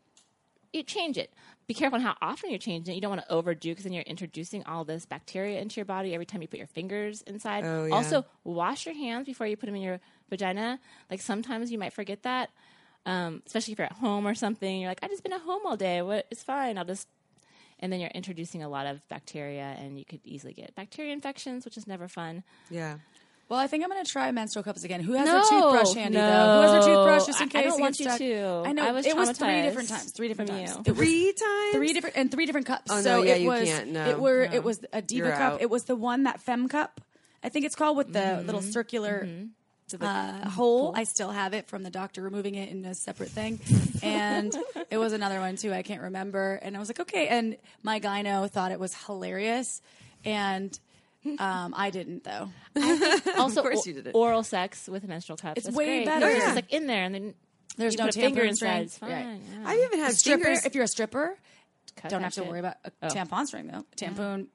[0.74, 1.34] you change it.
[1.68, 2.96] Be careful on how often you're changing it.
[2.96, 6.14] You don't want to overdo because then you're introducing all this bacteria into your body
[6.14, 7.64] every time you put your fingers inside.
[7.66, 7.96] Oh, yeah.
[7.96, 10.00] Also, wash your hands before you put them in your
[10.30, 10.80] vagina.
[11.10, 12.50] Like sometimes you might forget that,
[13.06, 14.80] um, especially if you're at home or something.
[14.80, 16.02] You're like, I just been at home all day.
[16.02, 16.28] What?
[16.32, 16.78] It's fine.
[16.78, 17.08] I'll just.
[17.80, 21.66] And then you're introducing a lot of bacteria, and you could easily get bacteria infections,
[21.66, 22.44] which is never fun.
[22.70, 22.98] Yeah.
[23.52, 25.02] Well, I think I'm going to try menstrual cups again.
[25.02, 26.22] Who has No, their toothbrush handy though?
[26.24, 26.88] Who has their no.
[26.88, 27.60] toothbrush just in I- case?
[27.66, 28.18] I don't want you stuck?
[28.20, 28.64] to.
[28.66, 30.12] I know I was it was three different times.
[30.12, 30.70] Three different times.
[30.76, 30.82] you.
[30.86, 31.76] It was Three times.
[31.76, 32.90] three different and three different cups.
[32.90, 34.08] Oh, no, so yeah, it you was can't, no.
[34.10, 35.42] it were it was a diva You're cup.
[35.56, 35.62] out.
[35.62, 37.02] It was the one that fem cup.
[37.44, 38.46] I think it's called with the Mm-hmm.
[38.46, 39.28] little circular
[40.00, 40.94] uh, hole.
[40.96, 43.60] I still have it from the doctor removing it in a separate thing.
[44.04, 44.56] And
[44.90, 45.72] it was another one too.
[45.74, 46.58] I can't remember.
[46.64, 47.28] And I was like, okay.
[47.28, 49.80] And my gyno thought it was hilarious,
[50.26, 50.78] and
[51.40, 52.50] um, I didn't though.
[53.38, 54.14] Also, of course you didn't.
[54.16, 55.58] oral sex with a menstrual cup.
[55.58, 56.06] It's That's way great.
[56.06, 56.28] better.
[56.28, 56.44] It's Yeah.
[56.46, 57.34] just like in there, and then
[57.78, 58.82] There's you no put a finger tampon inside.
[58.84, 59.10] It's fine.
[59.12, 59.42] Right.
[59.52, 59.64] yeah.
[59.70, 60.44] I've even had stripper.
[60.44, 60.66] fingers.
[60.66, 61.38] If you're a stripper,
[61.96, 62.50] Cut don't that have to shit.
[62.50, 63.08] worry about a Oh.
[63.08, 63.86] tampon string though.
[63.98, 64.48] Tampon,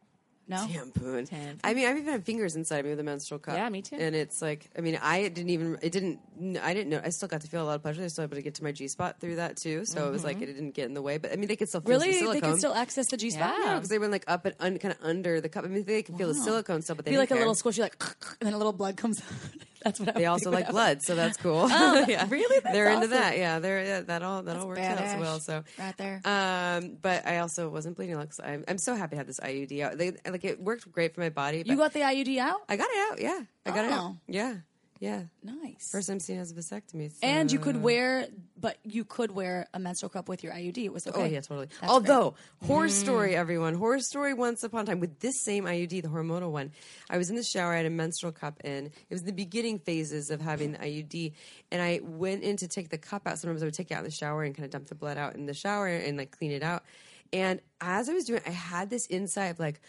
[0.48, 0.56] no.
[0.58, 1.28] Tampon.
[1.28, 1.58] Tampon.
[1.64, 3.56] I mean, I've even had fingers inside me with a menstrual cup.
[3.56, 3.96] Yeah, me too.
[3.96, 6.20] And it's like, I mean, I didn't even, it didn't,
[6.62, 7.00] I didn't know.
[7.04, 8.02] I still got to feel a lot of pleasure.
[8.02, 9.84] I still able to get to my G spot through that too.
[9.84, 10.44] So it was like mm-hmm.
[10.44, 11.18] it didn't get in the way.
[11.18, 13.54] But I mean, they could still feel Really, they can still access the G spot.
[13.58, 13.74] Yeah.
[13.74, 15.64] because they went like up and un, kind of under the cup.
[15.64, 17.48] I mean, they can feel the silicone still, but they feel like didn't a care.
[17.48, 17.96] little squishy, like,
[18.40, 19.20] and then a little blood comes.
[19.20, 19.26] out.
[19.82, 21.68] That's what I They also like blood, so that's cool.
[21.76, 22.26] Oh, yeah.
[22.28, 22.60] really?
[22.60, 23.36] That's they're into that.
[23.36, 25.40] Yeah, they're yeah, that all that all works out so well.
[25.40, 26.20] So Right there.
[26.24, 28.28] Um, but I also wasn't bleeding a lot.
[28.42, 29.98] I'm, I'm so happy to have this IUD out.
[29.98, 31.62] They like it worked great for my body.
[31.66, 32.62] You got the IUD out?
[32.68, 33.20] I got it out.
[33.20, 34.00] Yeah, I got it out.
[34.00, 34.16] Oh.
[34.26, 34.54] Yeah,
[35.00, 35.22] yeah.
[35.42, 35.90] Nice.
[35.90, 37.10] First time seen as a vasectomy.
[37.10, 38.26] so- and you could wear,
[38.58, 40.78] but you could wear a menstrual cup with your IUD.
[40.84, 41.20] It was okay.
[41.22, 41.68] Oh yeah, totally.
[41.80, 42.34] That's Although
[42.66, 42.90] horror Mm.
[42.90, 44.34] story, everyone, horror story.
[44.34, 46.72] Once upon a time, with this same IUD, the hormonal one,
[47.10, 47.72] I was in the shower.
[47.72, 48.86] I had a menstrual cup in.
[48.86, 51.32] It was the beginning phases of having the IUD,
[51.70, 53.38] and I went in to take the cup out.
[53.38, 55.18] Sometimes I would take it out in the shower and kind of dump the blood
[55.18, 56.82] out in the shower and like clean it out.
[57.32, 59.80] And as I was doing, it, I had this insight of like.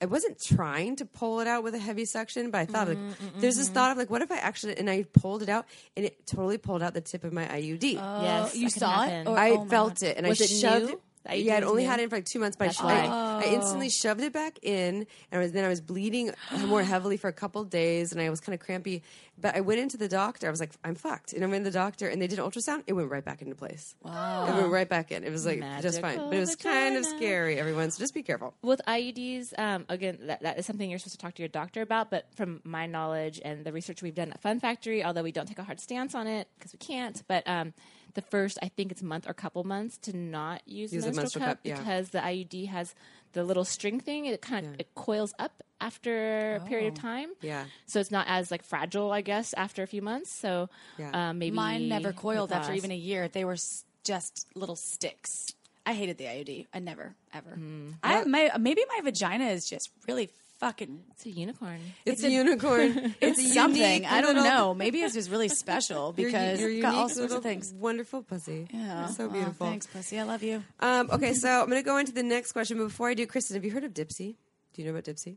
[0.00, 2.98] I wasn't trying to pull it out with a heavy suction, but I thought like
[2.98, 5.42] mm, mm, there's this mm, thought of like, what if I actually and I pulled
[5.42, 5.64] it out
[5.96, 7.98] and it totally pulled out the tip of my IUD.
[8.00, 9.26] Oh, yes, you that can saw it?
[9.26, 10.08] Or- I oh felt God.
[10.08, 10.92] it and Was I it shoved new?
[10.92, 11.00] it.
[11.28, 11.88] The Yeah, I'd only new?
[11.88, 13.44] had it for like two months, but That's I, why.
[13.44, 16.30] I, I instantly shoved it back in, and I was, then I was bleeding
[16.66, 19.02] more heavily for a couple days, and I was kind of crampy.
[19.38, 20.46] But I went into the doctor.
[20.46, 22.44] I was like, I'm fucked, and I went to the doctor, and they did an
[22.44, 22.84] ultrasound.
[22.86, 23.94] It went right back into place.
[24.02, 25.24] Wow, it went right back in.
[25.24, 27.58] It was like just fine, but it was kind of scary.
[27.58, 28.54] Everyone, so just be careful.
[28.62, 31.82] with IUDs, um, again, that, that is something you're supposed to talk to your doctor
[31.82, 32.10] about.
[32.10, 35.46] But from my knowledge and the research we've done at Fun Factory, although we don't
[35.46, 37.74] take a hard stance on it because we can't, but um,
[38.16, 41.22] the first, I think it's month or couple months to not use, Use a menstrual,
[41.22, 41.78] menstrual cup, cup, yeah.
[41.78, 42.94] because the IUD has
[43.32, 44.26] the little string thing.
[44.26, 47.02] It kind of it coils up after a period of Oh.
[47.02, 47.30] time.
[47.42, 47.64] Yeah.
[47.86, 50.30] So it's not as like fragile, I guess, after a few months.
[50.32, 51.30] So Yeah.
[51.30, 53.28] um, maybe Mine never coiled after even a year.
[53.28, 55.52] They were s- just little sticks.
[55.84, 56.66] I hated the IUD.
[56.74, 57.56] I never, ever.
[58.02, 61.04] I my maybe my vagina is just really fucking.
[61.12, 61.80] It's a unicorn.
[62.04, 63.14] It's, a, unicorn.
[63.20, 64.06] It's, a something.
[64.06, 64.74] I don't know.
[64.82, 67.72] Maybe it's just really special You're, because you're got all sorts of things.
[67.72, 68.68] Wonderful pussy.
[68.72, 69.66] Yeah, You're so well, beautiful.
[69.66, 70.18] thanks, pussy.
[70.18, 70.62] I love you.
[70.80, 72.78] Um, okay, so I'm going to go into the next question.
[72.78, 74.34] But before I do, Kristen, have you heard of Dipsea?
[74.74, 75.36] Do you know about Dipsea?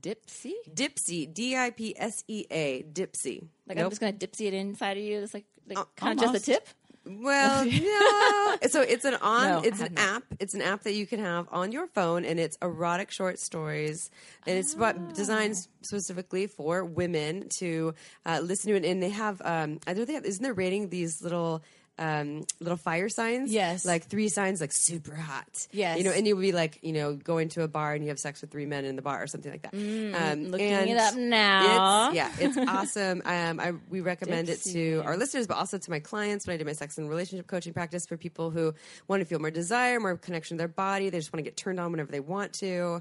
[0.00, 0.52] Dipsea?
[0.74, 3.46] Dipsea, D I P S E A, Dipsea.
[3.68, 5.22] Like I'm just gonna dipsy it inside of you.
[5.22, 6.66] It's like, like Uh, kind of just the almost.
[6.66, 6.68] tip.
[7.06, 7.64] Well,
[8.60, 8.68] no.
[8.68, 9.48] So it's an on.
[9.48, 10.24] No, it's an app.
[10.40, 14.10] It's an app that you can have on your phone, and it's erotic short stories,
[14.46, 14.92] and it's Ah.
[15.14, 17.94] designed specifically for women to
[18.24, 18.84] uh, listen to it.
[18.84, 20.24] And they have, um, I know they have.
[20.24, 21.62] Isn't there rating these little?
[21.98, 23.86] Um, little fire signs, Yes.
[23.86, 25.96] like three signs, like super hot, Yes.
[25.96, 28.10] you know, and you would be like, you know, going to a bar and you
[28.10, 29.72] have sex with three men in the bar or something like that.
[29.72, 32.08] um, Mm, looking and it up now.
[32.08, 33.22] It's, yeah, it's awesome.
[33.24, 36.58] Um, I, we recommend it to our listeners, but also to my clients when I
[36.58, 38.74] do my sex and relationship coaching practice for people who
[39.08, 41.08] want to feel more desire, more connection to their body.
[41.08, 43.00] They just want to get turned on whenever they want to.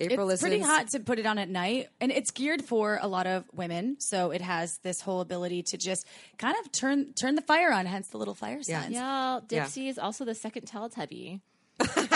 [0.00, 3.06] April it's pretty hot to put it on at night, and it's geared for a
[3.08, 3.96] lot of women.
[4.00, 6.06] So it has this whole ability to just
[6.38, 7.86] kind of turn turn the fire on.
[7.86, 8.82] Hence the little fire Yeah.
[8.82, 8.94] signs.
[8.94, 9.64] Y'all, Yeah.
[9.66, 11.40] Dipsy is also the second Teletubby.
[11.82, 12.06] Oh,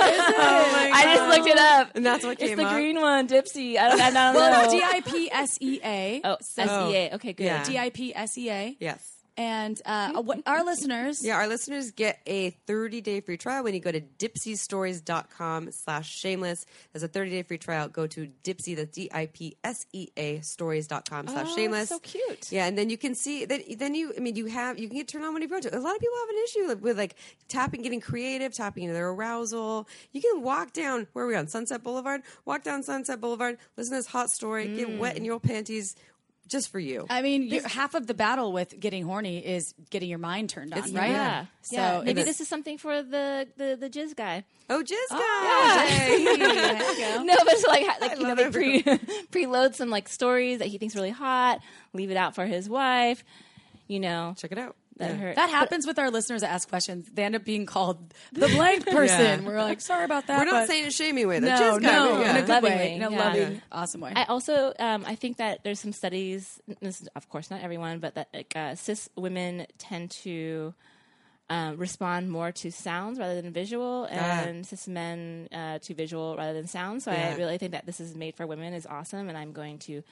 [0.00, 1.90] oh I just looked it up.
[1.94, 2.72] And that's what It's came It's the up.
[2.74, 3.76] green one, Dipsy.
[3.78, 4.70] I don't, I don't know.
[4.70, 6.20] D I P S E A.
[6.24, 7.10] oh, S-E-A.
[7.12, 7.44] Oh, okay, good.
[7.44, 7.64] Yeah.
[7.64, 8.76] D I P S E A.
[8.80, 9.17] Yes.
[9.38, 13.78] And uh, what our listeners, Yeah, our listeners get a 30-day free trial when you
[13.78, 16.66] go to dipseastories.com slash shameless.
[16.92, 17.88] There's a 30-day free trial.
[17.88, 21.88] Go to Dipsea, that's D-I-P-S-E-A, stories.com slash Oh, shameless.
[21.88, 22.50] so cute.
[22.50, 23.62] Yeah, and then you can see that.
[23.78, 25.76] Then you, I mean, you have you can get turned on when you want to.
[25.76, 27.14] A lot of people have an issue with, with like
[27.48, 29.88] tapping, getting creative, tapping into their arousal.
[30.12, 32.22] You can walk down where are we on Sunset Boulevard?
[32.44, 35.94] Walk down Sunset Boulevard, listen to this hot story, get wet in your panties,
[36.48, 37.06] just for you.
[37.08, 40.72] I mean, you half of the battle with getting horny is getting your mind turned
[40.72, 41.10] on, right?
[41.10, 41.46] Yeah.
[41.62, 42.00] So yeah.
[42.02, 44.44] Maybe this is something for the, the, the jizz guy.
[44.70, 47.24] oh, just oh, guys.
[47.24, 48.82] No, but it's like, like you know, love they pre
[49.30, 51.60] preload some like stories that he thinks really hot,
[51.92, 53.22] leave it out for his wife.
[53.86, 54.76] You know, Check it out.
[54.98, 55.16] That Yeah.
[55.16, 55.36] hurt.
[55.36, 57.08] That happens with our listeners that ask questions.
[57.12, 57.98] They end up being called
[58.32, 59.42] the blank person.
[59.42, 59.48] Yeah.
[59.48, 60.38] We're like, sorry about that.
[60.38, 61.40] We're not but saying it shaming way.
[61.40, 61.48] Though.
[61.48, 62.30] no, Just guy, no, yeah.
[62.30, 63.18] in a good Lovingly, way, in a yeah.
[63.18, 63.60] loving, Yeah.
[63.72, 64.12] awesome way.
[64.14, 66.60] I also, um, I think that there's some studies.
[66.80, 70.74] This is, of course, not everyone, but that like, uh, cis women tend to
[71.50, 76.52] um, respond more to sounds rather than visual, and cis men uh, to visual rather
[76.52, 77.02] than sound.
[77.02, 77.30] So Yeah.
[77.30, 80.02] I really think that this is made for women is awesome, and I'm going to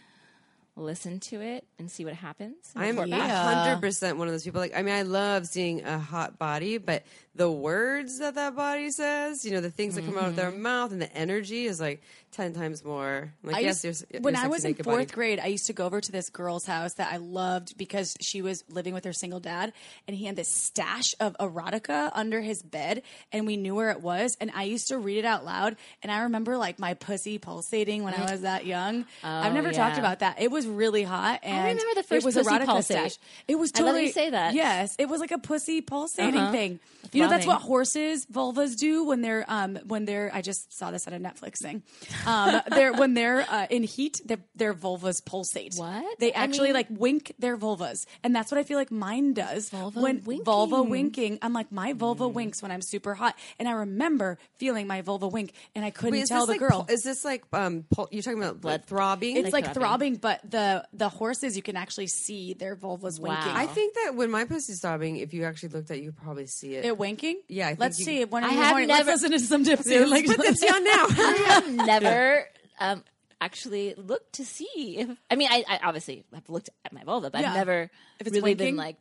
[0.77, 2.73] listen to it and see what happens.
[2.77, 4.61] I'm report a hundred percent one of those people.
[4.61, 7.05] Like, I mean, I love seeing a hot body, but
[7.37, 10.51] the words that that body says, you know, the things that come out of their
[10.51, 12.01] mouth and the energy is like
[12.33, 13.33] ten times more.
[13.43, 15.05] Like, I yes, used- you're, when you're I was in fourth body.
[15.07, 18.43] grade, I used to go over to this girl's house that I loved because she
[18.43, 19.73] was living with her single dad,
[20.09, 24.01] and he had this stash of erotica under his bed, and we knew where it
[24.01, 24.37] was.
[24.41, 28.03] And I used to read it out loud, and I remember like my pussy pulsating
[28.03, 29.05] when I was that young.
[29.23, 30.41] I've never talked about that.
[30.41, 33.13] It was really hot, and remember the first it was pussy erotica pulsate.
[33.13, 33.19] stash.
[33.49, 34.55] It was I love totally you say that.
[34.55, 36.53] Yes, it was like a pussy pulsating Uh-huh.
[36.53, 36.81] thing.
[37.13, 40.91] You know, that's what horses vulvas do when they're um when they're I just saw
[40.91, 41.83] this at a Netflix thing.
[42.27, 45.75] Um they're when they're uh, in heat their their vulvas pulsate.
[45.77, 46.19] What?
[46.19, 48.07] They I actually mean- like wink their vulvas.
[48.23, 49.71] And that's what I feel like mine does.
[49.71, 50.45] Vulva when winking.
[50.45, 51.39] vulva winking.
[51.43, 53.37] I'm like my vulva winks when I'm super hot.
[53.59, 56.87] And I remember feeling my vulva wink and I couldn't Wait, tell the like, girl.
[56.89, 57.85] is this like um?
[57.91, 59.37] Pul- you're talking about blood throbbing?
[59.37, 63.31] it's like, like throbbing, but the the horses you can actually see their vulvas Wow.
[63.35, 63.53] winking.
[63.53, 66.23] I think that when my pussy's throbbing, if you actually looked at, it, you could
[66.23, 66.85] probably see it.
[66.85, 67.41] it winking?
[67.49, 68.25] Yeah, I think Let's you- see.
[68.25, 68.87] When I are have horny?
[68.87, 70.07] never- Let's listen to some Dipsea.
[70.09, 71.07] Let's Like, put Dipsea on now.
[71.09, 72.45] I've never
[72.81, 73.05] um,
[73.41, 75.09] actually looked to see if.
[75.31, 77.51] I mean, I, I obviously have looked at my vulva, but Yeah.
[77.51, 77.91] I've never
[78.21, 78.67] If it's really winking?
[78.69, 78.97] been like.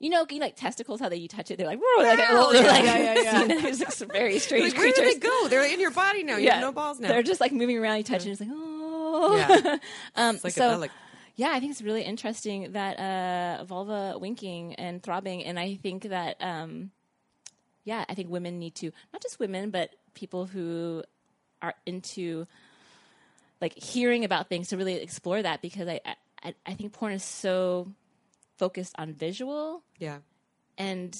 [0.00, 2.32] You know, you like testicles, how they you touch it, they're like, whoa, like, they're
[2.40, 3.40] like, yeah, yeah, yeah.
[3.42, 5.14] you know, there's like some very strange like, where creatures.
[5.14, 5.48] do they go?
[5.48, 6.36] They're in your body now.
[6.36, 7.08] You have no balls now.
[7.08, 9.36] They're just like moving around, you touch it, it's like, oh.
[9.36, 9.76] yeah.
[10.14, 10.88] um, It's like so, a,
[11.34, 16.04] yeah, I think it's really interesting that uh, vulva winking and throbbing, and I think
[16.04, 16.92] that um,
[17.88, 21.02] yeah, I think women need to not just women, but people who
[21.62, 22.46] are into
[23.62, 26.00] like hearing about things to really explore that because I
[26.42, 27.88] I, I think porn is so
[28.58, 30.18] focused on visual yeah.
[30.76, 31.16] and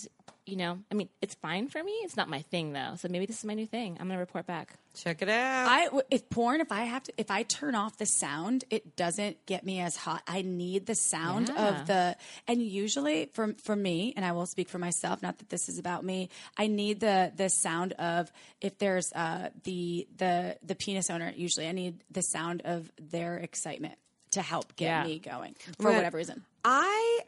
[0.49, 1.93] you know, I mean, it's fine for me.
[2.05, 2.95] It's not my thing though.
[2.97, 3.97] So maybe this is my new thing.
[4.01, 4.73] I'm gonna report back.
[4.95, 5.69] Check it out.
[5.69, 9.45] I if porn if I have to if I turn off the sound it doesn't
[9.47, 10.23] get me as hot.
[10.27, 11.69] I need the sound Yeah.
[11.69, 12.17] of the
[12.49, 15.23] and usually for for me and I will speak for myself.
[15.23, 16.31] Not that this is about me.
[16.57, 21.33] I need the the sound of if there's uh the the the penis owner.
[21.37, 23.95] Usually I need the sound of their excitement
[24.33, 25.05] to help get Yeah.
[25.05, 25.97] me going for Right.
[25.97, 26.45] whatever reason.
[26.65, 27.21] I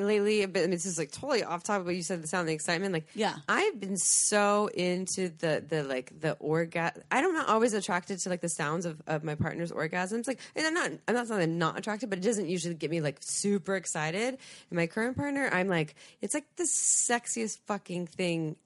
[0.00, 1.86] lately, but I mean, this is like totally off topic.
[1.86, 2.92] But you said the sound of the excitement.
[2.92, 3.36] Like, Yeah.
[3.48, 7.02] I've been so into the the like the orgasm.
[7.10, 10.26] I don't not always attracted to like the sounds of, of my partner's orgasms.
[10.26, 10.90] Like, and I'm not.
[11.08, 14.38] I'm not saying I'm not attracted, but it doesn't usually get me like super excited.
[14.70, 18.56] And my current partner, I'm like, it's like the sexiest fucking thing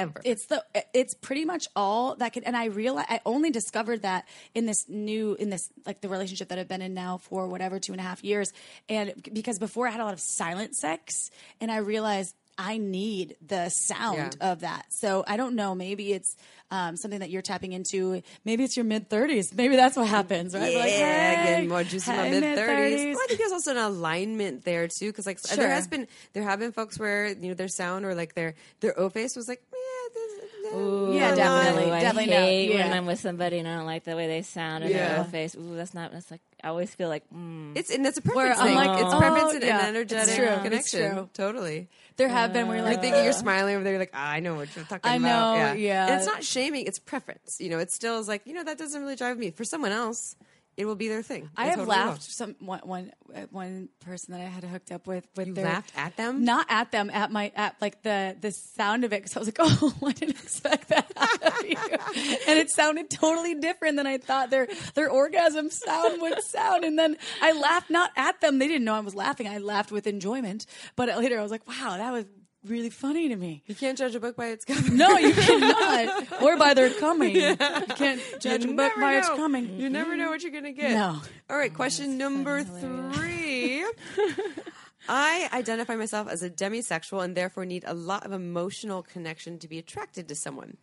[0.00, 0.20] ever.
[0.24, 4.26] it's the it's pretty much all that could and i realize i only discovered that
[4.54, 7.78] in this new in this like the relationship that i've been in now for whatever
[7.78, 8.52] two and a half years
[8.88, 11.30] and because before i had a lot of silent sex
[11.60, 14.52] and i realized i need the sound Yeah.
[14.52, 16.36] of that so i don't know maybe it's
[16.72, 20.54] um, something that you're tapping into maybe it's your mid 30s maybe that's what happens
[20.54, 22.56] right Yeah, Like, hey, getting more juicy in my mid thirties.
[22.58, 23.16] mid-thirties.
[23.16, 25.56] Well, I think there's also an alignment there too, because like Sure.
[25.56, 28.54] there has been, there have been folks where you know their sound or like their
[28.80, 29.62] their O face was like,
[30.74, 32.94] Ooh, Yeah, definitely, Ooh, I definitely no, hate when yeah.
[32.96, 35.08] I'm with somebody and I don't like the way they sound and Yeah.
[35.08, 35.54] their whole face.
[35.56, 36.12] Ooh, that's not.
[36.12, 37.24] That's like I always feel like.
[37.34, 37.72] Mm.
[37.76, 38.76] It's and that's a Where preference I'm thing.
[38.76, 41.14] like, it's oh, preference and yeah, an it's energetic true, it's connection.
[41.14, 41.28] true.
[41.34, 41.88] Totally.
[42.16, 43.94] there have been where you're You're like thinking you're smiling over there.
[43.94, 45.56] You're like, ah, I know what you're talking I about.
[45.56, 46.06] know, yeah.
[46.06, 46.86] And it's not shaming.
[46.86, 47.60] It's preference.
[47.60, 49.50] You know, it still is like, you know, that doesn't really drive me.
[49.50, 50.36] For someone else,
[50.76, 51.50] it will be their thing.
[51.56, 52.04] I It have totally will.
[52.06, 55.54] laughed some one one uh, one person that I had hooked up with with You
[55.54, 56.44] their laughed at them?
[56.44, 59.48] not at them at my at like the the sound of it because I was
[59.48, 61.76] like oh I didn't expect that out of you
[62.48, 66.98] and it sounded totally different than I thought their their orgasm sound would sound and
[66.98, 70.06] then I laughed not at them they didn't know I was laughing I laughed with
[70.06, 70.66] enjoyment
[70.96, 72.24] but later I was like wow that was
[72.66, 74.90] really funny to me You can't judge a book by its cover.
[74.92, 77.56] no you cannot or by their coming you
[77.96, 80.92] can't judge a book by its coming You never know what you're going to get.
[80.92, 81.20] No.
[81.48, 83.84] All right, oh, question number three.
[85.08, 89.68] I identify myself as a demisexual and therefore need a lot of emotional connection to
[89.68, 90.76] be attracted to someone.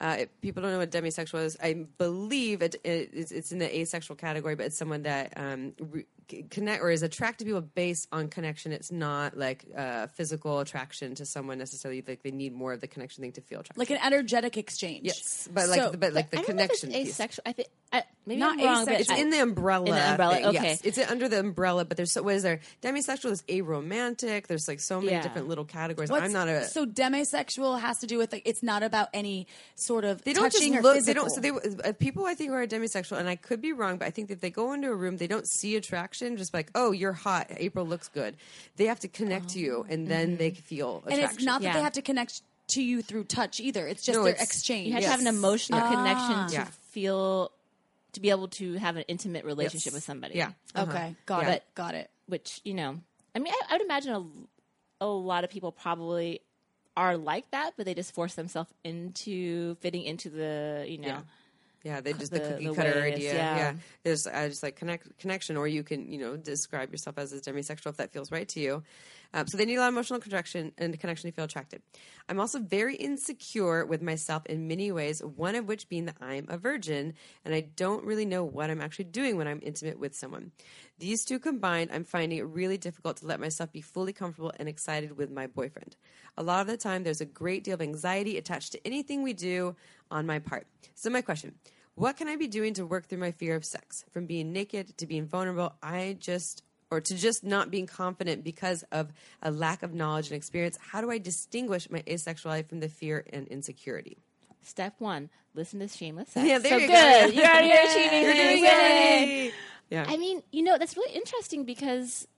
[0.00, 1.56] Uh, if people don't know what demisexual is.
[1.60, 5.72] I believe it, it, it's, it's in the asexual category, but it's someone that um,
[5.80, 6.04] re-
[6.50, 8.70] connect or is attracted to people based on connection.
[8.70, 12.04] It's not like uh, physical attraction to someone necessarily.
[12.06, 13.78] Like they need more of the connection thing to feel attracted.
[13.78, 16.80] like an energetic exchange yes, but like So- but like the I don't know it's
[16.80, 16.92] connection.
[17.04, 17.18] piece.
[17.20, 17.42] asexual.
[17.46, 19.00] I think I, maybe Not I'm wrong, but asexual.
[19.00, 19.86] It's I- in the umbrella.
[19.86, 20.62] In the umbrella, thing, okay.
[20.62, 20.80] Yes.
[20.84, 22.60] It's under the umbrella, but there's so what is there?
[22.82, 24.46] Demisexual is aromantic.
[24.46, 25.22] There's like so many Yeah.
[25.22, 26.08] different little categories.
[26.10, 26.64] What's- I'm not a.
[26.66, 29.46] so demisexual has to do with like it's not about any
[29.88, 30.94] sort of they don't touching just or look.
[30.96, 31.24] physical.
[31.40, 31.62] They don't.
[31.62, 34.06] So they uh, people I think who are demisexual, and I could be wrong, but
[34.06, 36.36] I think that if they go into a room, they don't see attraction.
[36.36, 37.46] Just like, oh, you're hot.
[37.56, 38.36] April looks good.
[38.76, 41.82] They have to connect to you, and then they feel and it's not that they
[41.82, 43.86] have to connect to you through touch either.
[43.86, 44.88] It's just No, their it's- exchange.
[44.88, 45.90] you have to have an emotional Yeah.
[45.94, 46.64] connection to Yeah.
[46.90, 47.50] feel
[48.12, 49.94] to be able to have an intimate relationship Yes.
[49.94, 50.34] with somebody.
[50.36, 50.52] Yeah.
[50.74, 50.90] Uh-huh.
[50.90, 51.50] Okay, got Yeah.
[51.52, 51.62] it.
[51.74, 52.10] Got it.
[52.26, 53.00] which you know,
[53.34, 54.12] I mean, I, I would imagine
[55.00, 56.40] a, a lot of people probably
[56.98, 61.08] are like that, but they just force themselves into fitting into the you know.
[61.08, 61.20] Yeah.
[61.84, 63.34] Yeah, they just the, The- cookie the cutter idea.
[63.34, 63.56] yeah.
[63.56, 63.72] Yeah,
[64.02, 67.38] there's uh, just like connect connection, or you can you know describe yourself as a
[67.40, 68.82] demisexual if that feels right to you.
[69.34, 71.82] Um, so they need a lot of emotional connection and connection to feel attracted.
[72.28, 75.22] I'm also very insecure with myself in many ways.
[75.22, 77.14] One of which being that I'm a virgin
[77.44, 80.52] and I don't really know what I'm actually doing when I'm intimate with someone.
[80.98, 84.68] These two combined, I'm finding it really difficult to let myself be fully comfortable and
[84.68, 85.96] excited with my boyfriend.
[86.36, 89.32] A lot of the time, there's a great deal of anxiety attached to anything we
[89.32, 89.76] do
[90.10, 90.66] on my part.
[90.94, 91.54] So my question.
[91.94, 94.04] What can I be doing to work through my fear of sex?
[94.12, 98.82] From being naked to being vulnerable, I just, or to just not being confident because
[98.92, 99.12] of
[99.42, 100.78] a lack of knowledge and experience.
[100.80, 104.18] How do I distinguish my asexuality from the fear and insecurity?
[104.62, 106.46] Step one: listen to Shameless Sex.
[106.46, 106.94] Yeah, there so you go.
[106.94, 107.34] good.
[107.36, 109.54] You're already achieving You're doing it.
[109.90, 110.04] Yeah.
[110.06, 112.28] I mean, you know, that's really interesting because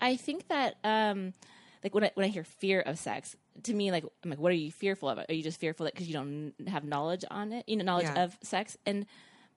[0.00, 1.34] I think that, um,
[1.82, 4.52] like, when I, when I hear fear of sex, to me, like, I'm like, what
[4.52, 5.18] are you fearful of?
[5.18, 8.24] Are you just fearful because you don't have knowledge on it, you know, knowledge Yeah.
[8.24, 8.78] of sex?
[8.86, 9.04] And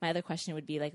[0.01, 0.93] my other question would be, like,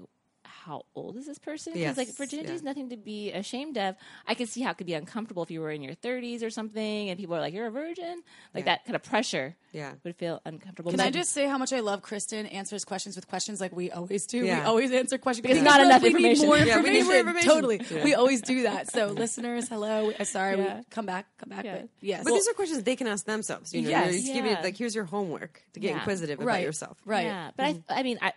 [0.64, 1.72] how old is this person?
[1.72, 2.54] Because Yes, like virginity yeah.
[2.54, 3.96] is nothing to be ashamed of.
[4.26, 6.50] I could see how it could be uncomfortable if you were in your 30s or
[6.50, 8.22] something, and people are like, "You're a virgin,"
[8.54, 8.72] like Yeah.
[8.74, 9.56] that kind of pressure.
[9.74, 9.94] Yeah.
[10.04, 10.90] would feel uncomfortable.
[10.90, 13.74] Can But- I just say how much I love Kristen answers questions with questions like
[13.74, 14.44] we always do?
[14.44, 14.60] Yeah.
[14.60, 16.46] We always answer questions Because we not feel enough we need information.
[16.46, 17.50] more Yeah, we need more information.
[17.50, 17.78] information.
[17.80, 18.04] Totally, Yeah.
[18.04, 18.92] we always do that.
[18.92, 20.10] So, listeners, hello.
[20.12, 20.78] Uh, Sorry, Yeah.
[20.80, 21.64] we come back, come back.
[21.64, 21.78] Yeah.
[21.80, 23.72] But yes, But these are questions they can ask themselves.
[23.72, 24.04] You know, Yes.
[24.12, 24.60] you're just giving Yeah.
[24.60, 25.94] like here's your homework to get Yeah.
[26.00, 26.98] inquisitive about right, yourself.
[27.06, 27.24] right.
[27.24, 28.34] Yeah, but I, I mean, I,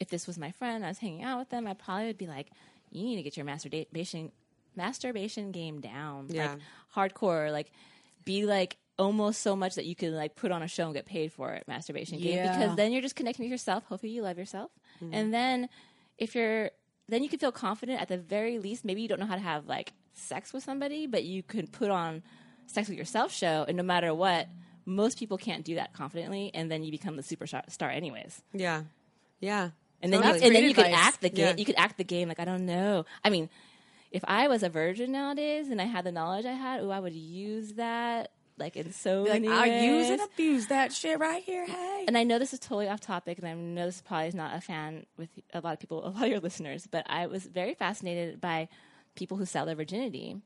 [0.00, 2.26] if this was my friend, I was hanging out with them, I probably would be
[2.26, 2.48] like,
[2.90, 4.32] "You need to get your masturbation
[4.76, 6.52] masturbation game down, Yeah.
[6.52, 7.70] like hardcore, like
[8.24, 11.06] be like." almost so much that you can like put on a show and get
[11.06, 12.52] paid for it masturbation game Yeah.
[12.52, 14.70] because then you're just connecting with yourself hopefully you love yourself
[15.02, 15.14] Mm-hmm.
[15.14, 15.70] and then
[16.18, 16.70] if you're
[17.08, 19.40] then you can feel confident at the very least maybe you don't know how to
[19.40, 22.22] have like sex with somebody but you can put on
[22.66, 24.48] sex with yourself show and no matter what
[24.84, 28.82] most people can't do that confidently and then you become the superstar anyways Yeah.
[29.40, 29.70] Yeah.
[30.02, 30.40] And then Totally.
[30.40, 31.46] you, and then you could act the game.
[31.46, 31.54] Yeah.
[31.56, 33.04] You could act the game like I don't know.
[33.24, 33.48] I mean,
[34.10, 37.00] if I was a virgin nowadays and I had the knowledge I had, oh, I
[37.00, 41.42] would use that like in so Like, many I use and abuse that shit right
[41.42, 41.66] here.
[41.66, 42.04] Hey.
[42.06, 44.54] And I know this is totally off topic, and I know this probably is not
[44.54, 46.86] a fan with a lot of people, a lot of your listeners.
[46.90, 48.68] But I was very fascinated by
[49.14, 50.36] people who sell their virginity.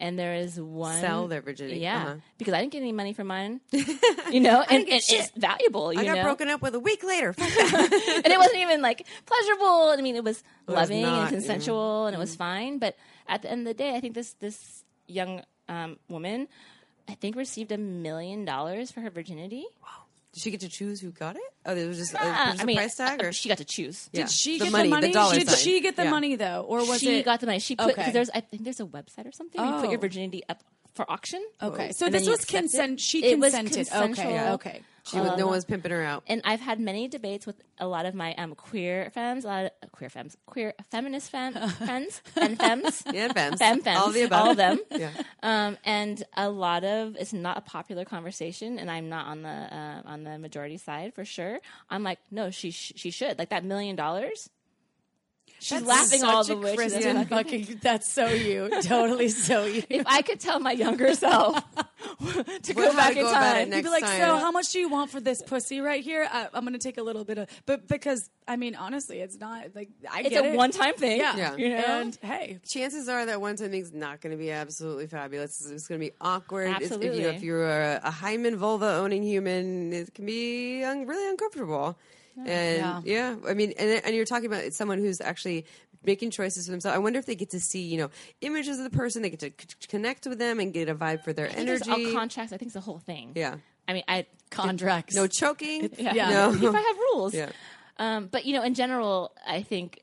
[0.00, 2.14] And there is one Sell their virginity, yeah, uh-huh.
[2.36, 3.60] because I didn't get any money for mine,
[4.32, 5.92] you know, and, and it's valuable.
[5.92, 6.22] You I got know?
[6.24, 7.28] broken up with a week later.
[7.38, 9.94] and it wasn't even like pleasurable.
[9.96, 11.28] I mean, it was was loving not, and yeah.
[11.28, 12.78] consensual, and it was fine.
[12.78, 12.96] But
[13.28, 16.48] at the end of the day, I think this this young um, woman,
[17.08, 19.66] I think, received a million dollars for her virginity.
[20.32, 21.42] Did she get to choose who got it?
[21.66, 23.58] Oh, there was just, uh, there's a I mean, price tag, uh, or she got
[23.58, 24.08] to choose.
[24.12, 24.22] Yeah.
[24.22, 25.12] Did she The get money, the the money?
[25.12, 25.58] dollar Did sign.
[25.58, 26.10] she get the Yeah.
[26.10, 27.24] money though, or was she it?
[27.24, 27.58] got the money.
[27.58, 27.94] She put Okay.
[27.96, 29.60] because there's I think there's a website or something.
[29.62, 30.00] You put your Oh.
[30.00, 30.62] virginity up
[30.94, 31.42] for auction.
[31.62, 33.00] Okay, so And this was consent.
[33.00, 33.88] She It was consented.
[33.92, 34.54] Okay, consensual.
[34.54, 34.82] okay.
[35.04, 36.22] she was, no one's pimping her out.
[36.28, 39.64] And I've had many debates with a lot of my um, queer femmes, a lot
[39.64, 41.54] of uh, queer femmes, queer feminist fem,
[41.86, 43.02] friends and femmes.
[43.12, 43.58] Yeah, femmes.
[43.58, 44.40] Femme femmes, All of the above.
[44.44, 44.78] all of them.
[44.90, 45.10] Yeah.
[45.42, 49.48] Um, and a lot of it's not a popular conversation, and I'm not on the
[49.48, 51.58] uh, on the majority side for sure.
[51.90, 54.50] I'm like, no, she sh- she should like that million dollars.
[55.62, 56.70] She's That's laughing all the way.
[56.72, 57.80] to Kristen fucking- fucking.
[57.82, 58.68] That's so you.
[58.82, 59.84] Totally so you.
[59.88, 61.54] if I could tell my younger self
[62.62, 64.20] to go Well, how back to in go about time, You'd be like, time.
[64.20, 66.26] so how much do you want for this pussy right here?
[66.30, 69.38] I, I'm going to take a little bit of, but because I mean, honestly, it's
[69.38, 70.56] not like I it's get a it.
[70.56, 71.18] one-time thing.
[71.20, 71.36] Yeah.
[71.36, 71.56] Yeah.
[71.56, 71.76] you know.
[71.76, 75.64] And hey, chances are that one time thing's not going to be absolutely fabulous.
[75.70, 76.70] It's going to be awkward.
[76.70, 77.36] It's- if, you know, Absolutely.
[77.36, 81.96] if you're a, a hymen vulva owning human, it can be un- really uncomfortable.
[82.36, 83.36] And yeah.
[83.46, 85.66] I mean, and, and you're talking about someone who's actually
[86.04, 86.94] making choices for themselves.
[86.94, 88.10] I wonder if they get to see, you know,
[88.40, 89.22] images of the person.
[89.22, 91.90] They get to c- connect with them and get a vibe for their I energy.
[91.90, 92.52] all contracts.
[92.52, 93.32] I think it's the whole thing.
[93.34, 93.56] yeah.
[93.88, 95.14] I mean, I contracts.
[95.14, 95.90] No choking.
[95.98, 96.14] yeah.
[96.14, 96.52] Yeah.
[96.54, 97.34] if I have rules.
[97.34, 97.50] Yeah.
[97.98, 100.02] Um, but you know, in general, I think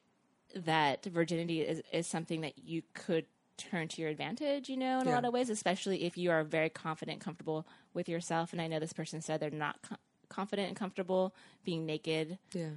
[0.56, 3.26] that virginity is, is something that you could
[3.58, 4.70] turn to your advantage.
[4.70, 8.10] You know, in a lot of ways, especially if you are very confident, comfortable with
[8.10, 8.52] yourself.
[8.54, 9.96] And I know this person said they're not co-
[10.30, 11.34] confident and comfortable
[11.66, 12.38] being naked.
[12.54, 12.70] Yeah.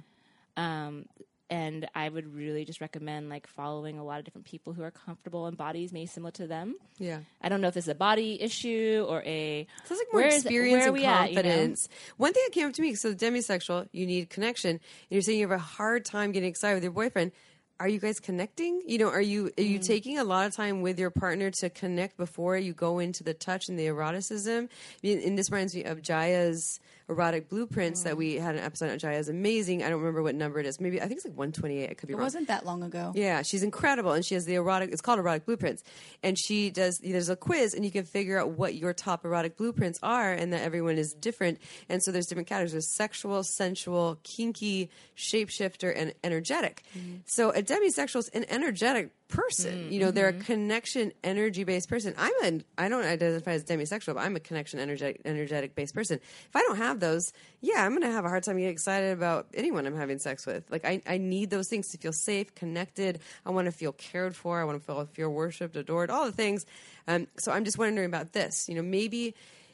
[0.57, 1.05] Um,
[1.49, 4.89] and I would really just recommend like following a lot of different people who are
[4.91, 6.75] comfortable in bodies maybe similar to them.
[6.97, 7.19] Yeah.
[7.41, 10.37] I don't know if it's a body issue or a Sounds like more where is-
[10.37, 11.41] experience where and we at, you know?
[11.43, 11.89] confidence.
[12.17, 14.71] One thing that came up to me, so demisexual, you need connection.
[14.71, 14.79] And
[15.09, 17.33] you're saying you have a hard time getting excited with your boyfriend.
[17.79, 18.81] Are you guys connecting?
[18.87, 19.67] You know, are you are Mm.
[19.69, 23.23] you taking a lot of time with your partner to connect before you go into
[23.23, 24.69] the touch and the eroticism?
[25.03, 26.79] I mean, and this reminds me of Jaiya's
[27.13, 28.03] erotic blueprints Mm.
[28.05, 29.11] that we had an episode on.
[29.13, 29.83] is amazing.
[29.83, 30.79] I don't remember what number it is.
[30.79, 31.89] Maybe I think it's like 128.
[31.89, 32.23] I could be it wrong.
[32.25, 33.11] wasn't that long ago.
[33.15, 34.91] Yeah, she's incredible, and she has the erotic.
[34.91, 35.83] It's called erotic blueprints,
[36.21, 36.99] and she does.
[37.03, 40.51] There's a quiz, and you can figure out what your top erotic blueprints are, and
[40.53, 41.59] that everyone is different.
[41.89, 46.83] And so there's different categories: there's sexual, sensual, kinky, shapeshifter, and energetic.
[47.25, 49.91] So a demisexual is an energetic person.
[49.91, 52.13] You know, they're a connection, energy based person.
[52.17, 52.63] I'm an.
[52.77, 56.19] I don't identify as demisexual, but I'm a connection, energetic, energetic based person.
[56.21, 59.11] If I don't have those, yeah, I'm going to have a hard time getting excited
[59.11, 60.69] about anyone I'm having sex with.
[60.69, 63.19] Like I, I need those things to feel safe, connected.
[63.45, 64.61] I want to feel cared for.
[64.61, 66.65] I want to feel feel worshipped, adored, all the things.
[67.07, 68.69] Um, so I'm just wondering about this.
[68.69, 69.33] You know, maybe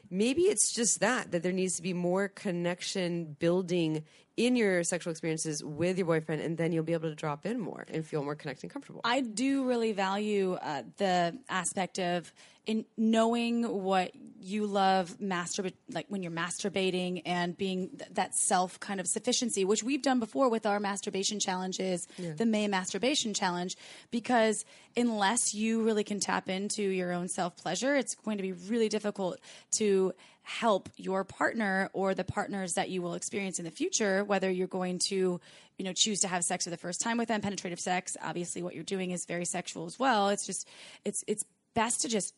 [0.10, 4.04] maybe it's just that that there needs to be more connection building
[4.40, 7.60] in your sexual experiences with your boyfriend, and then you'll be able to drop in
[7.60, 9.02] more and feel more connected and comfortable.
[9.04, 12.32] I do really value uh, the aspect of
[12.66, 18.80] in knowing what you love masturbate like when you're masturbating and being th- that self
[18.80, 23.76] kind of sufficiency which we've done before with our masturbation challenges the May masturbation challenge
[24.12, 24.64] because
[24.96, 28.88] unless you really can tap into your own self pleasure it's going to be really
[28.88, 29.40] difficult
[29.72, 30.14] to
[30.50, 34.68] help your partner or the partners that you will experience in the future whether you're
[34.68, 35.40] going to
[35.78, 38.64] you know choose to have sex for the first time with them penetrative sex obviously
[38.64, 40.30] what you're doing is very sexual as well.
[40.30, 40.68] It's just
[41.06, 42.34] it's it's best to just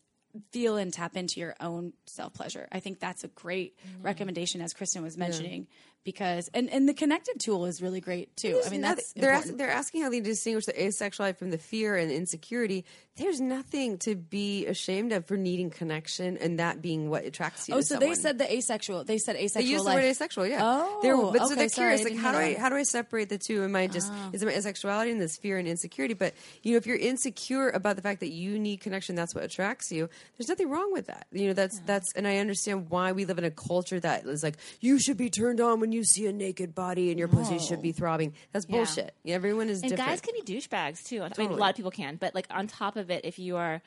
[0.51, 4.03] feel and tap into your own self pleasure i think that's a great mm-hmm.
[4.03, 5.67] recommendation as kristen was mentioning
[6.03, 8.61] because and and the connected tool is really great too.
[8.65, 11.57] I mean, Nothing- that's they're they're asking how they distinguish the asexual life from the
[11.57, 12.86] fear and insecurity.
[13.17, 17.75] There's nothing to be ashamed of for needing connection and that being what attracts you.
[17.75, 19.03] Oh, so they said the asexual.
[19.03, 19.63] They said asexual.
[19.63, 19.71] They asexual.
[19.71, 20.59] use the word asexual, yeah.
[20.63, 23.29] Oh, they're, but so they're sorry, curious, like how do I how do I separate
[23.29, 23.63] the two?
[23.63, 24.29] Am I just ah.
[24.34, 26.13] is it my asexuality and this fear and insecurity?
[26.13, 29.43] But you know, if you're insecure about the fact that you need connection, that's what
[29.43, 30.09] attracts you.
[30.38, 31.28] There's nothing wrong with that.
[31.32, 34.43] You know, that's that's, and I understand why we live in a culture that is
[34.43, 37.59] like you should be turned on when you see a naked body and your pussy
[37.59, 38.34] should be throbbing.
[38.51, 38.78] That's Yeah.
[38.78, 39.13] bullshit.
[39.26, 40.09] Everyone is and different.
[40.09, 41.24] guys can be douchebags too.
[41.24, 43.57] I mean, a lot of people can, but like on top of it, if you
[43.57, 43.82] are,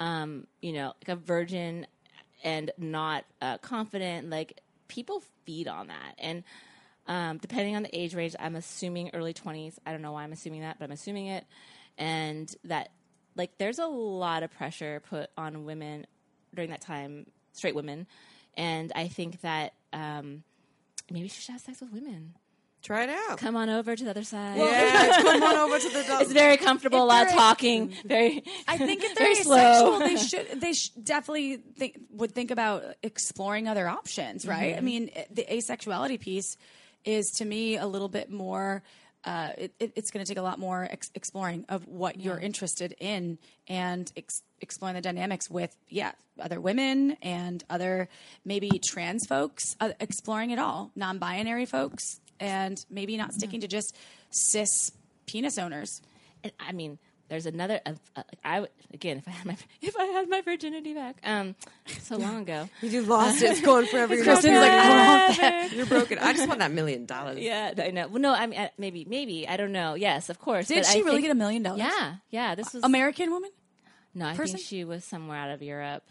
[0.00, 1.86] um, you know, like a virgin
[2.42, 6.44] and not uh, confident, like people feed on that, and
[7.06, 9.78] um, depending on the age range, I'm assuming early twenties.
[9.86, 11.44] I don't know why I'm assuming that, but I'm assuming it,
[11.98, 12.90] and that
[13.36, 16.06] like there's a lot of pressure put on women
[16.54, 18.06] during that time, straight women,
[18.56, 20.42] and I think that um,
[21.10, 22.34] maybe she should have sex with women.
[22.82, 23.38] Try it out.
[23.38, 24.58] Come on over to the other side.
[24.58, 27.02] yeah, come on over to the It's very comfortable.
[27.02, 27.94] A lot of talking.
[28.04, 28.44] Very.
[28.68, 29.98] I think if they're very asexual, slow.
[30.00, 34.76] they should they sh- definitely think, would think about exploring other options, right?
[34.76, 36.58] I mean, the asexuality piece
[37.06, 38.82] is to me a little bit more.
[39.24, 42.38] Uh, it, it, it's going to take a lot more ex- exploring of what you're
[42.38, 48.08] interested in and ex- exploring the dynamics with, yeah, other women and other
[48.44, 53.96] maybe trans folks, uh, exploring it all, non-binary folks, and maybe not sticking to just
[54.30, 54.92] cis
[55.26, 56.02] penis owners.
[56.42, 56.98] And, I mean,
[57.28, 57.80] there's another.
[57.86, 61.16] Uh, uh, I would- again, if I had my if I had my virginity back,
[61.24, 61.54] um,
[62.00, 62.68] so long ago.
[62.82, 63.50] You just lost it.
[63.52, 64.14] It's gone forever.
[64.16, 65.72] You're Kristen's like, I want that.
[65.72, 66.18] You're broken.
[66.18, 67.38] I just want that million dollars.
[67.40, 68.08] Yeah, I know.
[68.08, 69.94] Well, no, I mean, uh, maybe, maybe I don't know.
[69.94, 70.68] Yes, of course.
[70.68, 71.80] Did but she I really think- get a million dollars?
[71.80, 72.54] Yeah, yeah.
[72.54, 73.50] This was American woman?
[74.14, 74.26] no.
[74.26, 74.56] I person?
[74.58, 76.04] think she was somewhere out of Europe.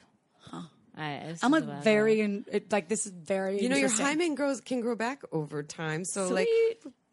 [0.95, 3.85] I, this I'm like a very in, it, like this is very You know, your
[3.85, 4.05] interesting.
[4.05, 6.05] hymen grows can grow back over time.
[6.05, 6.47] So like,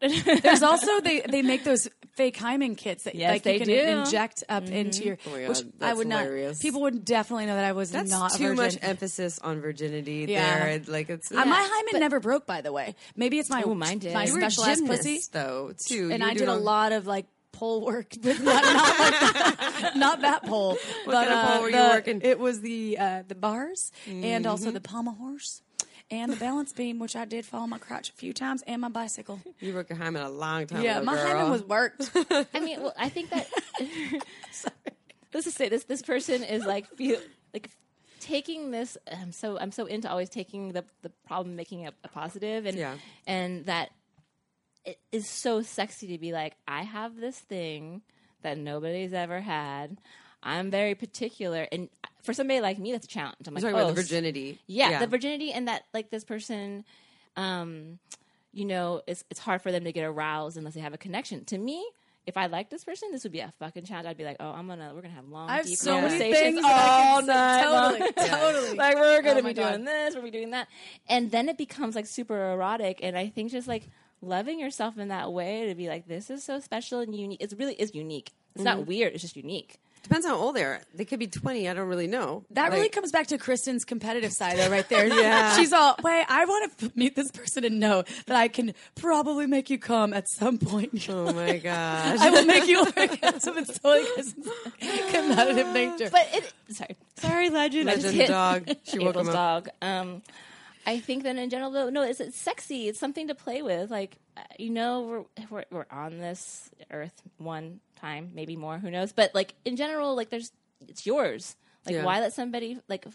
[0.01, 3.67] There's also they they make those fake hymen kits that Yes, like they you can
[3.67, 3.73] do.
[3.79, 3.99] Mm-hmm.
[4.05, 6.57] inject up into your Oh my which God, I would hilarious.
[6.57, 8.57] not people would definitely know that I was that's not a too virgin.
[8.57, 10.59] much emphasis on virginity Yeah.
[10.59, 10.67] there.
[10.69, 12.95] And, Like it's Uh, my hymen never broke by the way.
[13.15, 14.13] Maybe it's my Oh, mine did.
[14.13, 15.21] my You you were a special ass gymnast, pussy.
[15.31, 18.99] though too, And You I did a lot of like pole work with not, not
[18.99, 20.77] like that, not that pole.
[21.05, 22.21] but, kind of pole uh, were you the- working?
[22.23, 25.61] It was the uh, the bars and also the pommel horse
[26.11, 28.81] and the balance beam, which I did fall on my crotch a few times, and
[28.81, 29.39] my bicycle.
[29.59, 30.83] You worked your hymen a long time.
[30.83, 31.25] Yeah, ago, my girl.
[31.27, 32.11] hymen was worked.
[32.53, 33.47] I mean, well, I think that.
[35.33, 37.19] let's just say this: this person is like feel
[37.53, 37.69] like
[38.19, 38.97] taking this.
[39.11, 42.77] I'm so I'm so into always taking the the problem, making it a positive, and
[42.77, 42.95] Yeah.
[43.25, 43.89] and that
[44.85, 48.01] it is so sexy to be like, I have this thing
[48.41, 49.97] that nobody's ever had.
[50.43, 51.89] I'm very particular, and
[52.23, 53.35] for somebody like me, that's a challenge.
[53.47, 54.59] I'm like, You're talking oh, about the virginity.
[54.67, 56.83] yeah, the virginity and that like this person
[57.37, 57.97] um
[58.51, 61.45] you know it's it's hard for them to get aroused unless they have a connection
[61.45, 61.85] to me
[62.27, 64.05] if I like this person, this would be a fucking challenge.
[64.07, 66.07] I'd be like, "Oh, I'm gonna, we're gonna have long, I have deep so many
[66.19, 68.27] conversations things all night, Totally, long.
[68.29, 68.77] totally.
[68.77, 69.69] like we're gonna Oh my be God.
[69.71, 70.67] doing this, we're gonna be doing that,
[71.09, 72.99] and then it becomes like super erotic.
[73.01, 73.89] And I think just like
[74.21, 77.41] loving yourself in that way to be like, this is so special and unique.
[77.41, 78.31] It really is unique.
[78.53, 78.77] It's Mm-hmm.
[78.77, 79.13] not weird.
[79.13, 79.79] It's just unique.
[80.03, 80.81] Depends how old they are.
[80.95, 81.69] They could be 20.
[81.69, 82.43] I don't really know.
[82.51, 85.05] That really comes back to Kristen's competitive side, though, right there.
[85.21, 85.55] yeah.
[85.55, 89.45] She's all, wait, I want to meet this person and know that I can probably
[89.45, 91.07] make you come at some point.
[91.07, 92.19] Oh my gosh.
[92.19, 93.57] I will make you orgasm.
[93.59, 94.49] It's totally Kristen's
[95.11, 96.09] competitive nature.
[96.11, 97.85] But it, sorry, Sorry, legend.
[97.85, 98.69] Legend hit dog.
[98.83, 99.65] She woke Abel's him up.
[99.65, 99.69] dog.
[99.81, 100.21] Um,
[100.85, 102.87] I think that in general, though, no, it's, it's sexy.
[102.87, 103.91] It's something to play with.
[103.91, 108.77] Like, uh, you know, we're, we're we're on this earth one time, maybe more.
[108.79, 109.11] Who knows?
[109.11, 110.51] But like in general, like there's
[110.87, 111.55] it's yours.
[111.85, 112.05] Like, Yeah.
[112.05, 113.05] why let somebody like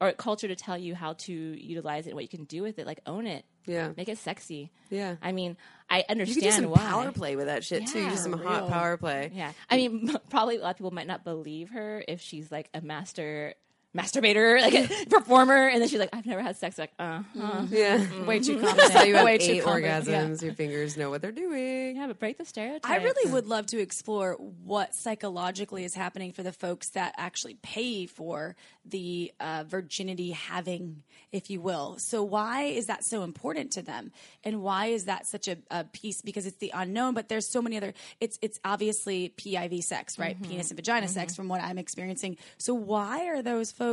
[0.00, 2.86] or culture to tell you how to utilize it, what you can do with it?
[2.86, 3.44] Like, own it.
[3.64, 3.90] Yeah.
[3.96, 4.70] make it sexy.
[4.90, 5.16] Yeah.
[5.22, 5.56] I mean,
[5.90, 6.76] I understand You could do some why.
[6.90, 7.98] power play with that shit too.
[8.00, 8.68] You do Yeah, some hot real.
[8.68, 9.32] power play.
[9.34, 12.68] Yeah, I mean, probably a lot of people might not believe her if she's like
[12.74, 13.54] a master
[13.96, 17.62] masturbator, like a performer, and then she's like, "I've never had sex." Like, uh huh.
[17.70, 17.98] Yeah.
[17.98, 18.26] Mm-hmm.
[18.26, 18.66] way too mm-hmm.
[18.66, 19.08] So confident.
[19.08, 20.06] you have way too eight confident.
[20.06, 20.24] Yeah.
[20.24, 20.42] orgasms.
[20.42, 21.96] Your fingers know what they're doing.
[21.96, 22.90] Yeah, but break the stereotype.
[22.90, 27.54] I really would love to explore what psychologically is happening for the folks that actually
[27.62, 31.96] pay for the uh, virginity having, if you will.
[31.98, 34.12] So, why is that so important to them,
[34.44, 36.22] and why is that such a, a piece?
[36.22, 37.94] Because it's the unknown, but there's so many other.
[38.20, 40.40] It's it's obviously PIV sex, right?
[40.40, 42.36] Penis and vagina sex, from what I'm experiencing.
[42.58, 43.85] So, why are those folks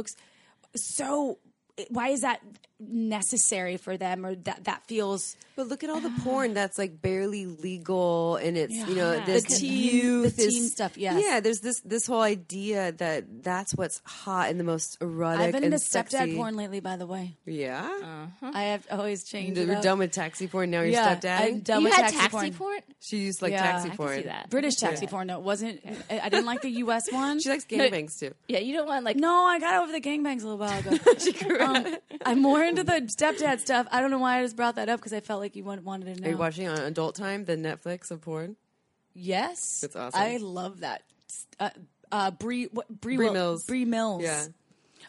[0.75, 1.39] so?
[1.89, 2.39] Why is that
[2.89, 6.99] necessary for them or that that feels But look at all the porn that's like
[7.01, 9.25] barely legal, and it's you know Yeah.
[9.25, 11.21] this The teen- youth the is- stuff, yes.
[11.23, 11.39] yeah.
[11.41, 15.41] There's this this whole idea that that's what's hot and the most erotic.
[15.41, 16.36] I've been and into stepdad sexy.
[16.36, 17.36] porn lately by the way.
[17.45, 17.88] Yeah,
[18.41, 20.71] I have always changed you're done with taxi porn.
[20.71, 21.41] Now you're yeah, stepdad.
[21.41, 22.53] I'm done you with had taxi, taxi porn.
[22.53, 22.79] porn?
[22.99, 23.61] She used like Yeah.
[23.61, 24.15] taxi I can porn.
[24.17, 24.49] see that.
[24.49, 25.27] British taxi porn.
[25.27, 25.81] No, it wasn't.
[26.09, 27.03] I I didn't like the U.S.
[27.11, 27.39] one.
[27.39, 27.77] She likes No.
[27.77, 28.34] gangbangs too.
[28.47, 30.97] Yeah, you don't want like No, I got over the gangbangs a little while ago.
[31.63, 33.88] um, I'm more into the stepdad stuff.
[33.91, 35.84] I don't know why I just brought that up because I felt like you want-
[35.84, 36.28] wanted to know.
[36.28, 38.55] Are you watching on Adult Time, the Netflix of porn?
[39.13, 40.19] Yes, it's awesome.
[40.19, 41.03] I love that.
[41.59, 41.69] Uh,
[42.11, 43.65] uh, Bree, what, Bree, Bree Wil- Mills.
[43.65, 44.24] Bree Mills.
[44.24, 44.45] Yeah.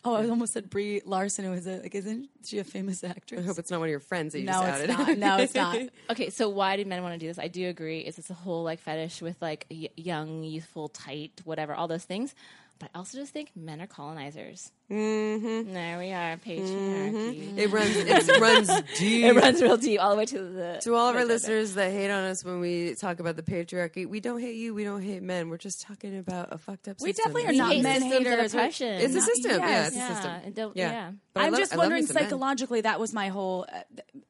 [0.04, 1.46] Oh, I almost said Brie Larson.
[1.46, 1.82] Who is it?
[1.84, 3.40] Like, isn't she a famous actress?
[3.40, 5.18] I hope it's not one of your friends that you no, just it's outed.
[5.20, 5.38] not.
[5.38, 5.78] No, it's not.
[6.10, 7.38] Okay, so why do men want to do this?
[7.38, 8.00] I do agree.
[8.00, 12.04] Is it's a whole like fetish with like y- young, youthful, tight, whatever, all those
[12.04, 12.34] things.
[12.80, 14.70] But I also just think men are colonizers.
[14.90, 15.72] Mm-hmm.
[15.72, 17.56] There we are, patriarchy.
[17.56, 17.96] It runs.
[17.96, 18.68] It runs
[18.98, 19.24] deep.
[19.24, 20.80] It runs real deep, all the way to the.
[20.82, 24.06] To all of our listeners that hate on us when we talk about the patriarchy,
[24.06, 24.74] we don't hate you.
[24.74, 25.48] We don't hate men.
[25.50, 26.98] We're just talking about a fucked up.
[27.00, 27.06] System.
[27.06, 27.32] We system.
[27.32, 28.54] definitely are We not hate men systems of haters.
[28.54, 28.88] oppression.
[28.94, 29.50] It's a Not- system.
[29.52, 29.86] Yeah, yes.
[29.88, 30.08] it's a yeah,
[30.44, 30.72] system.
[30.74, 30.90] Yeah.
[30.90, 31.10] yeah.
[31.32, 32.24] But I I'm love- just I love me wondering some men.
[32.24, 32.80] psychologically.
[32.82, 33.80] That was my whole, uh,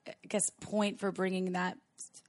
[0.07, 1.79] I guess, point for bringing that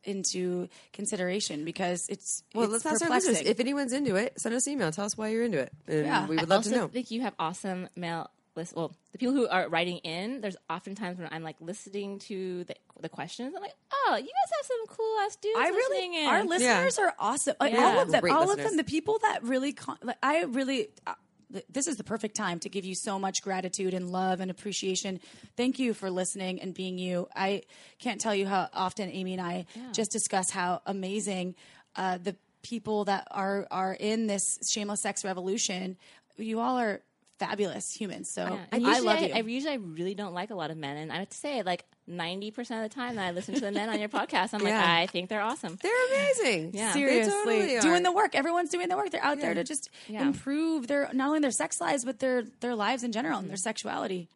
[0.03, 3.41] into consideration because it's Well, it's let's ask our listeners.
[3.41, 4.91] If anyone's into it, send us an email.
[4.91, 6.27] Tell us why you're into it, and Yeah.
[6.27, 6.85] we would I love to know.
[6.85, 8.75] I think you have awesome mail list.
[8.75, 12.75] Well, the people who are writing in, there's oftentimes when I'm like listening to the,
[13.01, 16.21] the questions, I'm like, oh, you guys have some cool ass dudes I listening really,
[16.23, 16.27] in.
[16.27, 17.55] our listeners are awesome.
[17.59, 17.83] Like, Yeah.
[17.85, 18.77] All of them, Great all of them.
[18.77, 20.87] The people that really, con- like, I really.
[21.05, 21.13] Uh,
[21.51, 24.49] th- this is the perfect time to give you so much gratitude and love and
[24.51, 25.19] appreciation.
[25.55, 27.27] Thank you for listening and being you.
[27.35, 27.63] I
[27.99, 31.55] can't tell you how often Amy and I just discuss how amazing
[31.95, 35.97] uh, the people that are are in this shameless sex revolution.
[36.37, 37.01] You all are
[37.37, 38.31] fabulous humans.
[38.33, 38.65] So Yeah.
[38.71, 39.33] I, usually love you.
[39.33, 41.63] I, usually I really don't like a lot of men, and I have to say,
[41.63, 44.53] like ninety percent of the time that I listen to the men on your podcast,
[44.53, 44.79] I'm Yeah.
[44.79, 45.77] like, I think they're awesome.
[45.81, 46.71] They're amazing.
[46.73, 46.93] Yeah.
[46.93, 47.81] They Seriously, totally are.
[47.81, 48.35] doing the work.
[48.35, 49.11] Everyone's doing the work.
[49.11, 50.21] They're out there to just Yeah.
[50.21, 53.55] improve their not only their sex lives but their their lives in general and their
[53.55, 53.61] mm-hmm.
[53.61, 54.29] sexuality.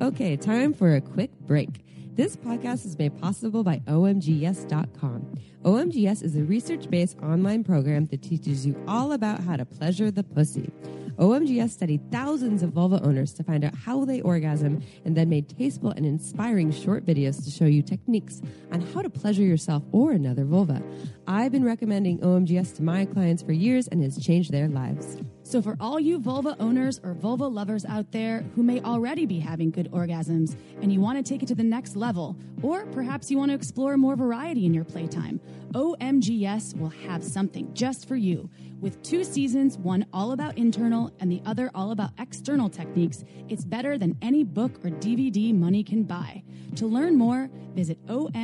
[0.00, 1.84] Okay, time for a quick break.
[2.14, 5.34] This podcast is made possible by OMGYes.com.
[5.64, 10.10] OMGYes is a research based online program that teaches you all about how to pleasure
[10.10, 10.70] the pussy.
[11.18, 15.48] OMGYes studied thousands of vulva owners to find out how they orgasm and then made
[15.48, 18.40] tasteful and inspiring short videos to show you techniques
[18.70, 20.80] on how to pleasure yourself or another vulva.
[21.26, 25.16] I've been recommending OMGYes to my clients for years and has changed their lives.
[25.48, 29.38] So, for all you vulva owners or vulva lovers out there who may already be
[29.38, 33.30] having good orgasms and you want to take it to the next level, or perhaps
[33.30, 35.40] you want to explore more variety in your playtime,
[35.72, 38.50] OMGYes will have something just for you.
[38.78, 43.64] With two seasons, one all about internal and the other all about external techniques, it's
[43.64, 46.42] better than any book or DVD money can buy.
[46.76, 48.42] To learn more, visit omgyes.com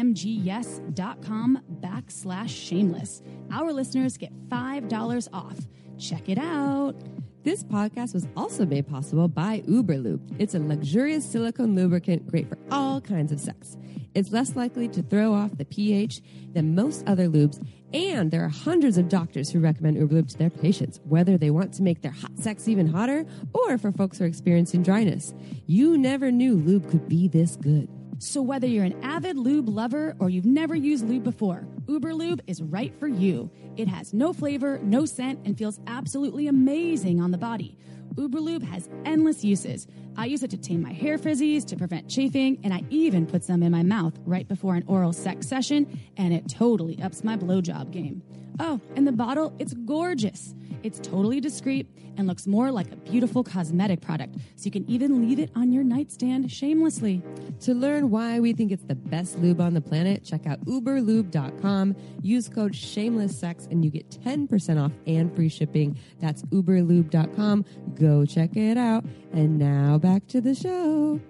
[1.80, 3.22] backslash shameless.
[3.52, 5.58] Our listeners get $5 off.
[5.98, 6.94] Check it out.
[7.44, 10.34] This podcast was also made possible by Uberlube.
[10.38, 13.76] It's a luxurious silicone lubricant great for all kinds of sex.
[14.14, 16.22] It's less likely to throw off the pH
[16.52, 20.50] than most other lubes, and there are hundreds of doctors who recommend Uberlube to their
[20.50, 24.24] patients, whether they want to make their hot sex even hotter or for folks who
[24.24, 25.34] are experiencing dryness.
[25.66, 27.88] You never knew lube could be this good.
[28.18, 32.62] So, whether you're an avid lube lover or you've never used lube before, Uberlube is
[32.62, 33.50] right for you.
[33.76, 37.76] It has no flavor, no scent, and feels absolutely amazing on the body.
[38.14, 39.88] Uberlube has endless uses.
[40.16, 43.42] I use it to tame my hair frizzies, to prevent chafing, and I even put
[43.42, 47.36] some in my mouth right before an oral sex session, and it totally ups my
[47.36, 48.22] blowjob game.
[48.60, 50.54] Oh, and the bottle, it's gorgeous.
[50.82, 55.26] It's totally discreet and looks more like a beautiful cosmetic product, so you can even
[55.26, 57.22] leave it on your nightstand shamelessly.
[57.60, 61.96] To learn why we think it's the best lube on the planet, check out uberlube.com.
[62.22, 65.98] Use code shamelesssex and you get 10% off and free shipping.
[66.20, 67.64] That's uberlube.com.
[67.94, 69.04] Go check it out.
[69.32, 71.20] And now back to the show.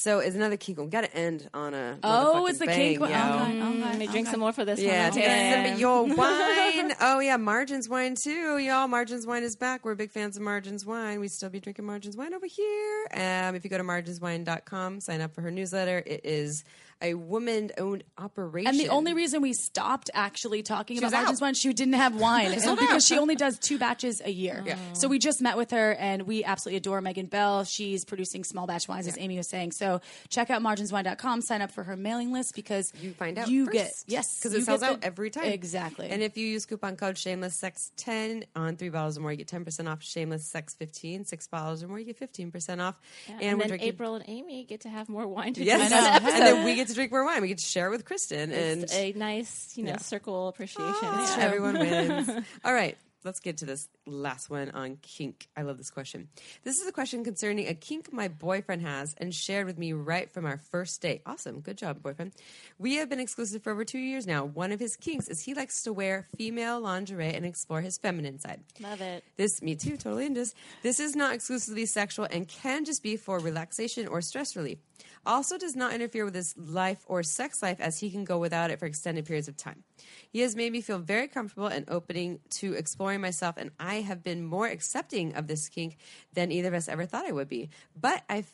[0.00, 0.86] So it's another Kegel.
[0.86, 1.98] Got to end on a.
[2.04, 2.98] Oh, it's the bang, cake.
[3.00, 3.04] yo.
[3.06, 4.30] Okay, okay, Let me drink okay.
[4.30, 5.12] some more for this Yeah, one.
[5.12, 5.64] take a Okay.
[5.64, 6.94] sip of your wine.
[7.00, 8.86] oh yeah, Margins wine too, y'all.
[8.86, 9.84] Margins wine is back.
[9.84, 11.18] We're big fans of Margins wine.
[11.18, 13.06] We still be drinking Margins wine over here.
[13.12, 16.00] Um, if you go to marginswine.com, sign up for her newsletter.
[16.06, 16.62] It is
[17.00, 18.68] a woman-owned operation.
[18.68, 21.18] And the only reason we stopped actually talking She about was out.
[21.22, 24.64] Margins wine, she didn't have wine, and because she only does two batches a year.
[24.68, 24.74] Oh.
[24.94, 27.64] So we just met with her, and we absolutely adore Megan Bell.
[27.64, 29.72] She's producing small batch wines, as Amy was saying.
[29.72, 33.66] So check out marginswine.com, sign up for her mailing list because you find out you
[33.66, 33.72] first.
[33.74, 36.08] get yes because it sells get out the- every time exactly.
[36.08, 39.36] and if you use coupon code shameless sex 10 on three bottles or more you
[39.38, 43.34] get 10% off shameless sex 15 six bottles or more you get 15% off Yeah,
[43.34, 45.92] and, and, then drinking April and Amy get to have more wine to yes drink
[45.92, 46.32] I know.
[46.34, 48.82] and then we get to drink more wine we get to share with kristen and
[48.84, 49.98] It's a nice, you know, Yeah.
[49.98, 50.94] circle appreciation.
[51.02, 51.44] Ah, Yeah.
[51.44, 52.28] everyone wins
[52.64, 56.28] all right let's get to this last one on kink i love this question
[56.62, 60.30] this is a question concerning a kink my boyfriend has and shared with me right
[60.30, 62.32] from our first date awesome good job boyfriend
[62.78, 65.52] we have been exclusive for over two years now one of his kinks is he
[65.52, 69.24] likes to wear female lingerie and explore his feminine side Love it.
[69.36, 70.54] this, me too, totally into this.
[70.82, 74.78] This is not exclusively sexual and can just be for relaxation or stress relief.
[75.26, 78.70] Also, does not interfere with his life or sex life as he can go without
[78.70, 79.84] it for extended periods of time.
[80.30, 84.22] He has made me feel very comfortable and opening to exploring myself, and I have
[84.22, 85.96] been more accepting of this kink
[86.34, 87.70] than either of us ever thought I would be.
[87.98, 88.44] But I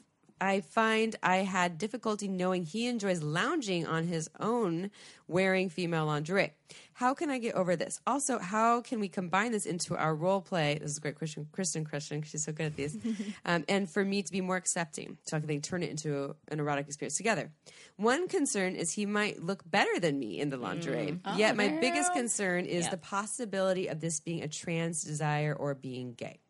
[0.41, 4.91] I find I had difficulty knowing he enjoys lounging on his own
[5.26, 6.53] wearing female lingerie.
[6.95, 8.01] How can I get over this?
[8.07, 10.78] Also, how can we combine this into our role play?
[10.80, 12.97] This is a great question, Kristen, Kristen, she's so good at these.
[13.45, 16.61] um, and for me to be more accepting, so I can turn it into an
[16.61, 17.51] erotic experience together.
[17.97, 21.18] One concern is he might look better than me in the lingerie.
[21.37, 22.91] Yet my biggest concern is Yeah.
[22.91, 26.41] the possibility of this being a trans desire or being gay.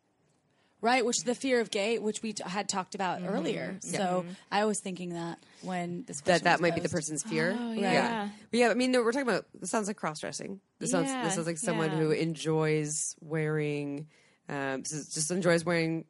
[0.85, 3.79] Right, which the fear of gay, which we t- had talked about earlier.
[3.81, 7.23] So I was thinking that when this that question that was might be the person's
[7.23, 7.57] fear.
[7.59, 7.93] Oh, yeah.
[7.93, 8.29] yeah.
[8.51, 8.69] But yeah.
[8.69, 9.47] I mean, no, we're talking about.
[9.59, 10.61] This sounds like cross dressing.
[10.79, 11.09] This sounds.
[11.09, 11.97] Yeah, This sounds like someone yeah.
[11.97, 14.07] who enjoys wearing.
[14.49, 16.05] Um, just just enjoys wearing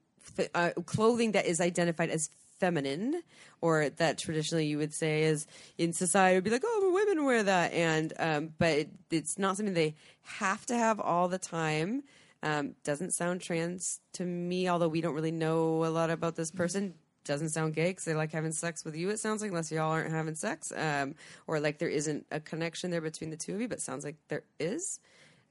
[0.55, 3.22] uh, clothing that is identified as feminine,
[3.61, 5.47] or that traditionally you would say is
[5.79, 9.57] in society would be like, oh, women wear that, and um, but it, it's not
[9.57, 12.03] something they have to have all the time.
[12.45, 16.51] Um, doesn't sound trans to me, although we don't really know a lot about this
[16.51, 16.95] person.
[17.24, 19.09] Doesn't sound gay because they like having sex with you.
[19.09, 21.14] It sounds like unless y'all aren't having sex, um,
[21.47, 23.68] or like there isn't a connection there between the two of you.
[23.68, 25.01] But sounds like there is.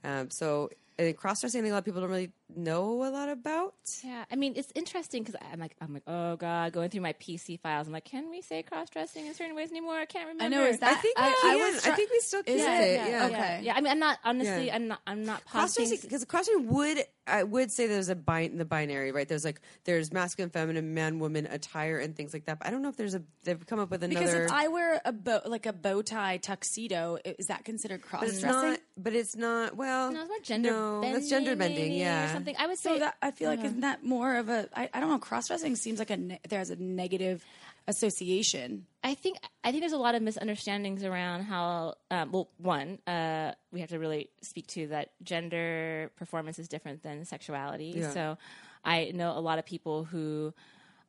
[0.03, 3.09] Um, so think cross dressing, I think a lot of people don't really know a
[3.09, 3.73] lot about.
[4.03, 7.13] Yeah, I mean it's interesting because I'm like I'm like oh god, going through my
[7.13, 7.87] PC files.
[7.87, 9.95] I'm like, can we say cross dressing in certain ways anymore?
[9.95, 10.43] I can't remember.
[10.45, 12.55] I know is that I think I, we I was I think we still can
[12.55, 13.07] Is say it?
[13.07, 13.09] it.
[13.09, 13.25] Yeah.
[13.27, 13.59] Okay.
[13.63, 14.67] Yeah, I mean, I'm not honestly.
[14.67, 14.75] Yeah.
[14.75, 14.99] I'm not.
[15.07, 18.57] I'm not cross dressing because cross dressing would I would say there's a bi- in
[18.57, 22.59] the binary right there's like there's masculine feminine man woman attire and things like that
[22.59, 24.67] but I don't know if there's a they've come up with another Because if I
[24.67, 28.49] wear a bow, like a bow tie tuxedo, is that considered cross dressing?
[28.49, 31.13] not but it's not well no, it's more gender no, bending.
[31.13, 32.55] that's gender bending yeah or something.
[32.63, 34.99] I would So say that I feel like isn't that more of a I, I
[34.99, 37.43] don't know cross dressing seems like a ne- there's a negative
[37.87, 38.85] association.
[39.03, 41.95] I think I think there's a lot of misunderstandings around how.
[42.11, 47.03] Um, well, one, uh, we have to really speak to that gender performance is different
[47.03, 47.93] than sexuality.
[47.97, 48.11] Yeah.
[48.11, 48.37] So,
[48.83, 50.53] I know a lot of people who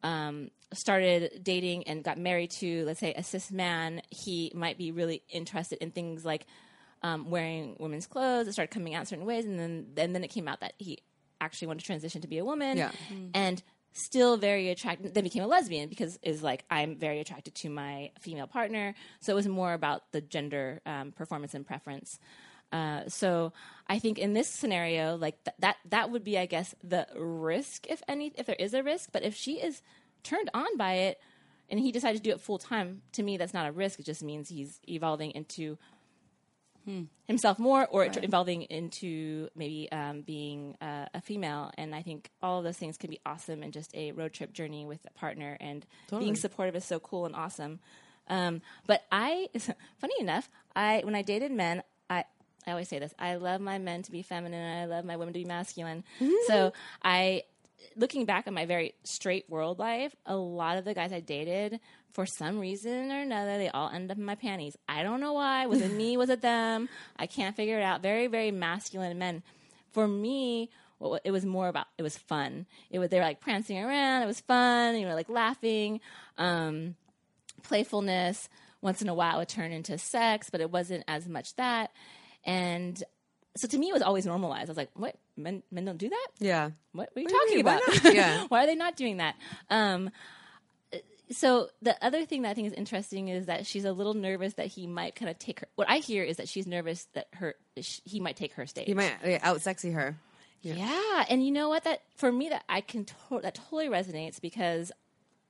[0.02, 4.02] um, started dating and got married to, let's say, a cis man.
[4.10, 6.46] He might be really interested in things like
[7.02, 8.48] um, wearing women's clothes.
[8.48, 11.00] It started coming out certain ways, and then and then it came out that he
[11.44, 12.76] actually wanted to transition to be a woman.
[12.76, 12.90] Yeah.
[13.34, 15.14] and still very attracted.
[15.14, 18.94] Then became a lesbian because is like I'm very attracted to my female partner.
[19.20, 22.18] So it was more about the gender um, performance and preference.
[22.72, 23.52] Uh, so
[23.86, 27.86] I think in this scenario, like th- that, that would be, I guess, the risk,
[27.88, 29.10] if any, if there is a risk.
[29.12, 29.80] But if she is
[30.24, 31.20] turned on by it,
[31.70, 34.00] and he decided to do it full time, to me, that's not a risk.
[34.00, 35.78] It just means he's evolving into
[37.26, 41.70] himself more, or tr- evolving into maybe um, being uh, a female.
[41.78, 44.52] And I think all of those things can be awesome in just a road trip
[44.52, 45.56] journey with a partner.
[45.60, 45.86] And
[46.20, 47.80] being supportive is so cool and awesome.
[48.28, 49.48] Um, but I,
[49.98, 52.24] funny enough, I when I dated men, I
[52.66, 55.16] I always say this: I love my men to be feminine, and I love my
[55.16, 56.04] women to be masculine.
[56.46, 56.72] So
[57.02, 57.42] I,
[57.96, 61.80] looking back on my very straight world life, a lot of the guys I dated,
[62.12, 64.76] for some reason or another, they all ended up in my panties.
[64.88, 65.66] I don't know why.
[65.66, 66.16] Was it me?
[66.16, 66.88] Was it them?
[67.16, 68.02] I can't figure it out.
[68.02, 69.42] Very very masculine men.
[69.92, 70.70] For me,
[71.24, 72.66] it was more about it was fun.
[72.90, 74.22] It was they were like prancing around.
[74.22, 74.96] It was fun.
[74.96, 76.00] You know, like laughing.
[76.38, 76.94] Um,
[77.62, 78.48] playfulness.
[78.80, 81.90] Once in a while, it would turn into sex, but it wasn't as much that.
[82.44, 83.02] And
[83.56, 84.68] so to me, it was always normalized.
[84.68, 85.16] I was like, "What?
[85.36, 86.28] Men, men don't do that?
[86.40, 87.64] yeah What are you What do you talking?
[87.64, 88.14] Why about?
[88.14, 88.44] Yeah.
[88.48, 89.36] Why are they not doing that?"
[89.70, 90.10] Um,
[91.30, 94.54] so the other thing that I think is interesting is that she's a little nervous
[94.54, 95.68] that he might kind of take her.
[95.74, 98.88] What I hear is that she's nervous that her sh- he might take her stage.
[98.88, 100.16] you might out sexy her
[100.60, 101.24] Yeah.
[101.28, 101.84] and you know what?
[101.84, 104.92] That for me, that I can to- that totally resonates because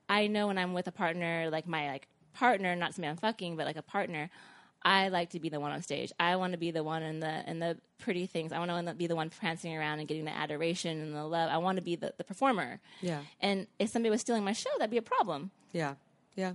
[0.07, 3.57] I know when I'm with a partner, like my like partner, not somebody I'm fucking,
[3.57, 4.29] but like a partner,
[4.87, 6.11] I like to be the one on stage.
[6.19, 8.51] I want to be the one in the in the pretty things.
[8.51, 11.49] I want to be the one prancing around and getting the adoration and the love.
[11.51, 12.79] I want to be the, the performer.
[13.01, 13.21] Yeah.
[13.41, 15.49] And if somebody was stealing my show, that'd be a problem.
[15.73, 15.95] Yeah.
[16.35, 16.53] Yeah.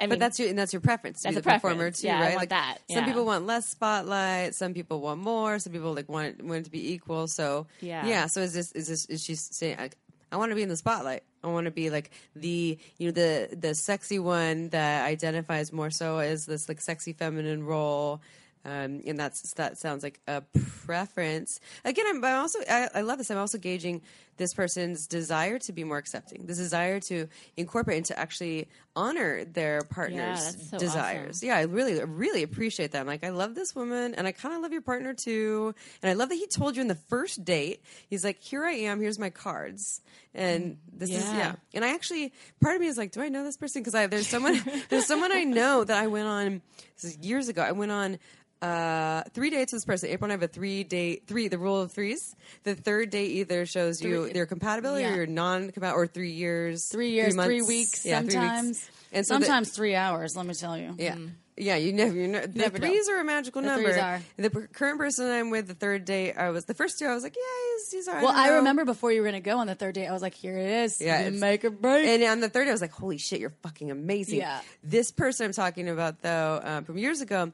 [0.00, 2.06] I mean, But that's your and that's your preference to be a the performer too,
[2.08, 2.36] Yeah, I right?
[2.36, 2.78] like that.
[2.90, 4.54] Some people want less spotlight.
[4.54, 5.58] Some people want more.
[5.58, 7.28] Some people like want it, want it to be equal.
[7.28, 8.06] So Yeah.
[8.06, 8.26] yeah.
[8.26, 9.76] So is this is this is she saying?
[9.78, 9.96] Like,
[10.34, 11.22] I want to be in the spotlight.
[11.44, 15.92] I want to be like the you know the the sexy one that identifies more
[15.92, 18.20] so as this like sexy feminine role.
[18.64, 20.42] Um, and that's that sounds like a
[20.86, 21.60] preference.
[21.84, 23.30] Again, I'm, I'm also I, I love this.
[23.30, 24.02] I'm also gauging
[24.36, 29.44] this person's desire to be more accepting, this desire to incorporate and to actually honor
[29.44, 31.38] their partner's that's so desires.
[31.38, 31.48] awesome.
[31.48, 33.00] Yeah, I really, really appreciate that.
[33.00, 35.74] I'm like, I love this woman, and I kind of love your partner too.
[36.02, 38.72] And I love that he told you in the first date, he's like, "Here I
[38.72, 39.00] am.
[39.00, 40.00] Here's my cards."
[40.34, 41.36] And this is Yeah.
[41.36, 41.54] yeah.
[41.74, 43.82] And I actually, part of me is like, do I know this person?
[43.82, 46.62] Because I there's someone there's someone I know that I went on
[47.00, 47.62] this is years ago.
[47.62, 48.18] I went on
[48.62, 50.08] uh, three dates with this person.
[50.08, 52.34] April and I have a three date three the rule of threes.
[52.62, 55.12] The third date either shows you their compatibility yeah.
[55.12, 57.68] or you're non compatible or three years, Three years, three, months.
[57.68, 58.34] weeks, Yeah, three weeks.
[58.34, 58.90] sometimes.
[59.12, 60.36] And so the- sometimes three hours.
[60.36, 60.94] Let me tell you.
[60.98, 61.16] yeah.
[61.56, 62.54] Yeah, you never, you know, the Mm.
[62.56, 62.88] Never know.
[62.88, 63.92] threes are a magical The number.
[63.92, 64.20] threes are.
[64.38, 67.06] The per- current person I'm with, the third date, I was the first two.
[67.06, 67.42] I was like, yeah,
[67.76, 68.24] he's, he's all right.
[68.24, 70.12] Well, don't I remember before you were going to go on the third date, I
[70.12, 71.00] was like, here it is.
[71.00, 72.08] Yeah, make or break.
[72.08, 74.60] And on the third, day, I was like, "Holy shit, you're fucking amazing!" Yeah.
[74.82, 77.52] This person I'm talking about, though, um, from years ago,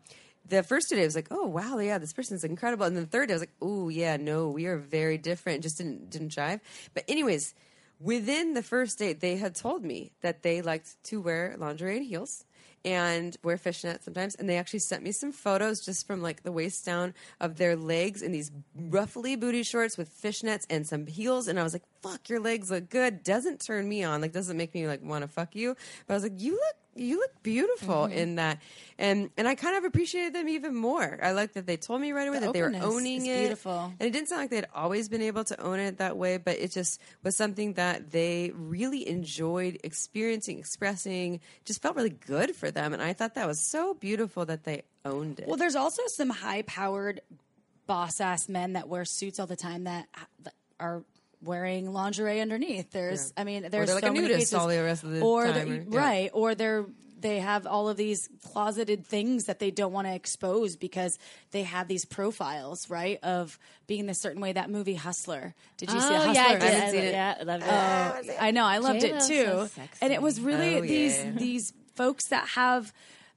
[0.50, 3.10] the first days I was like, "Oh wow, yeah, this person's incredible," and then the
[3.10, 6.30] third day I was like, "Oh yeah, no, we are very different." Just didn't didn't
[6.30, 6.60] jive.
[6.92, 7.54] But anyways,
[8.00, 12.06] within the first date, they had told me that they liked to wear lingerie and
[12.06, 12.44] heels.
[12.82, 16.50] And wear fishnets sometimes, and they actually sent me some photos just from like the
[16.50, 21.46] waist down of their legs in these ruffly booty shorts with fishnets and some heels.
[21.46, 24.56] And I was like, "Fuck, your legs look good." Doesn't turn me on, like doesn't
[24.56, 25.76] make me like want to fuck you.
[26.06, 28.12] But I was like, "You look you look beautiful Mm-hmm.
[28.18, 28.58] in that.
[28.98, 31.18] And and i kind of appreciated them even more.
[31.22, 33.38] I like that they told me right away The that they were owning it.
[33.40, 33.92] beautiful.
[33.98, 36.58] and it didn't sound like they'd always been able to own it that way but
[36.58, 42.70] it just was something that they really enjoyed experiencing expressing just felt really good for
[42.70, 42.92] them.
[42.92, 45.46] And i thought that was so beautiful that they owned it.
[45.48, 47.22] Well, there's also some high powered
[47.86, 50.06] boss ass men that wear suits all the time that
[50.44, 51.02] that are
[51.42, 52.90] wearing lingerie underneath.
[52.90, 55.10] There's, I mean, there's they're like so a many nudist cases, all the rest of
[55.10, 55.98] the or time, or- yeah.
[55.98, 56.86] right, or they're
[57.20, 61.18] they have all of these closeted things that they don't want to expose because
[61.50, 64.52] they have these profiles, right, of being this certain way.
[64.54, 65.54] That movie Hustler.
[65.76, 66.32] Did you see oh Hustler?
[66.32, 66.62] yeah, I did.
[66.62, 67.12] haven't I seen it.
[67.12, 67.68] Yeah, I loved it.
[68.30, 68.64] Oh, I know.
[68.64, 69.44] I loved it J-Lo's too.
[69.44, 69.98] so sexy.
[70.00, 71.30] and it was really Oh, these yeah.
[71.32, 72.90] these folks that have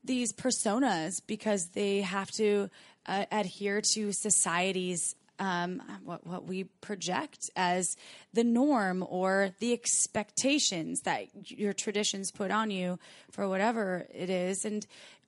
[0.05, 2.69] these personas because they have to
[3.05, 7.95] uh, adhere to society's um, what what we project as
[8.34, 12.99] the norm or the expectations that your traditions put on you
[13.31, 14.85] for whatever it is and.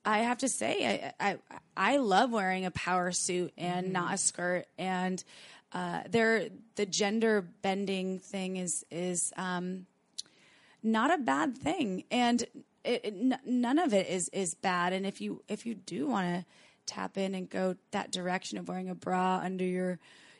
[0.08, 1.36] I have to say, I, I
[1.76, 5.20] I love wearing a power suit and not a skirt, and
[5.72, 9.86] uh, there the gender bending thing is is um,
[10.82, 12.42] not a bad thing, and
[12.84, 14.92] it, it, n- none of it is is bad.
[14.92, 16.44] And if you if you do want to
[16.86, 19.98] tap in and go that direction of wearing a bra under your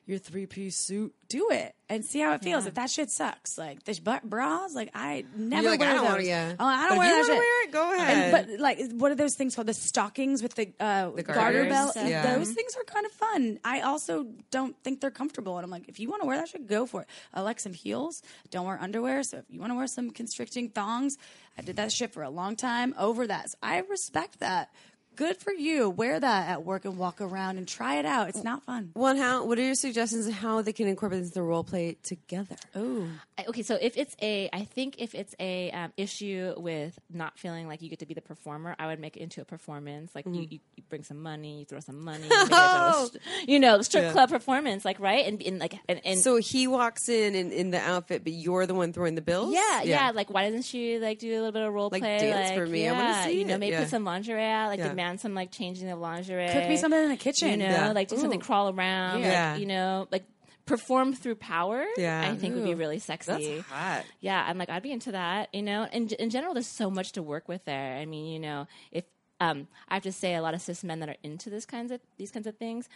[0.09, 2.65] your three piece suit, do it and see how it feels.
[2.65, 6.11] If that shit sucks, like this bras, like I never like, wear I don't those.
[6.13, 6.55] wanna- yeah.
[6.61, 7.37] Oh, I don't if wear that shit.
[7.37, 8.33] wear it, go And- ahead.
[8.49, 9.67] but like, what are those things called?
[9.67, 11.97] The stockings with the uh, garter belt.
[11.97, 12.37] yeah.
[12.37, 13.59] Those things are kind of fun.
[13.65, 16.51] I also don't think they're comfortable, and I'm like, if you want to wear that
[16.51, 17.09] shit, go for it.
[17.35, 18.23] I like some heels.
[18.53, 19.25] Don't wear underwear.
[19.25, 21.19] So if you want to wear some constricting thongs,
[21.59, 22.95] I did that shit for a long time.
[22.97, 24.71] Over that, so I respect that.
[25.17, 25.89] Good for you.
[25.91, 28.29] Wear that at work and walk around and try it out.
[28.29, 28.91] It's not fun.
[28.93, 29.45] One, how?
[29.47, 32.57] What are your suggestions on how they can incorporate into the role play together?
[32.77, 33.09] Ooh.
[33.39, 37.39] I- okay, so if it's a, I think if it's a um, issue with not
[37.39, 40.15] feeling like you get to be the performer, I would make it into a performance.
[40.15, 42.93] Like you, you, you bring some money, you throw some money, you, make it a
[43.07, 44.13] st- you know, strip Yeah.
[44.13, 47.71] club performance, like right, and, and like and, and So he walks in, in in
[47.71, 49.53] the outfit, but you're the one throwing the bills.
[49.55, 52.01] yeah, yeah, Like, why doesn't she like do a little bit of role play?
[52.01, 52.31] Like, play?
[52.31, 52.83] dance like, for me.
[52.89, 53.81] I Yeah, wanna see you know, maybe Yeah.
[53.81, 54.89] put some lingerie out, like Yeah.
[55.07, 56.49] Demand some like changing the lingerie.
[56.51, 57.51] Cook me something in the kitchen.
[57.51, 57.93] You know, Yeah.
[57.93, 59.21] like do something crawl around.
[59.21, 59.53] Yeah.
[59.53, 60.25] Like, you know, like
[60.67, 61.85] perform through power.
[61.97, 62.29] Yeah.
[62.29, 63.57] I think would be really sexy.
[63.57, 64.05] That's hot.
[64.21, 65.49] Yeah, I'm like I'd be into that.
[65.55, 67.97] You know, and in general, there's so much to work with there.
[67.97, 69.05] I mean, you know, if
[69.41, 71.93] um, I have to say, a lot of cis men that are into this kinds
[71.93, 72.89] of these kinds of things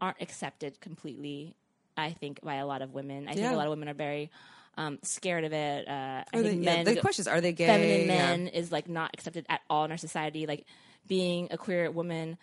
[0.00, 1.54] aren't accepted completely.
[1.96, 3.26] I think by a lot of women.
[3.28, 4.30] I think a lot of women are very
[4.76, 5.88] um, scared of it.
[5.88, 6.84] Uh, I Are they- think yeah, men.
[6.84, 7.66] the question is, are they gay?
[7.66, 8.06] Feminine Yeah.
[8.06, 10.46] men is like not accepted at all in our society.
[10.46, 10.64] Like
[11.08, 12.38] being a queer woman.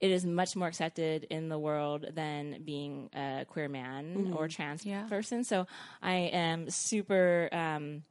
[0.00, 4.86] It is much more accepted in the world than being a queer man or trans
[4.86, 5.02] Yeah.
[5.08, 5.44] person.
[5.44, 5.66] So
[6.00, 8.04] I am super um,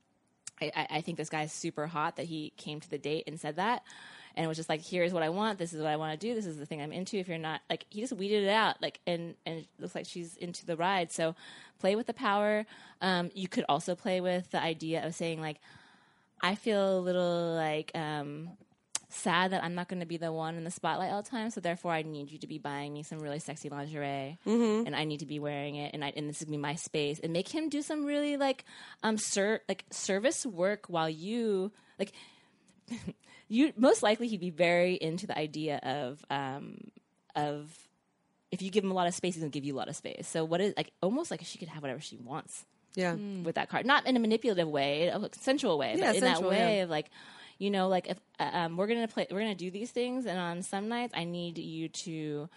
[0.61, 3.55] I, I, think this guy's super hot that he came to the date and said
[3.55, 3.83] that.
[4.35, 5.57] And it was just like, here's what I want.
[5.57, 6.35] This is what I want to do.
[6.35, 7.17] This is the thing I'm into.
[7.17, 8.81] If you're not like, he just weeded it out.
[8.81, 11.11] Like, and and it looks like she's into the ride.
[11.11, 11.35] So,
[11.79, 12.65] play with the power.
[13.01, 15.57] Um, you could also play with the idea of saying like,
[16.41, 18.51] I feel a little like um,
[19.11, 21.49] sad that I'm not going to be the one in the spotlight all the time.
[21.49, 25.03] So therefore, I need you to be buying me some really sexy lingerie, and I
[25.05, 27.33] need to be wearing it, and I and this is gonna be my space, and
[27.33, 28.65] make him do some really like
[29.03, 32.11] um ser- like service work while you like.
[33.47, 36.77] you most likely he'd be very into the idea of um
[37.35, 37.71] of
[38.51, 39.95] if you give him a lot of space, he's gonna give you a lot of
[39.95, 40.27] space.
[40.27, 42.65] So what is like almost like she could have whatever she wants
[42.95, 43.13] Yeah.
[43.13, 46.41] with that card, not in a manipulative way, a consensual way, Yeah, but in that
[46.43, 46.83] way yeah.
[46.83, 47.11] of like,
[47.59, 50.39] you know, like if uh, um, we're gonna play, we're gonna do these things, and
[50.39, 52.49] on some nights I need you to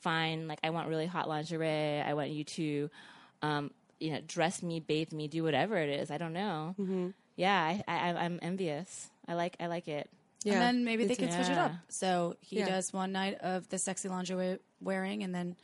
[0.00, 2.00] find like I want really hot lingerie.
[2.00, 2.90] I want you to,
[3.42, 6.10] um, you know, dress me, bathe me, do whatever it is.
[6.10, 6.74] I don't know.
[6.78, 7.08] Mm-hmm.
[7.36, 9.08] Yeah, I, I, I'm envious.
[9.26, 10.10] I like, I like it.
[10.44, 10.54] Yeah.
[10.54, 11.26] And then maybe they too.
[11.26, 11.72] can switch it up.
[11.88, 12.66] So he Yeah.
[12.68, 15.56] does one night of the sexy lingerie wearing, and then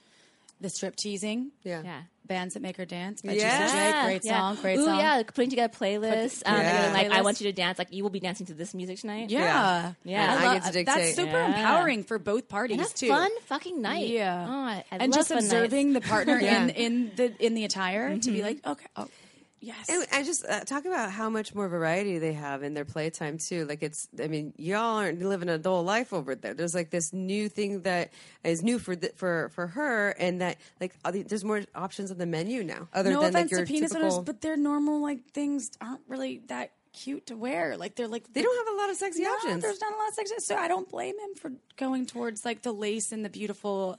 [0.61, 1.53] the strip teasing.
[1.65, 1.83] Yeah.
[1.85, 2.01] Yeah.
[2.27, 3.23] Bands that make her dance.
[3.23, 3.63] By Yeah.
[3.67, 4.05] Juicy J.
[4.05, 4.39] Great yeah.
[4.39, 4.57] song.
[4.61, 4.99] Great Ooh, song.
[4.99, 6.43] yeah, like putting together playlists.
[6.45, 6.83] Um, Yeah.
[6.83, 7.79] they're like, I want you to dance.
[7.79, 9.31] Like, you will be dancing to this music tonight.
[9.31, 9.93] Yeah.
[10.05, 10.35] Yeah.
[10.35, 10.87] I I love- get to dictate.
[10.95, 11.47] That's super Yeah.
[11.47, 13.09] empowering for both parties And too.
[13.09, 14.09] fun fucking night.
[14.09, 14.47] Yeah.
[14.47, 16.05] Oh, I, I and love just fun observing nights.
[16.05, 16.65] the partner Yeah.
[16.65, 19.09] in in the in the attire to be like, okay, oh,
[19.61, 19.89] yes.
[19.89, 23.39] And I just uh, talk about how much more variety they have in their playtime
[23.39, 23.65] too.
[23.67, 26.55] Like it's, I mean, y'all aren't living a dull life over there.
[26.55, 28.13] There's like this new thing that
[28.45, 32.27] is new for the, for for her, and that like there's more options on the
[32.27, 32.89] menu now.
[32.93, 35.71] Other no than like offense your to penis typical, owners, but their normal like things
[35.81, 37.77] aren't really that cute to wear.
[37.77, 39.63] Like they're like they don't have a lot of sexy no, options.
[39.63, 40.35] There's not a lot of sexy.
[40.39, 43.99] So I don't blame him for going towards like the lace and the beautiful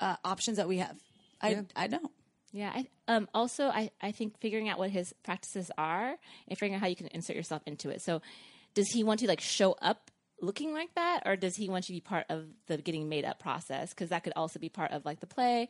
[0.00, 0.96] uh, options that we have.
[1.40, 2.10] I I don't.
[2.52, 2.72] Yeah.
[2.74, 6.16] I, um, also, I, I think figuring out what his practices are
[6.48, 8.00] and figuring out how you can insert yourself into it.
[8.02, 8.22] So,
[8.74, 10.10] does he want to like show up
[10.40, 13.24] looking like that, or does he want you to be part of the getting made
[13.24, 13.90] up process?
[13.90, 15.68] Because that could also be part of like the play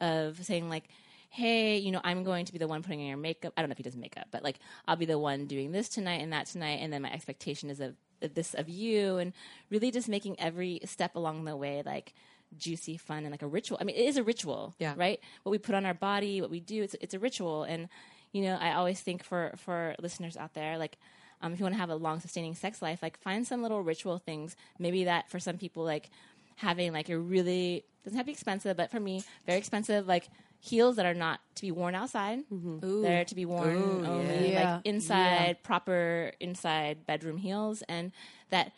[0.00, 0.84] of saying like.
[1.32, 3.52] Hey, you know, I'm going to be the one putting on your makeup.
[3.56, 4.58] I don't know if he does makeup, but like,
[4.88, 7.78] I'll be the one doing this tonight and that tonight, and then my expectation is
[7.78, 9.32] of, of this of you, and
[9.70, 12.14] really just making every step along the way like
[12.56, 13.78] juicy, fun, and like a ritual.
[13.80, 14.94] I mean, it is a ritual, Yeah.
[14.96, 15.20] right?
[15.42, 17.64] What we put on our body, what we do, it's it's a ritual.
[17.64, 17.88] And
[18.32, 20.96] you know, I always think for for listeners out there, like
[21.42, 23.82] um, if you want to have a long sustaining sex life, like find some little
[23.82, 24.56] ritual things.
[24.78, 26.10] Maybe that for some people, like
[26.56, 30.28] having like a really doesn't have to be expensive, but for me, very expensive, like
[30.62, 32.40] heels that are not to be worn outside.
[32.50, 34.74] They're to be worn Ooh, only yeah.
[34.74, 38.12] like inside, proper inside bedroom heels, and
[38.50, 38.72] that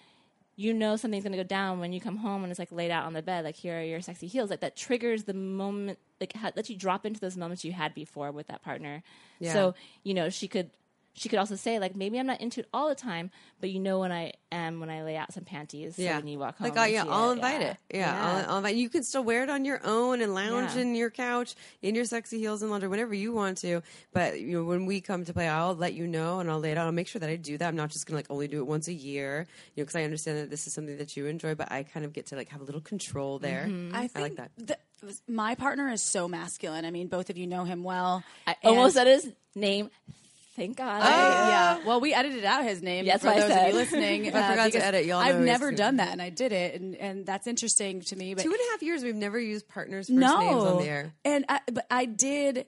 [0.63, 2.91] you know something's going to go down when you come home and it's like laid
[2.91, 5.99] out on the bed like here are your sexy heels like that triggers the moment
[6.21, 9.03] like ha- lets you drop into those moments you had before with that partner
[9.41, 9.53] Yeah.
[9.53, 9.75] so
[10.05, 10.71] you know she could
[11.15, 13.31] she could also say like maybe i'm not into it all the time
[13.61, 16.27] but you know when i am when i lay out some panties so yeah, when
[16.27, 17.35] you walk home like oh yeah, I'll it.
[17.35, 17.71] invite Yeah.
[17.71, 17.77] it.
[17.95, 18.77] Yeah, I'll, I'll invite.
[18.77, 20.83] You can still wear it on your own and lounge Yeah.
[20.83, 23.83] in your couch in your sexy heels and lingerie whenever you want to.
[24.13, 26.73] But you know, when we come to play, I'll let you know and I'll lay
[26.73, 26.87] it out.
[26.87, 27.69] I'll make sure that I do that.
[27.69, 30.05] I'm not just gonna like only do it once a year, you know, because I
[30.05, 31.55] understand that this is something that you enjoy.
[31.55, 33.67] But I kind of get to like have a little control there.
[33.69, 33.95] Mm-hmm.
[33.95, 34.51] I, think like that.
[35.03, 36.85] The, my partner is so masculine.
[36.87, 38.25] I mean, both of you know him well.
[38.47, 39.91] i And- almost said his name
[40.57, 41.79] thank god I- yeah.
[41.87, 44.25] Well, we edited out his name Yeah, that's for what I those of you listening.
[44.27, 45.07] If I forgot uh, to edit.
[45.07, 48.17] Y'all, I've never it's- done that, and I did it, and, and that's interesting to
[48.17, 48.35] me.
[48.35, 50.89] But Two and a half years, we've never used partners' first no, names on the
[50.89, 51.13] air.
[51.25, 52.63] and I, but I did uh,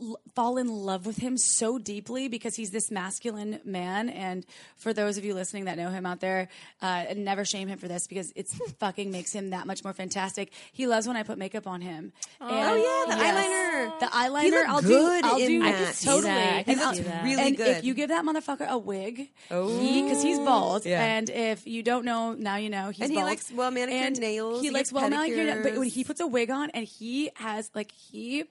[0.00, 4.08] l- fall in love with him so deeply because he's this masculine man.
[4.08, 4.44] And
[4.76, 6.48] for those of you listening that know him out there,
[6.82, 10.52] uh, never shame him for this because it's fucking makes him that much more fantastic.
[10.72, 12.12] He loves when I put makeup on him.
[12.40, 14.00] Oh yeah, the eyeliner.
[14.00, 15.20] The eyeliner, He I'll do.
[15.24, 15.74] I'll do that.
[15.74, 16.22] I can totally.
[16.22, 16.56] that.
[16.56, 17.24] I can And see that.
[17.24, 17.68] Really and good.
[17.78, 21.02] if you give that motherfucker a wig, because he's bald, Yeah.
[21.04, 23.28] and if you don't know, now you know he's And he bald.
[23.28, 24.60] likes well-manicured And nails.
[24.60, 27.30] He He likes well manicured, nails, but when he puts a wig on, and he
[27.36, 28.44] has like he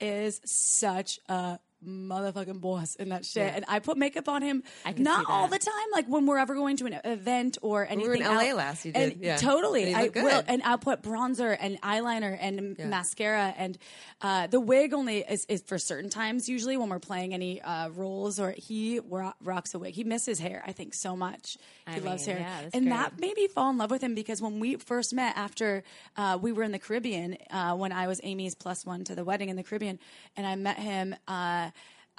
[0.00, 3.52] is such a motherfucking boss in that shit.
[3.54, 4.62] And I put makeup on him
[4.96, 8.02] not all the time, like when we're ever going to an event or anything.
[8.02, 9.36] We were in LA last, you And yeah.
[9.36, 9.94] totally.
[9.94, 10.24] I good.
[10.24, 13.78] will, and I'll put bronzer and eyeliner and mascara and
[14.20, 16.48] uh, the wig only is, is for certain times.
[16.48, 19.94] Usually when we're playing any uh, roles or he ro- rocks a wig.
[19.94, 21.56] He misses hair, I think, so much.
[21.88, 22.90] He I loves mean, hair, yeah, and great.
[22.90, 25.84] that made me fall in love with him because when we first met after
[26.16, 29.24] uh, we were in the Caribbean, uh, when I was Amy's plus one to the
[29.24, 29.98] wedding in the Caribbean,
[30.36, 31.14] and I met him.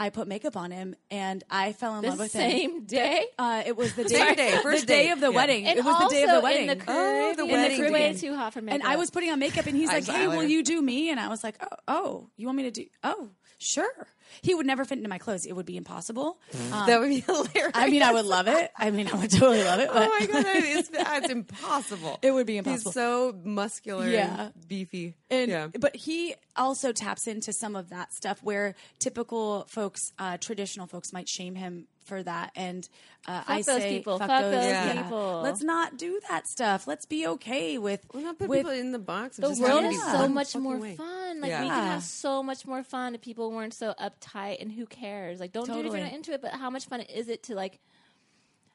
[0.01, 2.39] I put makeup on him, and I fell in The love with him.
[2.49, 3.25] same day.
[3.37, 5.35] Uh, it was the day, Same day, the first day of the Yeah.
[5.35, 5.65] wedding.
[5.67, 6.69] And it was the day of the wedding.
[6.69, 7.35] In the Oh, Caribbean.
[7.35, 7.93] the In the wedding.
[7.93, 8.79] Way too hot for makeup.
[8.79, 11.19] and I was putting on makeup, and he's like, "Hey, will you do me?" And
[11.19, 12.85] I was like, "Oh, oh, you want me to do?
[13.03, 14.07] Oh, sure."
[14.41, 16.39] He would never fit into my clothes; it would be impossible.
[16.71, 17.71] Um, That would be hilarious.
[17.73, 18.71] I mean, I would love it.
[18.77, 19.89] I mean, I would totally love it.
[19.93, 22.19] But Oh my god, that is, that's impossible.
[22.21, 22.91] It would be impossible.
[22.91, 24.41] He's so muscular, Yeah.
[24.55, 25.15] and beefy.
[25.31, 30.37] And, yeah, But he also taps into some of that stuff where typical folks, uh,
[30.37, 32.51] traditional folks, might shame him for that.
[32.55, 32.87] And
[33.27, 34.17] uh, I those say, people.
[34.19, 35.01] fuck, Fuck those, those yeah.
[35.01, 35.41] people.
[35.41, 36.87] Let's not do that stuff.
[36.87, 38.05] Let's be okay with.
[38.13, 39.37] We're not put with people in the box.
[39.37, 40.95] Of the just world having is to so much more way.
[40.95, 41.39] fun.
[41.41, 41.61] Like Yeah.
[41.63, 44.61] we can have so much more fun if people weren't so uptight.
[44.61, 45.39] And who cares?
[45.39, 46.41] Like, don't do it if you're not into it.
[46.41, 47.79] But how much fun is it to like?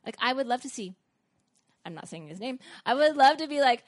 [0.07, 0.95] Like, I would love to see.
[1.85, 2.59] I'm not saying his name.
[2.87, 3.85] I would love to be like,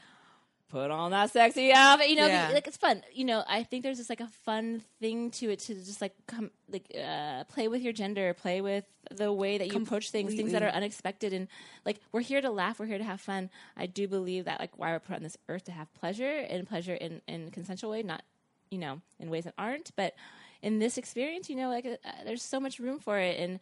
[0.69, 2.09] put on that sexy outfit.
[2.09, 2.51] You know, Yeah.
[2.53, 3.03] like it's fun.
[3.13, 6.15] You know, I think there's just like a fun thing to it to just like
[6.27, 10.35] come like uh, play with your gender, play with the way that you approach things,
[10.35, 11.49] things that are unexpected, and
[11.85, 13.51] like we're here to laugh, we're here to have fun.
[13.77, 16.67] I do believe that like why we're put on this earth to have pleasure and
[16.67, 18.23] pleasure in in a consensual way, not
[18.71, 20.15] you know in ways that aren't, but
[20.63, 23.61] in this experience, you know, like uh, there's so much room for it, and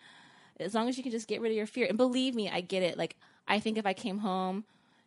[0.59, 2.61] as long as you can just get rid of your fear, and believe me, I
[2.63, 2.97] get it.
[2.97, 3.17] Like
[3.47, 4.65] I think if I came home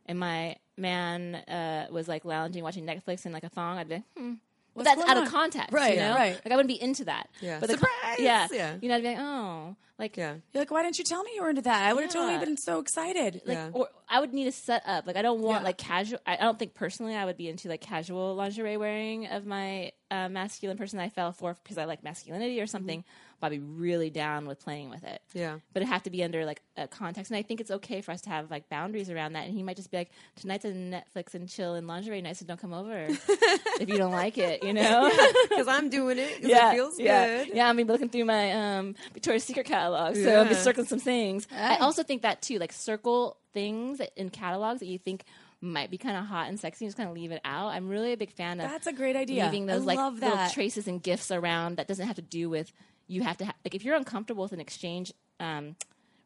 [0.08, 3.96] and my man uh, was like lounging, watching Netflix in like a thong, I'd be
[3.96, 4.34] like, hmm.
[4.76, 6.14] But What's that's out of context, Right, You know?
[6.14, 6.34] right.
[6.46, 7.30] Like I wouldn't be into that.
[7.42, 7.60] Yeah.
[7.60, 8.20] but con- Surprise!
[8.20, 8.76] yeah, Yeah.
[8.80, 10.36] You know, I'd be like, oh, like Yeah.
[10.54, 11.82] You're like, why didn't you tell me you were into that?
[11.90, 13.42] I would have totally been so excited.
[13.48, 13.70] like Yeah.
[13.74, 15.08] or I would need a set up.
[15.08, 15.66] Like I don't want Yeah.
[15.66, 16.20] like casual.
[16.28, 19.94] I I don't think personally I would be into like casual lingerie wearing of my
[20.12, 23.00] uh, masculine person I fell for because I like masculinity or something.
[23.02, 23.08] But
[23.42, 25.22] I'd be really down with playing with it.
[25.34, 25.58] Yeah.
[25.74, 27.32] but it have to be under like a context.
[27.32, 29.46] And I think it's okay for us to have like boundaries around that.
[29.46, 32.46] And he might just be like, tonight's a Netflix and chill and lingerie night, so
[32.46, 34.64] don't come over if you don't like it.
[34.64, 35.12] You know.
[35.50, 36.40] Because I'm doing it.
[36.42, 37.56] Yeah, it feels yeah, good.
[37.56, 41.00] Yeah, I'm be looking through my um, Victoria's Secret catalog, so I'll be circling some
[41.00, 41.48] things.
[41.52, 45.24] I also think that too, like circle things in catalogs that you think
[45.62, 47.70] might be kind of hot and sexy, and just kind of leave it out.
[47.70, 49.46] I'm really a big fan of That's a great idea.
[49.46, 52.50] leaving I those like love little traces and gifts around that doesn't have to do
[52.50, 52.72] with
[53.08, 55.76] you have to ha- like if you're uncomfortable with an exchange um,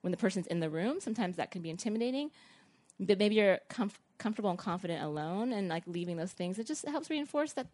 [0.01, 0.99] when the person's in the room.
[0.99, 2.31] Sometimes that can be intimidating,
[2.99, 6.57] but maybe you're comf- comfortable and confident alone, and like leaving those things.
[6.59, 7.67] It just helps reinforce that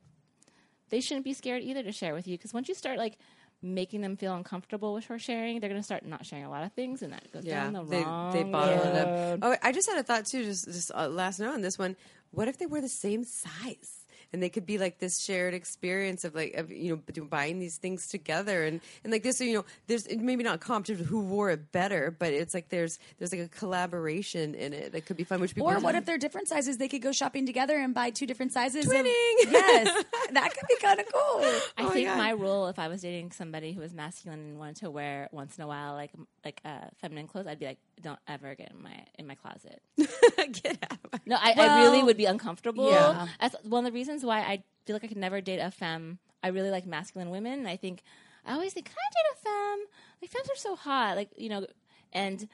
[0.89, 3.17] they shouldn't be scared either to share with you because once you start like
[3.61, 6.63] making them feel uncomfortable with her sharing, they're going to start not sharing a lot
[6.63, 9.34] of things, and that goes Yeah, down the they wrong they bottle it road.
[9.34, 9.39] up.
[9.41, 10.43] Oh, I just had a thought too.
[10.43, 11.95] Just just uh, last note on this one.
[12.31, 14.05] What if they were the same size?
[14.33, 17.77] And they could be like this shared experience of like of you know buying these
[17.77, 21.71] things together and and like this you know there's maybe not competitive who wore it
[21.71, 25.39] better but it's like there's there's like a collaboration in it that could be fun
[25.39, 26.77] which people Or what if they're different sizes?
[26.77, 28.85] They could go shopping together and buy two different sizes.
[28.85, 29.05] of- Twinning.
[29.51, 31.41] yes, that could be kind of cool.
[31.77, 32.17] I Oh think God.
[32.17, 35.57] my rule, if I was dating somebody who was masculine and wanted to wear once
[35.57, 36.11] in a while, like
[36.43, 39.81] like uh, feminine clothes, I'd be like, "Don't ever get in my in my closet."
[39.97, 42.89] get out No, I, I really would be uncomfortable.
[42.89, 43.27] yeah.
[43.39, 46.19] That's one of the reasons why I feel like I could never date a femme.
[46.43, 47.53] I really like masculine women.
[47.53, 48.03] And I think
[48.45, 49.85] I always think, can I date a femme?
[50.21, 51.65] Like femmes are so hot, like you know,
[52.13, 52.47] and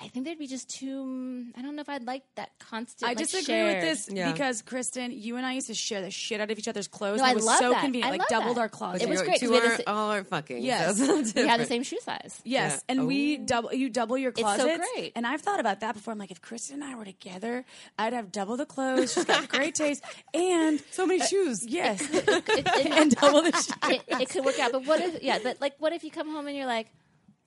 [0.00, 1.04] I think there'd be just too.
[1.04, 3.02] Mm, I don't know if I'd like that constant.
[3.08, 3.74] I like, disagree shared.
[3.76, 4.30] with this Yeah.
[4.32, 7.18] because Kristen, you and I used to share the shit out of each other's clothes.
[7.18, 7.80] No, and I it was love so that.
[7.82, 8.06] convenient.
[8.06, 8.60] I like love doubled that.
[8.60, 9.02] our closet.
[9.02, 9.40] It was great.
[9.40, 10.98] great 'cause two the aren't, all aren't fucking Yes.
[10.98, 12.40] so We had the same shoe size.
[12.44, 12.80] Yes, Yeah.
[12.94, 13.44] and we oh.
[13.44, 15.12] double you double your so great.
[15.16, 16.12] And I've thought about that before.
[16.12, 17.64] I'm like, if Kristen and I were together,
[17.98, 19.14] I'd have double the clothes.
[19.14, 23.52] She's got great taste and so many uh, shoes yes, It, it, and double the.
[23.52, 24.70] Sh- it, it could work out.
[24.72, 26.86] But what if, yeah, but like, what if you come home and you're like,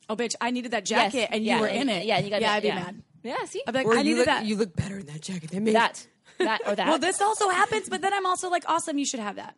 [0.10, 2.06] oh, bitch, I needed that yes, jacket, and yeah, you were and- in it.
[2.06, 2.76] Yeah, and you got yeah, that- I'd be yeah.
[2.76, 3.02] mad.
[3.23, 4.45] Yeah, see, I'd be like, or I you needed look that.
[4.45, 6.06] you look better in that jacket than me that,
[6.40, 6.88] that, or that.
[6.88, 9.56] well, this also happens, but then I'm also like, awesome, you should have that.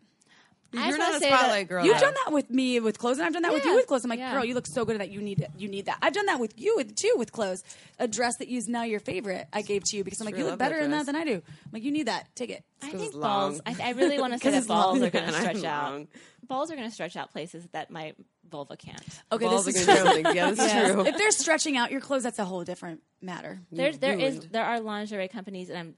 [0.76, 3.20] I you're not a say that- spotlight girl You've done that with me with clothes,
[3.20, 4.04] and I've done that with you with clothes.
[4.04, 4.34] I'm like, yeah.
[4.34, 5.12] girl, you look so good at that.
[5.12, 5.52] You need it.
[5.56, 6.00] You need that.
[6.02, 7.64] I've done that with you with too with clothes.
[8.00, 10.40] A dress that is now your favorite, I gave to you because I'm like, Sure,
[10.40, 11.36] you love look that better in that than I do.
[11.36, 12.28] I'm like, you need that.
[12.36, 12.64] Take it.
[12.82, 13.62] I think balls.
[13.68, 15.08] I, I really want to say that balls long.
[15.08, 16.08] are going to stretch out.
[16.48, 18.14] Balls are going to stretch out places that my
[18.54, 19.02] vulva can't.
[19.32, 20.10] Okay, Balls this is gonna true.
[20.10, 20.36] do things.
[20.36, 20.92] Yeah, that's Yes.
[20.92, 21.06] true.
[21.06, 23.60] If they're stretching out your clothes, that's a whole different matter.
[23.72, 25.96] There's there is there are lingerie companies, and I'm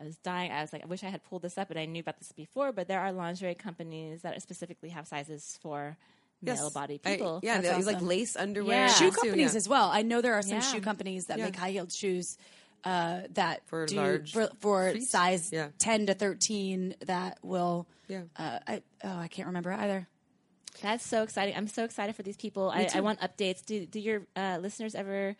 [0.00, 0.52] I was dying.
[0.52, 2.30] I was like, I wish I had pulled this up, and I knew about this
[2.32, 2.70] before.
[2.72, 5.96] But there are lingerie companies that specifically have sizes for
[6.42, 7.40] male body I- people.
[7.42, 8.08] yeah, That's they like awesome.
[8.08, 8.86] lace underwear.
[8.86, 8.88] Yeah.
[8.88, 9.88] Shoe too, companies as well.
[9.90, 10.60] I know there are some Yeah.
[10.60, 11.46] shoe companies that Yeah.
[11.46, 12.36] make high heeled shoes
[12.84, 15.04] uh, that For do large for, for feet?
[15.08, 15.68] size Yeah.
[15.78, 17.86] ten to thirteen that will.
[18.08, 18.24] Yeah.
[18.36, 20.06] Uh, I, oh, I can't remember either.
[20.82, 21.54] That's so exciting.
[21.56, 22.70] I'm so excited for these people.
[22.70, 23.64] I, I want updates.
[23.64, 25.36] Do, do your uh, listeners ever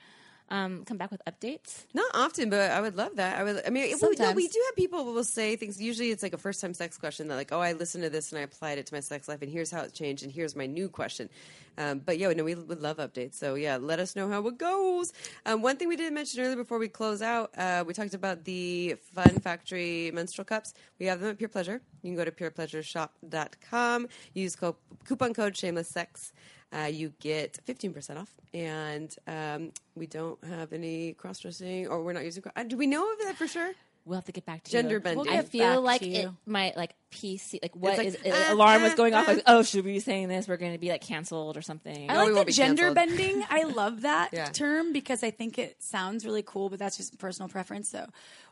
[0.50, 1.86] um, come back with updates.
[1.94, 3.38] Not often, but I would love that.
[3.38, 3.62] I would.
[3.66, 5.80] I mean, well, no, we do have people who will say things.
[5.80, 7.28] Usually, it's like a first time sex question.
[7.28, 9.40] That like, oh, I listened to this and I applied it to my sex life,
[9.42, 11.28] and here's how it changed, and here's my new question.
[11.76, 13.34] Um, but yeah, no, we would love updates.
[13.34, 15.12] So yeah, let us know how it goes.
[15.46, 18.44] Um, one thing we didn't mention earlier before we close out, uh, we talked about
[18.44, 20.74] the Fun Factory menstrual cups.
[21.00, 21.80] We have them at Pure Pleasure.
[22.02, 24.08] You can go to purepleasureshop.com.
[24.34, 26.32] Use co- coupon code Shameless Sex.
[26.74, 28.30] Uh, you get 15% off.
[28.52, 32.42] And um, we don't have any cross dressing, or we're not using.
[32.42, 33.70] cro- Uh, do we know of that for sure?
[34.06, 35.00] We'll have to get back to Gender you.
[35.00, 35.28] bending.
[35.28, 38.46] I We'll get feel like to it might like PC like what like, is uh,
[38.52, 39.32] alarm was uh, going off uh.
[39.34, 42.10] like oh should we be saying this we're going to be like canceled or something.
[42.10, 43.16] I No, like the gender canceled.
[43.16, 43.44] bending.
[43.48, 44.44] I love that Yeah.
[44.50, 47.88] term because I think it sounds really cool, but that's just personal preference.
[47.88, 48.04] So,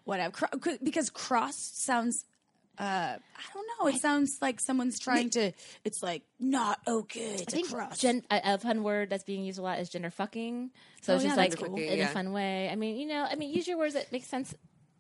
[0.04, 0.32] whatever.
[0.82, 2.24] Because cross sounds,
[2.78, 2.82] uh,
[3.18, 3.18] I
[3.54, 3.86] don't know.
[3.88, 5.52] It sounds like someone's trying to.
[5.84, 7.98] It's like not okay to I think cross.
[7.98, 10.70] gen- a, a fun word that's being used a lot is gender fucking.
[11.02, 11.76] So Oh, it's yeah, just like cool.
[11.78, 12.10] in Yeah.
[12.10, 12.68] a fun way.
[12.70, 14.54] I mean, you know, I mean, use your words that make sense.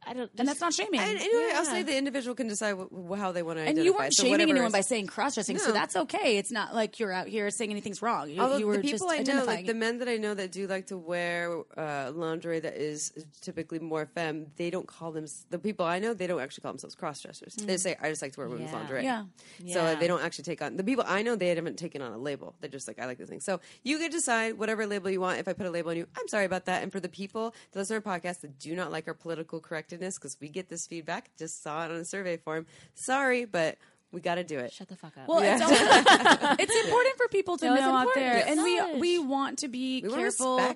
[0.04, 0.98] I don't, and that's not shaming.
[1.00, 3.84] And anyway, I'll say the individual can decide wh- how they want to and identify.
[3.84, 6.38] you weren't So shaming anyone is- by saying cross dressing, so that's okay.
[6.38, 8.28] It's not like you're out here saying anything's wrong.
[8.28, 10.34] You, Although you were the people just I know, like the men that I know
[10.34, 13.12] that do like to wear uh, lingerie that is
[13.42, 15.26] typically more femme, they don't call them.
[15.50, 17.54] The people I know, they don't actually call themselves cross dressers.
[17.54, 18.76] They say, "I just like to wear women's Yeah.
[18.78, 19.24] lingerie." Yeah.
[19.72, 21.36] So uh, they don't actually take on the people I know.
[21.36, 22.54] They haven't taken on a label.
[22.60, 25.38] They're just like, "I like this thing." So you can decide whatever label you want.
[25.38, 26.82] If I put a label on you, I'm sorry about that.
[26.82, 29.60] And for the people that listen to our podcast that do not like our political
[29.92, 32.66] correctness, because we get this feedback, just saw it on a survey form.
[32.94, 33.78] Sorry, but
[34.10, 34.72] we got to do it.
[34.72, 35.26] shut the fuck up.
[35.26, 35.74] Well, it's, also,
[36.58, 38.48] it's important for people to No, know out there, Yes.
[38.50, 40.74] and we we want to be We wanna careful and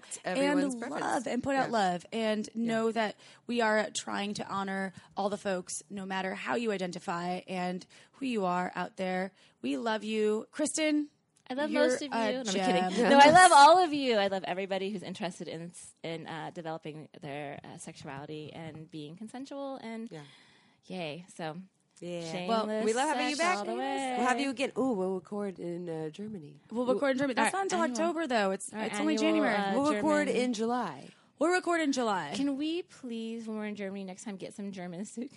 [0.79, 1.03] preference.
[1.03, 1.73] love and put out Yeah.
[1.73, 3.17] love, and know that
[3.47, 8.25] we are trying to honor all the folks, no matter how you identify and who
[8.27, 9.33] you are out there.
[9.61, 11.09] We love you, Kristen.
[11.49, 12.09] I love you're most of you.
[12.11, 13.09] No, I'm kidding.
[13.11, 14.17] No, I love all of you.
[14.17, 19.79] I love everybody who's interested in in uh, developing their uh, sexuality and being consensual.
[19.83, 20.21] And Yeah.
[20.87, 21.25] yay!
[21.37, 21.57] So
[22.01, 22.47] Yeah.
[22.49, 23.59] Well, we love having you back.
[23.59, 24.15] all the way.
[24.19, 24.73] We'll have you again.
[24.77, 26.61] Oh, we'll record in uh, Germany.
[26.71, 27.35] We'll record in Germany.
[27.35, 28.51] That's not until annual- October, though.
[28.51, 29.55] It's our it's only January.
[29.55, 31.09] uh, We'll record in July.
[31.39, 32.33] We'll record in July.
[32.35, 35.29] Can we please, when we're in Germany next time, get some Germans to,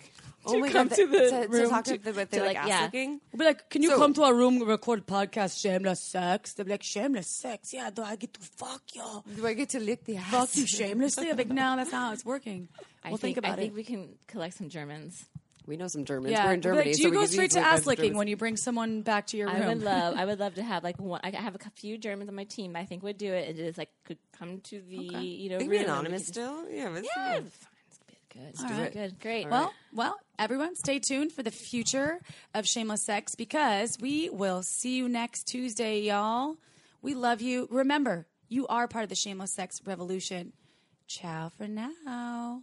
[0.46, 2.40] Oh my come God, to the to, to room talk to- to, what to, they
[2.46, 2.82] like, like, yeah.
[2.84, 3.20] licking?
[3.32, 6.54] We'll be like, can you So- come to our room and record podcast Shameless Sex?
[6.54, 7.72] They'll be like, Shameless Sex?
[7.72, 9.22] Yeah, do I get to fuck you?
[9.36, 10.30] Do I get to lick the ass?
[10.30, 11.30] Fuck you shamelessly?
[11.30, 12.68] I'm like, no, that's not how it's working.
[13.04, 15.24] I We'll think, think about I think we can collect some Germans.
[15.66, 16.32] We know some Germans.
[16.32, 16.86] Yeah, We're in Germany.
[16.90, 19.26] Like, do you we go straight to easily ass licking when you bring someone back
[19.28, 19.62] to your room?
[19.62, 21.20] I would love, I would love to have like one.
[21.22, 22.72] I have a few Germans on my team.
[22.72, 25.58] that I think would do it, and just like could come to the you know
[25.58, 26.68] They room be anonymous could- still.
[26.70, 27.42] Yeah, that's Yeah, fine.
[27.44, 27.70] fine.
[27.88, 28.64] It's good.
[28.64, 28.82] All Good.
[28.82, 28.92] right.
[28.92, 29.20] Good.
[29.20, 29.48] Great.
[29.50, 32.20] Well, well, everyone, stay tuned for the future
[32.54, 36.56] of Shameless Sex because we will see you next Tuesday, y'all.
[37.02, 37.66] We love you.
[37.70, 40.52] Remember, you are part of the Shameless Sex revolution.
[41.08, 42.62] Ciao for now.